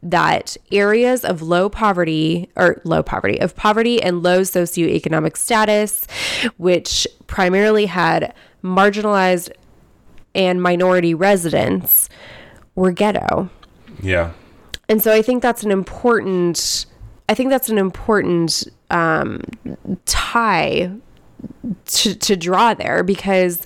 that 0.03 0.55
areas 0.71 1.25
of 1.25 1.41
low 1.41 1.67
poverty 1.67 2.47
or 2.55 2.79
low 2.83 3.01
poverty 3.01 3.41
of 3.41 3.55
poverty 3.55 3.99
and 3.99 4.21
low 4.21 4.41
socioeconomic 4.41 5.35
status 5.35 6.05
which 6.57 7.07
primarily 7.25 7.87
had 7.87 8.31
marginalized 8.63 9.49
and 10.35 10.61
minority 10.61 11.13
residents 11.13 12.09
were 12.75 12.91
ghetto. 12.91 13.49
Yeah. 14.01 14.33
And 14.87 15.01
so 15.01 15.11
I 15.11 15.21
think 15.21 15.41
that's 15.41 15.63
an 15.63 15.71
important 15.71 16.85
I 17.27 17.33
think 17.33 17.49
that's 17.49 17.69
an 17.69 17.79
important 17.79 18.67
um, 18.91 19.41
tie 20.05 20.91
to, 21.85 22.15
to 22.15 22.35
draw 22.35 22.73
there 22.73 23.03
because 23.03 23.65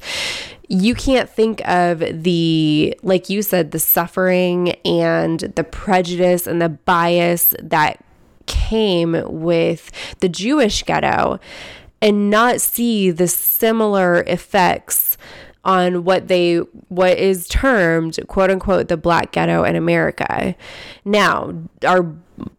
you 0.70 0.96
can't 0.96 1.30
think 1.30 1.68
of 1.68 2.00
the 2.00 2.98
like 3.04 3.30
you 3.30 3.42
said 3.42 3.72
the 3.72 3.80
suffering 3.80 4.70
and 4.86 5.40
the 5.56 5.64
prejudice 5.64 6.48
and 6.48 6.62
the 6.62 6.70
bias 6.70 7.54
that 7.62 8.04
came 8.46 9.22
with 9.26 9.92
the 10.20 10.30
Jewish 10.30 10.84
ghetto 10.84 11.40
and 12.02 12.30
not 12.30 12.62
see 12.62 13.12
the 13.12 13.28
similar 13.28 14.24
effects 14.26 15.09
on 15.66 16.03
what 16.03 16.28
they 16.28 16.57
what 16.88 17.18
is 17.18 17.47
termed 17.47 18.18
quote 18.28 18.49
unquote 18.49 18.88
the 18.88 18.97
black 18.97 19.32
ghetto 19.32 19.64
in 19.64 19.76
America. 19.76 20.55
Now, 21.05 21.53
are 21.86 22.05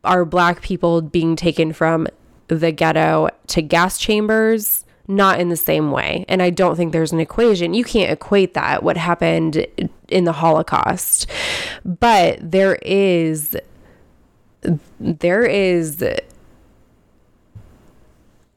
are 0.04 0.24
black 0.24 0.62
people 0.62 1.00
being 1.00 1.36
taken 1.36 1.72
from 1.72 2.06
the 2.48 2.72
ghetto 2.72 3.28
to 3.48 3.62
gas 3.62 3.98
chambers? 3.98 4.84
Not 5.08 5.40
in 5.40 5.48
the 5.48 5.56
same 5.56 5.90
way. 5.90 6.24
And 6.28 6.40
I 6.40 6.50
don't 6.50 6.76
think 6.76 6.92
there's 6.92 7.10
an 7.10 7.18
equation. 7.18 7.74
You 7.74 7.82
can't 7.82 8.12
equate 8.12 8.54
that 8.54 8.84
what 8.84 8.96
happened 8.96 9.66
in 10.08 10.24
the 10.24 10.32
Holocaust. 10.32 11.26
But 11.84 12.38
there 12.40 12.76
is 12.82 13.56
there 15.00 15.44
is 15.44 16.04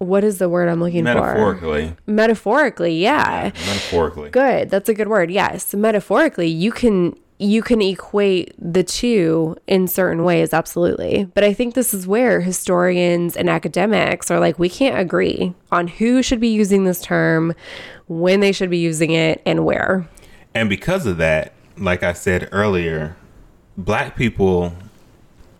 what 0.04 0.24
is 0.24 0.38
the 0.38 0.47
word 0.49 0.70
I'm 0.70 0.80
looking 0.82 1.06
for? 1.06 1.14
Metaphorically. 1.16 1.95
Metaphorically, 2.06 2.95
yeah. 2.97 3.51
Metaphorically. 3.54 4.30
Good. 4.30 4.70
That's 4.70 4.89
a 4.89 4.93
good 4.93 5.08
word. 5.08 5.32
Yes. 5.32 5.74
Metaphorically, 5.74 6.47
you 6.47 6.72
can 6.72 7.16
you 7.39 7.62
can 7.62 7.82
equate 7.82 8.54
the 8.58 8.84
two 8.84 9.58
in 9.68 9.88
certain 9.88 10.24
ways, 10.24 10.54
absolutely. 10.54 11.26
But 11.34 11.43
I 11.43 11.51
think 11.54 11.74
this 11.74 11.93
is 11.93 12.08
where 12.08 12.39
historians 12.39 13.36
and 13.36 13.49
academics 13.49 14.32
are 14.32 14.39
like, 14.39 14.58
we 14.60 14.70
can't 14.70 14.97
agree 14.97 15.54
on 15.72 15.88
who 15.88 16.22
should 16.24 16.39
be 16.39 16.47
using 16.49 16.86
this 16.86 17.01
term, 17.01 17.54
when 18.08 18.39
they 18.39 18.51
should 18.54 18.70
be 18.70 18.78
using 18.78 19.12
it, 19.12 19.41
and 19.45 19.66
where. 19.66 20.08
And 20.54 20.70
because 20.70 21.06
of 21.06 21.18
that, 21.18 21.54
like 21.78 22.01
I 22.04 22.14
said 22.14 22.47
earlier, 22.54 23.18
black 23.78 24.16
people, 24.16 24.74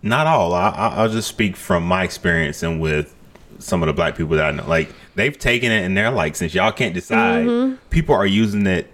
not 0.02 0.26
all, 0.28 0.54
I, 0.54 0.70
I- 0.70 0.96
I'll 0.98 1.10
just 1.10 1.28
speak 1.28 1.58
from 1.58 1.84
my 1.86 2.04
experience 2.04 2.64
and 2.64 2.80
with 2.80 3.14
some 3.64 3.82
of 3.84 3.88
the 3.88 3.94
black 3.94 4.16
people 4.16 4.36
that 4.36 4.46
I 4.46 4.52
know. 4.52 4.68
Like, 4.68 4.94
they've 5.16 5.38
taken 5.38 5.72
it 5.72 5.84
and 5.84 5.98
they're 5.98 6.12
like, 6.12 6.36
since 6.36 6.54
y'all 6.54 6.72
can't 6.72 6.94
decide, 6.94 7.78
people 7.90 8.16
are 8.16 8.26
using 8.26 8.66
it 8.68 8.92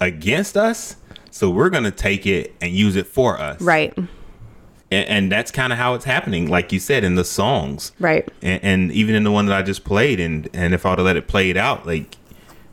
against 0.00 0.56
us. 0.56 0.96
So 1.30 1.48
we're 1.50 1.70
to 1.70 1.90
take 1.90 2.26
it 2.26 2.54
and 2.60 2.72
use 2.72 2.94
it 2.96 3.06
for 3.06 3.40
us. 3.40 3.60
Right. 3.62 3.96
And, 3.96 5.08
and 5.08 5.32
that's 5.32 5.50
kind 5.50 5.72
of 5.72 5.78
how 5.78 5.94
it's 5.94 6.04
happening, 6.04 6.48
like 6.50 6.72
you 6.72 6.78
said, 6.78 7.04
in 7.04 7.14
the 7.14 7.24
songs. 7.24 7.92
Right. 7.98 8.28
and, 8.42 8.62
and 8.62 8.92
even 8.92 9.14
in 9.14 9.24
the 9.24 9.30
one 9.32 9.46
that 9.46 9.56
I 9.56 9.62
just 9.62 9.84
played, 9.84 10.20
and 10.20 10.48
and 10.52 10.74
if 10.74 10.84
I'd 10.84 10.98
have 10.98 11.06
let 11.06 11.16
it 11.16 11.26
play 11.28 11.48
it 11.48 11.56
out, 11.56 11.86
like 11.86 12.16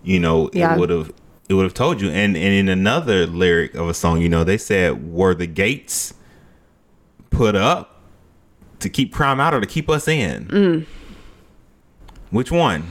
you 0.03 0.19
know, 0.19 0.49
Yeah. 0.51 0.75
it 0.75 0.79
would 0.79 0.89
have 0.89 1.13
it 1.47 1.53
would 1.53 1.63
have 1.63 1.73
told 1.73 2.01
you. 2.01 2.09
And 2.09 2.35
and 2.35 2.53
in 2.53 2.67
another 2.67 3.25
lyric 3.25 3.73
of 3.75 3.87
a 3.87 3.93
song, 3.93 4.19
you 4.21 4.27
know, 4.27 4.43
they 4.43 4.57
said, 4.57 5.09
"Were 5.09 5.33
the 5.33 5.47
gates 5.47 6.13
put 7.29 7.55
up 7.55 8.01
to 8.79 8.89
keep 8.89 9.13
crime 9.13 9.39
out 9.39 9.53
or 9.53 9.61
to 9.61 9.67
keep 9.67 9.89
us 9.89 10.07
in?" 10.09 10.45
Mm. 10.47 10.85
Which 12.31 12.51
one? 12.51 12.83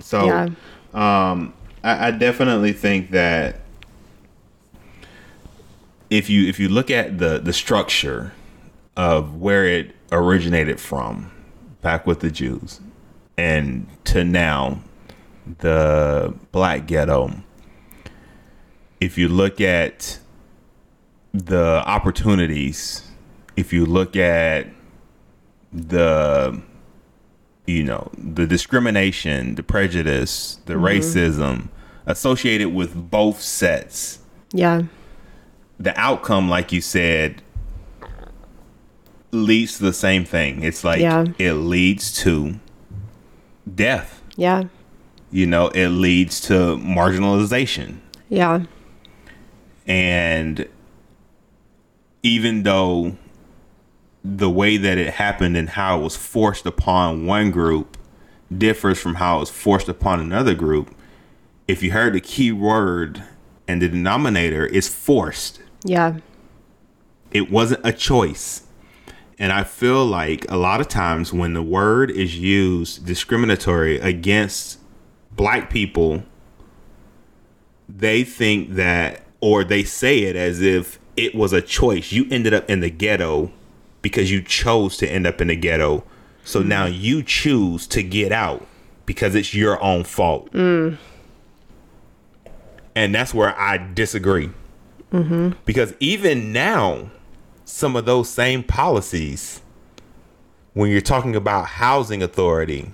So, 0.00 0.26
Yeah. 0.26 0.48
um, 0.94 1.52
I, 1.82 2.08
I 2.08 2.10
definitely 2.10 2.72
think 2.72 3.10
that 3.10 3.60
if 6.10 6.30
you 6.30 6.48
if 6.48 6.58
you 6.58 6.68
look 6.68 6.90
at 6.90 7.18
the 7.18 7.38
the 7.38 7.52
structure 7.52 8.32
of 8.96 9.36
where 9.36 9.66
it 9.66 9.94
originated 10.10 10.80
from 10.80 11.30
back 11.82 12.06
with 12.06 12.20
the 12.20 12.30
Jews 12.30 12.80
and 13.36 13.86
to 14.04 14.24
now 14.24 14.80
the 15.60 16.34
black 16.50 16.86
ghetto 16.86 17.32
if 19.00 19.16
you 19.16 19.28
look 19.28 19.60
at 19.60 20.18
the 21.32 21.82
opportunities, 21.86 23.08
if 23.56 23.72
you 23.72 23.86
look 23.86 24.16
at 24.16 24.66
the 25.72 26.60
you 27.68 27.84
know 27.84 28.10
the 28.16 28.46
discrimination, 28.46 29.54
the 29.54 29.62
prejudice, 29.62 30.58
the 30.64 30.74
mm-hmm. 30.74 30.84
racism 30.84 31.68
associated 32.06 32.70
with 32.70 33.10
both 33.10 33.42
sets, 33.42 34.20
Yeah. 34.52 34.82
the 35.78 35.98
outcome, 36.00 36.48
like 36.48 36.72
you 36.72 36.80
said, 36.80 37.42
leads 39.30 39.76
to 39.76 39.84
the 39.84 39.92
same 39.92 40.24
thing. 40.24 40.62
It's 40.62 40.82
like 40.82 41.00
Yeah. 41.00 41.26
it 41.38 41.52
leads 41.52 42.10
to 42.22 42.58
death. 43.72 44.22
Yeah. 44.36 44.64
You 45.30 45.46
know, 45.46 45.68
it 45.68 45.88
leads 45.88 46.40
to 46.42 46.78
marginalization. 46.78 47.98
Yeah. 48.30 48.62
And 49.86 50.66
even 52.22 52.62
though 52.62 53.16
the 54.36 54.50
way 54.50 54.76
that 54.76 54.98
it 54.98 55.14
happened 55.14 55.56
and 55.56 55.70
how 55.70 55.98
it 56.00 56.02
was 56.02 56.16
forced 56.16 56.66
upon 56.66 57.24
one 57.26 57.50
group 57.50 57.96
differs 58.56 58.98
from 58.98 59.16
how 59.16 59.36
it 59.36 59.40
was 59.40 59.50
forced 59.50 59.88
upon 59.88 60.20
another 60.20 60.54
group, 60.54 60.94
if 61.66 61.82
you 61.82 61.92
heard 61.92 62.12
the 62.12 62.20
key 62.20 62.52
word 62.52 63.22
and 63.66 63.80
the 63.80 63.88
denominator 63.88 64.66
is 64.66 64.88
forced, 64.88 65.60
Yeah. 65.84 66.16
it 67.30 67.50
wasn't 67.50 67.80
a 67.84 67.92
choice. 67.92 68.62
And 69.38 69.52
I 69.52 69.64
feel 69.64 70.04
like 70.04 70.44
a 70.50 70.56
lot 70.56 70.80
of 70.80 70.88
times 70.88 71.32
when 71.32 71.54
the 71.54 71.62
word 71.62 72.10
is 72.10 72.38
used 72.38 73.06
discriminatory 73.06 73.98
against 74.00 74.78
black 75.30 75.70
people, 75.70 76.24
they 77.88 78.24
think 78.24 78.74
that, 78.74 79.22
or 79.40 79.62
they 79.64 79.84
say 79.84 80.20
it 80.24 80.36
as 80.36 80.60
if 80.60 80.98
it 81.16 81.34
was 81.34 81.52
a 81.52 81.62
choice. 81.62 82.12
You 82.12 82.26
ended 82.30 82.52
up 82.52 82.68
in 82.68 82.80
the 82.80 82.90
ghetto 82.90 83.52
because 84.02 84.30
you 84.30 84.42
chose 84.42 84.96
to 84.98 85.08
end 85.08 85.26
up 85.26 85.40
in 85.40 85.48
the 85.48 85.56
ghetto. 85.56 86.04
So 86.44 86.62
mm. 86.62 86.66
now 86.66 86.86
you 86.86 87.22
choose 87.22 87.86
to 87.88 88.02
get 88.02 88.32
out 88.32 88.66
because 89.06 89.34
it's 89.34 89.54
your 89.54 89.82
own 89.82 90.04
fault. 90.04 90.52
Mm. 90.52 90.98
And 92.94 93.14
that's 93.14 93.32
where 93.32 93.58
I 93.58 93.78
disagree. 93.78 94.50
Mm-hmm. 95.12 95.52
Because 95.64 95.94
even 96.00 96.52
now, 96.52 97.10
some 97.64 97.96
of 97.96 98.04
those 98.04 98.28
same 98.28 98.62
policies, 98.62 99.62
when 100.74 100.90
you're 100.90 101.00
talking 101.00 101.36
about 101.36 101.66
housing 101.66 102.22
authority, 102.22 102.92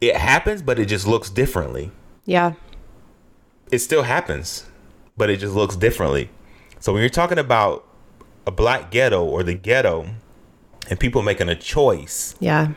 it 0.00 0.16
happens, 0.16 0.62
but 0.62 0.78
it 0.78 0.86
just 0.86 1.06
looks 1.06 1.30
differently. 1.30 1.90
Yeah. 2.24 2.54
It 3.70 3.78
still 3.78 4.02
happens, 4.02 4.66
but 5.16 5.30
it 5.30 5.38
just 5.38 5.54
looks 5.54 5.76
differently. 5.76 6.30
So 6.78 6.92
when 6.92 7.02
you're 7.02 7.10
talking 7.10 7.38
about 7.38 7.86
a 8.46 8.50
black 8.50 8.90
ghetto 8.90 9.24
or 9.24 9.42
the 9.42 9.54
ghetto 9.54 10.06
and 10.88 10.98
people 10.98 11.22
making 11.22 11.48
a 11.48 11.54
choice, 11.54 12.34
Yeah. 12.40 12.68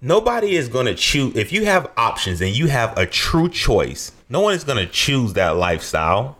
nobody 0.00 0.56
is 0.56 0.68
going 0.68 0.86
to 0.86 0.94
choose. 0.94 1.36
If 1.36 1.52
you 1.52 1.64
have 1.66 1.90
options 1.96 2.40
and 2.40 2.56
you 2.56 2.66
have 2.68 2.96
a 2.98 3.06
true 3.06 3.48
choice, 3.48 4.12
no 4.28 4.40
one 4.40 4.54
is 4.54 4.64
going 4.64 4.84
to 4.84 4.90
choose 4.90 5.34
that 5.34 5.56
lifestyle. 5.56 6.36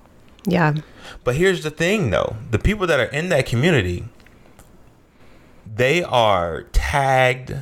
Yeah. 0.46 0.74
But 1.22 1.36
here's 1.36 1.62
the 1.62 1.70
thing 1.70 2.10
though 2.10 2.36
the 2.50 2.58
people 2.58 2.86
that 2.86 2.98
are 3.00 3.04
in 3.06 3.28
that 3.30 3.46
community, 3.46 4.04
they 5.66 6.02
are 6.02 6.62
tagged 6.72 7.54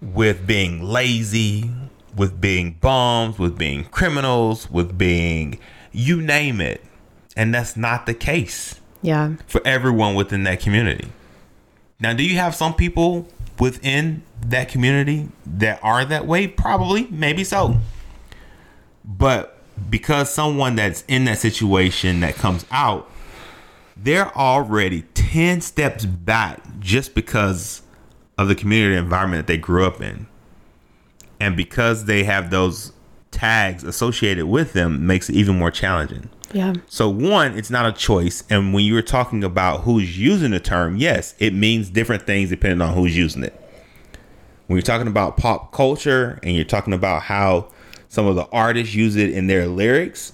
with 0.00 0.46
being 0.46 0.82
lazy, 0.82 1.70
with 2.16 2.40
being 2.40 2.72
bums, 2.80 3.38
with 3.38 3.58
being 3.58 3.84
criminals, 3.84 4.70
with 4.70 4.96
being 4.96 5.58
you 5.92 6.20
name 6.20 6.60
it. 6.60 6.84
And 7.36 7.54
that's 7.54 7.76
not 7.76 8.06
the 8.06 8.14
case 8.14 8.77
Yeah. 9.02 9.36
for 9.46 9.60
everyone 9.64 10.14
within 10.14 10.44
that 10.44 10.60
community. 10.60 11.08
Now, 12.00 12.12
do 12.12 12.22
you 12.22 12.36
have 12.36 12.54
some 12.54 12.74
people 12.74 13.28
within 13.58 14.22
that 14.46 14.68
community 14.68 15.28
that 15.46 15.80
are 15.82 16.04
that 16.04 16.26
way? 16.26 16.46
Probably, 16.46 17.06
maybe 17.10 17.44
so. 17.44 17.78
But 19.04 19.58
because 19.90 20.32
someone 20.32 20.76
that's 20.76 21.04
in 21.08 21.24
that 21.24 21.38
situation 21.38 22.20
that 22.20 22.34
comes 22.36 22.66
out, 22.70 23.10
they're 23.96 24.36
already 24.36 25.02
10 25.14 25.60
steps 25.60 26.04
back 26.04 26.60
just 26.78 27.14
because 27.14 27.82
of 28.36 28.48
the 28.48 28.54
community 28.54 28.96
environment 28.96 29.46
that 29.46 29.52
they 29.52 29.58
grew 29.58 29.84
up 29.84 30.00
in. 30.00 30.26
And 31.40 31.56
because 31.56 32.04
they 32.04 32.24
have 32.24 32.50
those 32.50 32.92
tags 33.30 33.84
associated 33.84 34.46
with 34.46 34.72
them 34.72 35.06
makes 35.06 35.28
it 35.28 35.34
even 35.34 35.58
more 35.58 35.70
challenging. 35.70 36.30
Yeah. 36.52 36.74
So 36.86 37.08
one, 37.08 37.58
it's 37.58 37.70
not 37.70 37.86
a 37.86 37.92
choice. 37.92 38.44
And 38.48 38.72
when 38.72 38.84
you 38.84 38.94
were 38.94 39.02
talking 39.02 39.44
about 39.44 39.82
who's 39.82 40.18
using 40.18 40.52
the 40.52 40.60
term, 40.60 40.96
yes, 40.96 41.34
it 41.38 41.52
means 41.54 41.90
different 41.90 42.26
things 42.26 42.50
depending 42.50 42.80
on 42.80 42.94
who's 42.94 43.16
using 43.16 43.42
it. 43.42 43.54
When 44.66 44.76
you're 44.76 44.82
talking 44.82 45.08
about 45.08 45.36
pop 45.36 45.72
culture 45.72 46.38
and 46.42 46.54
you're 46.54 46.64
talking 46.64 46.92
about 46.92 47.22
how 47.22 47.68
some 48.08 48.26
of 48.26 48.36
the 48.36 48.46
artists 48.46 48.94
use 48.94 49.16
it 49.16 49.30
in 49.30 49.46
their 49.46 49.66
lyrics, 49.66 50.32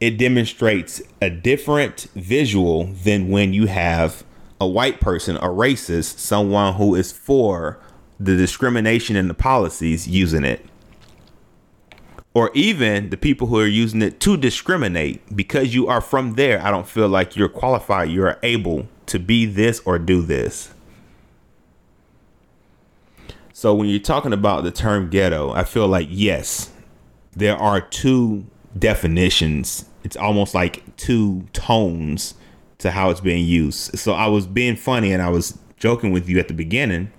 it 0.00 0.16
demonstrates 0.18 1.02
a 1.20 1.30
different 1.30 2.06
visual 2.14 2.84
than 2.84 3.28
when 3.28 3.52
you 3.52 3.66
have 3.66 4.24
a 4.60 4.66
white 4.66 5.00
person, 5.00 5.36
a 5.36 5.48
racist, 5.48 6.18
someone 6.18 6.74
who 6.74 6.94
is 6.94 7.12
for 7.12 7.80
the 8.20 8.36
discrimination 8.36 9.16
and 9.16 9.28
the 9.28 9.34
policies 9.34 10.06
using 10.06 10.44
it 10.44 10.64
or 12.34 12.50
even 12.52 13.10
the 13.10 13.16
people 13.16 13.46
who 13.46 13.58
are 13.58 13.66
using 13.66 14.02
it 14.02 14.18
to 14.20 14.36
discriminate. 14.36 15.34
Because 15.34 15.74
you 15.74 15.86
are 15.86 16.00
from 16.00 16.34
there 16.34 16.60
i 16.62 16.70
don't 16.70 16.88
feel 16.88 17.08
like 17.08 17.36
you're 17.36 17.48
qualified. 17.48 18.10
You're 18.10 18.38
able 18.42 18.88
to 19.06 19.18
be 19.18 19.46
this 19.46 19.80
or 19.84 19.98
do 19.98 20.22
this. 20.22 20.74
So 23.52 23.74
when 23.74 23.88
you're 23.88 24.00
talking 24.00 24.32
about 24.32 24.64
the 24.64 24.70
term 24.70 25.08
ghetto 25.08 25.52
i 25.52 25.64
feel 25.64 25.88
like 25.88 26.08
yes 26.10 26.70
there 27.36 27.56
are 27.56 27.80
two 27.80 28.46
definitions. 28.78 29.86
It's 30.04 30.16
almost 30.16 30.54
like 30.54 30.96
two 30.96 31.48
tones 31.52 32.34
to 32.78 32.92
how 32.92 33.10
it's 33.10 33.20
being 33.20 33.44
used. 33.44 33.98
So 33.98 34.12
i 34.12 34.26
was 34.26 34.46
being 34.46 34.76
funny 34.76 35.12
and 35.12 35.22
i 35.22 35.28
was 35.28 35.58
joking 35.76 36.12
with 36.12 36.28
you 36.28 36.38
at 36.38 36.48
the 36.48 36.54
beginning 36.54 37.12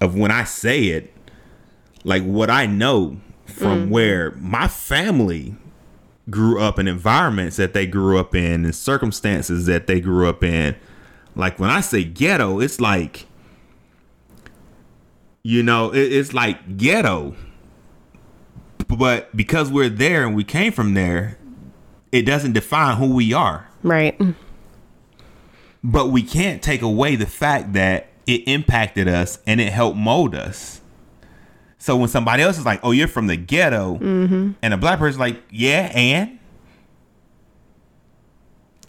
of 0.00 0.14
when 0.16 0.30
i 0.30 0.44
say 0.44 0.84
it 0.86 1.12
like 2.06 2.22
what 2.22 2.48
I 2.48 2.66
know 2.66 3.18
from 3.46 3.86
mm. 3.86 3.90
where 3.90 4.32
my 4.32 4.68
family 4.68 5.56
grew 6.28 6.60
up 6.60 6.78
in 6.78 6.88
environments 6.88 7.56
that 7.56 7.72
they 7.72 7.86
grew 7.86 8.18
up 8.18 8.34
in 8.34 8.64
and 8.64 8.74
circumstances 8.74 9.66
that 9.66 9.86
they 9.86 10.00
grew 10.00 10.28
up 10.28 10.42
in. 10.42 10.76
Like 11.34 11.58
when 11.58 11.70
I 11.70 11.80
say 11.80 12.04
ghetto, 12.04 12.60
it's 12.60 12.80
like, 12.80 13.26
you 15.42 15.62
know, 15.62 15.92
it, 15.92 16.12
it's 16.12 16.34
like 16.34 16.76
ghetto. 16.76 17.36
But 18.88 19.36
because 19.36 19.70
we're 19.70 19.88
there 19.88 20.26
and 20.26 20.34
we 20.34 20.44
came 20.44 20.72
from 20.72 20.94
there, 20.94 21.38
it 22.12 22.22
doesn't 22.22 22.52
define 22.52 22.96
who 22.96 23.14
we 23.14 23.32
are. 23.32 23.68
Right. 23.82 24.18
But 25.84 26.08
we 26.08 26.22
can't 26.22 26.62
take 26.62 26.82
away 26.82 27.16
the 27.16 27.26
fact 27.26 27.74
that 27.74 28.08
it 28.26 28.48
impacted 28.48 29.06
us 29.06 29.38
and 29.46 29.60
it 29.60 29.72
helped 29.72 29.96
mold 29.96 30.34
us. 30.34 30.80
So 31.86 31.94
when 31.94 32.08
somebody 32.08 32.42
else 32.42 32.58
is 32.58 32.64
like, 32.66 32.80
"Oh, 32.82 32.90
you're 32.90 33.06
from 33.06 33.28
the 33.28 33.36
ghetto," 33.36 33.96
and 34.00 34.56
a 34.60 34.76
black 34.76 34.98
person's 34.98 35.20
like, 35.20 35.40
"Yeah, 35.52 35.92
and 35.94 36.36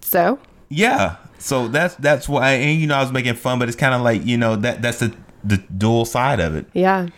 So, 0.01 0.39
yeah," 0.67 1.17
so 1.37 1.67
that's 1.67 1.93
that's 1.93 2.27
why. 2.27 2.53
And 2.53 2.81
you 2.81 2.87
know, 2.87 2.95
I 2.95 3.01
was 3.01 3.11
making 3.11 3.35
fun, 3.35 3.59
but 3.59 3.67
it's 3.67 3.77
kind 3.77 3.93
of 3.93 4.01
like 4.01 4.25
you 4.25 4.35
know 4.35 4.55
that 4.55 4.81
that's 4.81 4.97
the 4.97 5.13
the 5.43 5.57
dual 5.57 6.05
side 6.05 6.39
of 6.39 6.55
it. 6.55 6.65
yeah. 6.73 7.09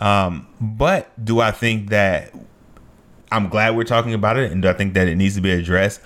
Um, 0.00 0.48
but 0.60 1.08
do 1.24 1.38
I 1.38 1.52
think 1.52 1.90
that 1.90 2.34
I'm 3.30 3.48
glad 3.48 3.76
we're 3.76 3.84
talking 3.84 4.14
about 4.14 4.38
it, 4.38 4.50
and 4.50 4.60
do 4.60 4.68
I 4.68 4.72
think 4.72 4.94
that 4.94 5.06
it 5.06 5.14
needs 5.14 5.36
to 5.36 5.40
be 5.40 5.52
addressed? 5.52 6.00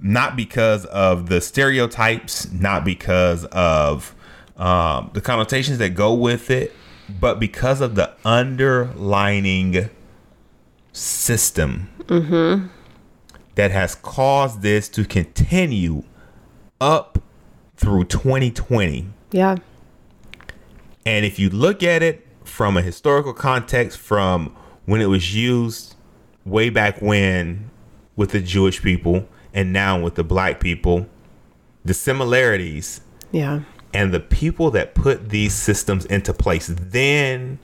Not 0.00 0.36
because 0.36 0.84
of 0.84 1.30
the 1.30 1.40
stereotypes, 1.40 2.52
not 2.52 2.84
because 2.84 3.46
of 3.46 4.14
um, 4.58 5.12
the 5.14 5.22
connotations 5.22 5.78
that 5.78 5.94
go 5.94 6.12
with 6.12 6.50
it, 6.50 6.74
but 7.08 7.38
because 7.38 7.80
of 7.80 7.94
the 7.94 8.12
underlining 8.24 9.90
system 10.92 11.88
mm-hmm. 12.04 12.66
that 13.54 13.70
has 13.70 13.94
caused 13.94 14.62
this 14.62 14.88
to 14.88 15.04
continue 15.04 16.02
up 16.80 17.18
through 17.76 18.04
2020. 18.04 19.06
Yeah. 19.32 19.56
And 21.04 21.24
if 21.24 21.38
you 21.38 21.50
look 21.50 21.82
at 21.82 22.02
it 22.02 22.26
from 22.44 22.76
a 22.76 22.82
historical 22.82 23.32
context, 23.32 23.98
from 23.98 24.56
when 24.86 25.00
it 25.00 25.06
was 25.06 25.34
used 25.34 25.94
way 26.44 26.70
back 26.70 27.00
when 27.02 27.70
with 28.14 28.30
the 28.30 28.40
Jewish 28.40 28.82
people 28.82 29.28
and 29.52 29.72
now 29.72 30.00
with 30.00 30.14
the 30.14 30.24
black 30.24 30.60
people, 30.60 31.06
the 31.84 31.94
similarities 31.94 33.00
Yeah. 33.32 33.60
And 33.96 34.12
the 34.12 34.20
people 34.20 34.70
that 34.72 34.94
put 34.94 35.30
these 35.30 35.54
systems 35.54 36.04
into 36.06 36.32
place 36.34 36.66
then 36.70 37.58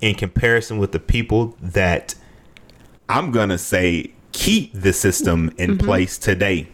in 0.00 0.14
comparison 0.14 0.76
with 0.78 0.92
the 0.92 1.00
people 1.00 1.56
that 1.62 2.14
I'm 3.08 3.30
going 3.30 3.48
to 3.48 3.58
say 3.58 4.12
keep 4.32 4.72
the 4.74 4.92
system 4.92 5.50
in 5.56 5.70
Mm-hmm. 5.76 5.86
place 5.86 6.18
today. 6.18 6.68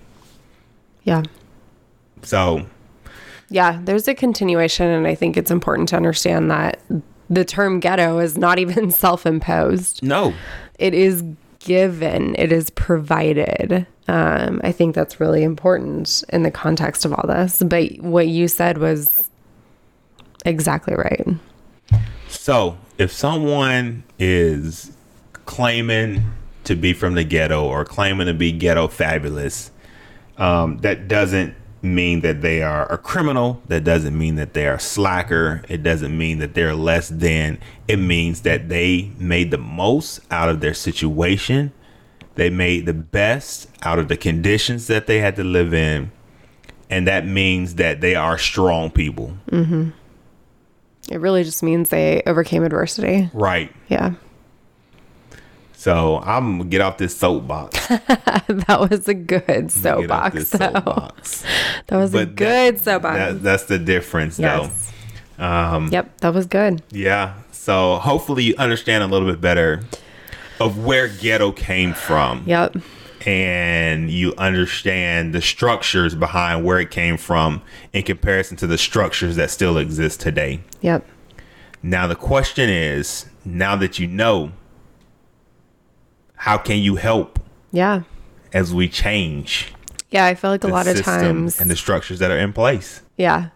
Yeah. 1.05 1.23
So, 2.23 2.67
Yeah, 3.51 3.79
there's 3.85 4.09
a 4.09 4.15
continuation, 4.15 4.87
and 4.89 5.07
I 5.07 5.15
think 5.15 5.37
it's 5.37 5.51
important 5.51 5.89
to 5.91 5.97
understand 5.97 6.51
that 6.51 6.81
the 7.31 7.45
term 7.45 7.79
ghetto 7.81 8.19
is 8.19 8.37
not 8.37 8.59
even 8.65 8.91
self 8.91 9.27
imposed. 9.27 10.03
no. 10.03 10.35
It 10.79 10.93
is 10.93 11.23
given, 11.61 12.35
it 12.37 12.51
is 12.53 12.69
provided. 12.71 13.87
Um, 14.07 14.61
I 14.63 14.73
think 14.73 14.95
that's 14.95 15.19
really 15.19 15.43
important 15.43 16.25
in 16.29 16.43
the 16.43 16.51
context 16.51 17.05
of 17.05 17.13
all 17.15 17.27
this. 17.27 17.63
But 17.63 17.99
what 18.01 18.29
you 18.29 18.49
said 18.49 18.79
was 18.79 19.31
exactly 20.45 20.95
right. 20.95 21.27
So, 22.29 22.77
if 22.99 23.11
someone 23.13 24.05
is 24.19 24.97
claiming 25.47 26.23
to 26.65 26.75
be 26.75 26.93
from 26.93 27.15
the 27.15 27.25
ghetto 27.25 27.65
or 27.67 27.85
claiming 27.85 28.27
to 28.27 28.35
be 28.35 28.53
ghetto 28.53 28.89
fabulous, 28.89 29.71
um, 30.37 30.79
that 30.79 31.09
doesn't 31.09 31.55
mean 31.85 32.21
that 32.21 32.41
they 32.41 32.63
are 32.63 32.91
a 32.91 32.99
criminal. 32.99 33.63
That 33.69 33.85
doesn't 33.85 34.17
mean 34.17 34.37
that 34.37 34.55
they 34.55 34.67
are 34.67 34.79
slacker. 34.79 35.63
It 35.69 35.83
doesn't 35.83 36.17
mean 36.17 36.39
that 36.39 36.55
they're 36.55 36.75
less 36.75 37.09
than. 37.09 37.59
It 37.87 37.99
means 37.99 38.41
that 38.43 38.69
they 38.69 39.11
made 39.19 39.51
the 39.51 39.59
most 39.59 40.21
out 40.31 40.49
of 40.49 40.61
their 40.61 40.75
situation. 40.75 41.73
They 42.37 42.51
made 42.51 42.87
the 42.87 42.95
best 42.95 43.69
out 43.83 43.99
of 43.99 44.09
the 44.09 44.17
conditions 44.17 44.87
that 44.89 45.07
they 45.07 45.21
had 45.21 45.37
to 45.37 45.45
live 45.45 45.73
in. 45.73 46.11
And 46.91 47.07
that 47.07 47.27
means 47.27 47.77
that 47.77 48.01
they 48.01 48.15
are 48.15 48.39
strong 48.39 48.91
people. 48.91 49.37
It 49.51 51.21
really 51.21 51.45
just 51.45 51.63
means 51.63 51.89
they 51.91 52.23
overcame 52.27 52.63
adversity. 52.65 53.31
Right. 53.33 53.73
Yeah. 53.89 54.15
So 55.75 56.19
I'm 56.25 56.59
gonna 56.59 56.71
get 56.71 56.81
off 56.81 56.99
this 56.99 57.17
soapbox. 57.17 57.87
that 57.89 58.87
was 58.91 59.07
a 59.07 59.15
good 59.15 59.71
soapbox. 59.71 60.51
though. 60.51 60.59
soapbox. 60.59 61.45
That 61.89 61.97
was 61.99 62.15
a 62.15 62.25
good 62.25 62.77
that- 62.77 62.81
soapbox. 62.85 63.19
that- 63.19 63.43
that's 63.43 63.65
the 63.65 63.79
difference, 63.79 64.39
yes. 64.39 64.93
though. 65.39 65.45
Um, 65.45 65.89
Yep, 65.93 66.21
that 66.21 66.33
was 66.33 66.47
good. 66.47 66.83
yeah. 66.91 67.35
So 67.53 67.97
hopefully 67.97 68.45
you 68.45 68.55
understand 68.59 69.03
a 69.05 69.07
little 69.07 69.29
bit 69.31 69.41
better 69.41 69.83
of 70.61 70.85
where 70.85 71.09
ghetto 71.09 71.53
came 71.53 71.93
from, 71.95 72.43
Yep. 72.47 72.77
and 73.27 74.11
you 74.11 74.35
understand 74.39 75.35
the 75.35 75.41
structures 75.43 76.15
behind 76.15 76.65
where 76.65 76.79
it 76.79 76.91
came 76.91 77.17
from 77.17 77.63
in 77.93 78.03
comparison 78.03 78.57
to 78.59 78.67
the 78.67 78.79
structures 78.79 79.37
that 79.37 79.51
still 79.51 79.79
exist 79.79 80.21
today. 80.21 80.61
Yep. 80.81 81.07
Now 81.83 82.07
the 82.07 82.17
question 82.17 82.69
is, 82.71 83.27
now 83.45 83.77
that 83.77 83.99
you 83.99 84.07
know, 84.07 84.53
how 86.37 86.59
can 86.59 86.79
you 86.79 86.97
help 86.97 87.39
Yeah. 87.73 88.01
as 88.53 88.73
we 88.73 88.89
change? 88.89 89.73
Yeah, 90.11 90.27
I 90.27 90.35
feel 90.35 90.51
like 90.51 90.63
a 90.65 90.69
lot 90.69 90.87
of 90.87 91.03
times 91.03 91.61
and 91.61 91.69
the 91.71 91.77
structures 91.77 92.21
that 92.21 92.31
are 92.31 92.39
in 92.39 92.53
place. 92.53 93.03
Yeah. 93.17 93.47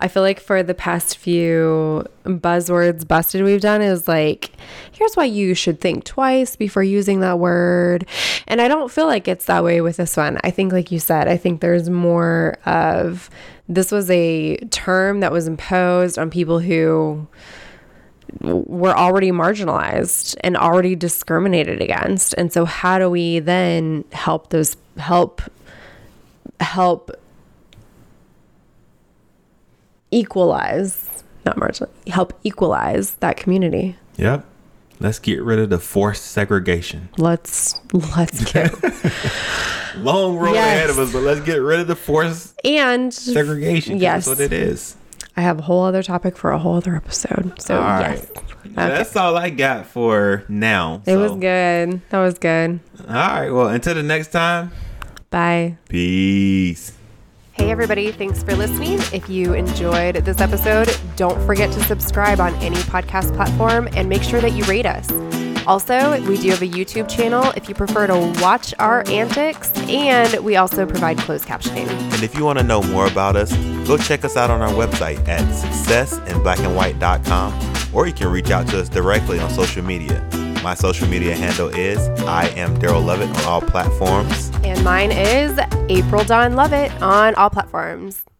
I 0.00 0.08
feel 0.08 0.22
like 0.22 0.40
for 0.40 0.62
the 0.62 0.74
past 0.74 1.18
few 1.18 2.04
buzzwords 2.24 3.06
busted 3.06 3.42
we've 3.42 3.60
done 3.60 3.82
is 3.82 4.08
like, 4.08 4.50
here's 4.92 5.14
why 5.14 5.24
you 5.24 5.54
should 5.54 5.80
think 5.80 6.04
twice 6.04 6.56
before 6.56 6.82
using 6.82 7.20
that 7.20 7.38
word. 7.38 8.06
And 8.48 8.60
I 8.60 8.68
don't 8.68 8.90
feel 8.90 9.06
like 9.06 9.28
it's 9.28 9.44
that 9.44 9.62
way 9.62 9.80
with 9.80 9.98
this 9.98 10.16
one. 10.16 10.38
I 10.42 10.50
think, 10.50 10.72
like 10.72 10.90
you 10.90 10.98
said, 10.98 11.28
I 11.28 11.36
think 11.36 11.60
there's 11.60 11.90
more 11.90 12.58
of 12.64 13.30
this 13.68 13.92
was 13.92 14.10
a 14.10 14.56
term 14.70 15.20
that 15.20 15.30
was 15.30 15.46
imposed 15.46 16.18
on 16.18 16.30
people 16.30 16.58
who 16.58 17.26
were 18.40 18.96
already 18.96 19.30
marginalized 19.30 20.36
and 20.42 20.56
already 20.56 20.96
discriminated 20.96 21.80
against. 21.80 22.34
And 22.34 22.52
so 22.52 22.64
how 22.64 22.98
do 22.98 23.10
we 23.10 23.38
then 23.38 24.04
help 24.12 24.50
those 24.50 24.76
help 24.96 25.42
help 26.60 27.10
equalize, 30.10 31.22
not 31.44 31.56
marginal, 31.56 31.90
help 32.08 32.32
equalize 32.44 33.14
that 33.14 33.36
community. 33.36 33.96
Yep. 34.16 34.44
Let's 35.02 35.18
get 35.18 35.42
rid 35.42 35.58
of 35.58 35.70
the 35.70 35.78
forced 35.78 36.26
segregation. 36.26 37.08
Let's 37.16 37.80
let's 37.94 38.52
get 38.52 38.70
Long 39.96 40.36
road 40.36 40.52
Yes. 40.54 40.66
ahead 40.76 40.90
of 40.90 40.98
us, 40.98 41.12
but 41.12 41.22
let's 41.22 41.40
get 41.40 41.56
rid 41.56 41.80
of 41.80 41.86
the 41.88 41.96
forced 41.96 42.54
and 42.64 43.12
segregation. 43.12 43.96
Yes. 43.98 44.26
That's 44.26 44.38
what 44.38 44.44
it 44.44 44.52
is. 44.52 44.96
I 45.36 45.40
have 45.40 45.58
a 45.58 45.62
whole 45.62 45.84
other 45.84 46.02
topic 46.02 46.36
for 46.36 46.50
a 46.52 46.58
whole 46.58 46.76
other 46.76 46.94
episode. 46.96 47.60
So 47.62 47.76
All 47.80 48.00
yes, 48.00 48.26
right. 48.28 48.74
That's 48.74 49.16
all 49.16 49.36
I 49.36 49.48
got 49.50 49.86
for 49.86 50.44
now. 50.48 51.02
it 51.06 51.16
was 51.16 51.32
good. 51.32 52.00
That 52.10 52.18
was 52.20 52.38
good. 52.38 52.78
All 53.08 53.14
right. 53.14 53.50
Well, 53.50 53.68
until 53.68 53.94
the 53.94 54.02
next 54.02 54.32
time, 54.32 54.70
Bye. 55.30 55.78
peace. 55.88 56.92
Hey, 57.60 57.70
everybody, 57.70 58.10
thanks 58.10 58.42
for 58.42 58.56
listening. 58.56 58.98
If 59.12 59.28
you 59.28 59.52
enjoyed 59.52 60.16
this 60.24 60.40
episode, 60.40 60.88
don't 61.16 61.38
forget 61.44 61.70
to 61.72 61.84
subscribe 61.84 62.40
on 62.40 62.54
any 62.54 62.76
podcast 62.76 63.34
platform 63.34 63.86
and 63.92 64.08
make 64.08 64.22
sure 64.22 64.40
that 64.40 64.52
you 64.52 64.64
rate 64.64 64.86
us. 64.86 65.10
Also, 65.66 66.18
we 66.26 66.38
do 66.38 66.48
have 66.48 66.62
a 66.62 66.66
YouTube 66.66 67.06
channel 67.06 67.52
if 67.56 67.68
you 67.68 67.74
prefer 67.74 68.06
to 68.06 68.16
watch 68.40 68.72
our 68.78 69.06
antics, 69.08 69.70
and 69.90 70.42
we 70.42 70.56
also 70.56 70.86
provide 70.86 71.18
closed 71.18 71.44
captioning. 71.44 71.86
And 71.86 72.22
if 72.22 72.34
you 72.34 72.46
want 72.46 72.58
to 72.60 72.64
know 72.64 72.82
more 72.82 73.06
about 73.06 73.36
us, 73.36 73.54
go 73.86 73.98
check 73.98 74.24
us 74.24 74.38
out 74.38 74.50
on 74.50 74.62
our 74.62 74.72
website 74.72 75.18
at 75.28 75.42
successinblackandwhite.com 75.42 77.94
or 77.94 78.06
you 78.06 78.14
can 78.14 78.28
reach 78.28 78.50
out 78.50 78.66
to 78.68 78.80
us 78.80 78.88
directly 78.88 79.38
on 79.38 79.50
social 79.50 79.84
media. 79.84 80.26
My 80.62 80.74
social 80.74 81.08
media 81.08 81.34
handle 81.34 81.68
is 81.68 81.98
I 82.20 82.48
am 82.48 82.76
Daryl 82.76 83.02
Lovett 83.02 83.30
on 83.30 83.44
all 83.46 83.62
platforms. 83.62 84.50
And 84.62 84.84
mine 84.84 85.10
is 85.10 85.58
April 85.88 86.22
Dawn 86.22 86.54
Lovett 86.54 86.92
on 87.00 87.34
all 87.36 87.48
platforms. 87.48 88.24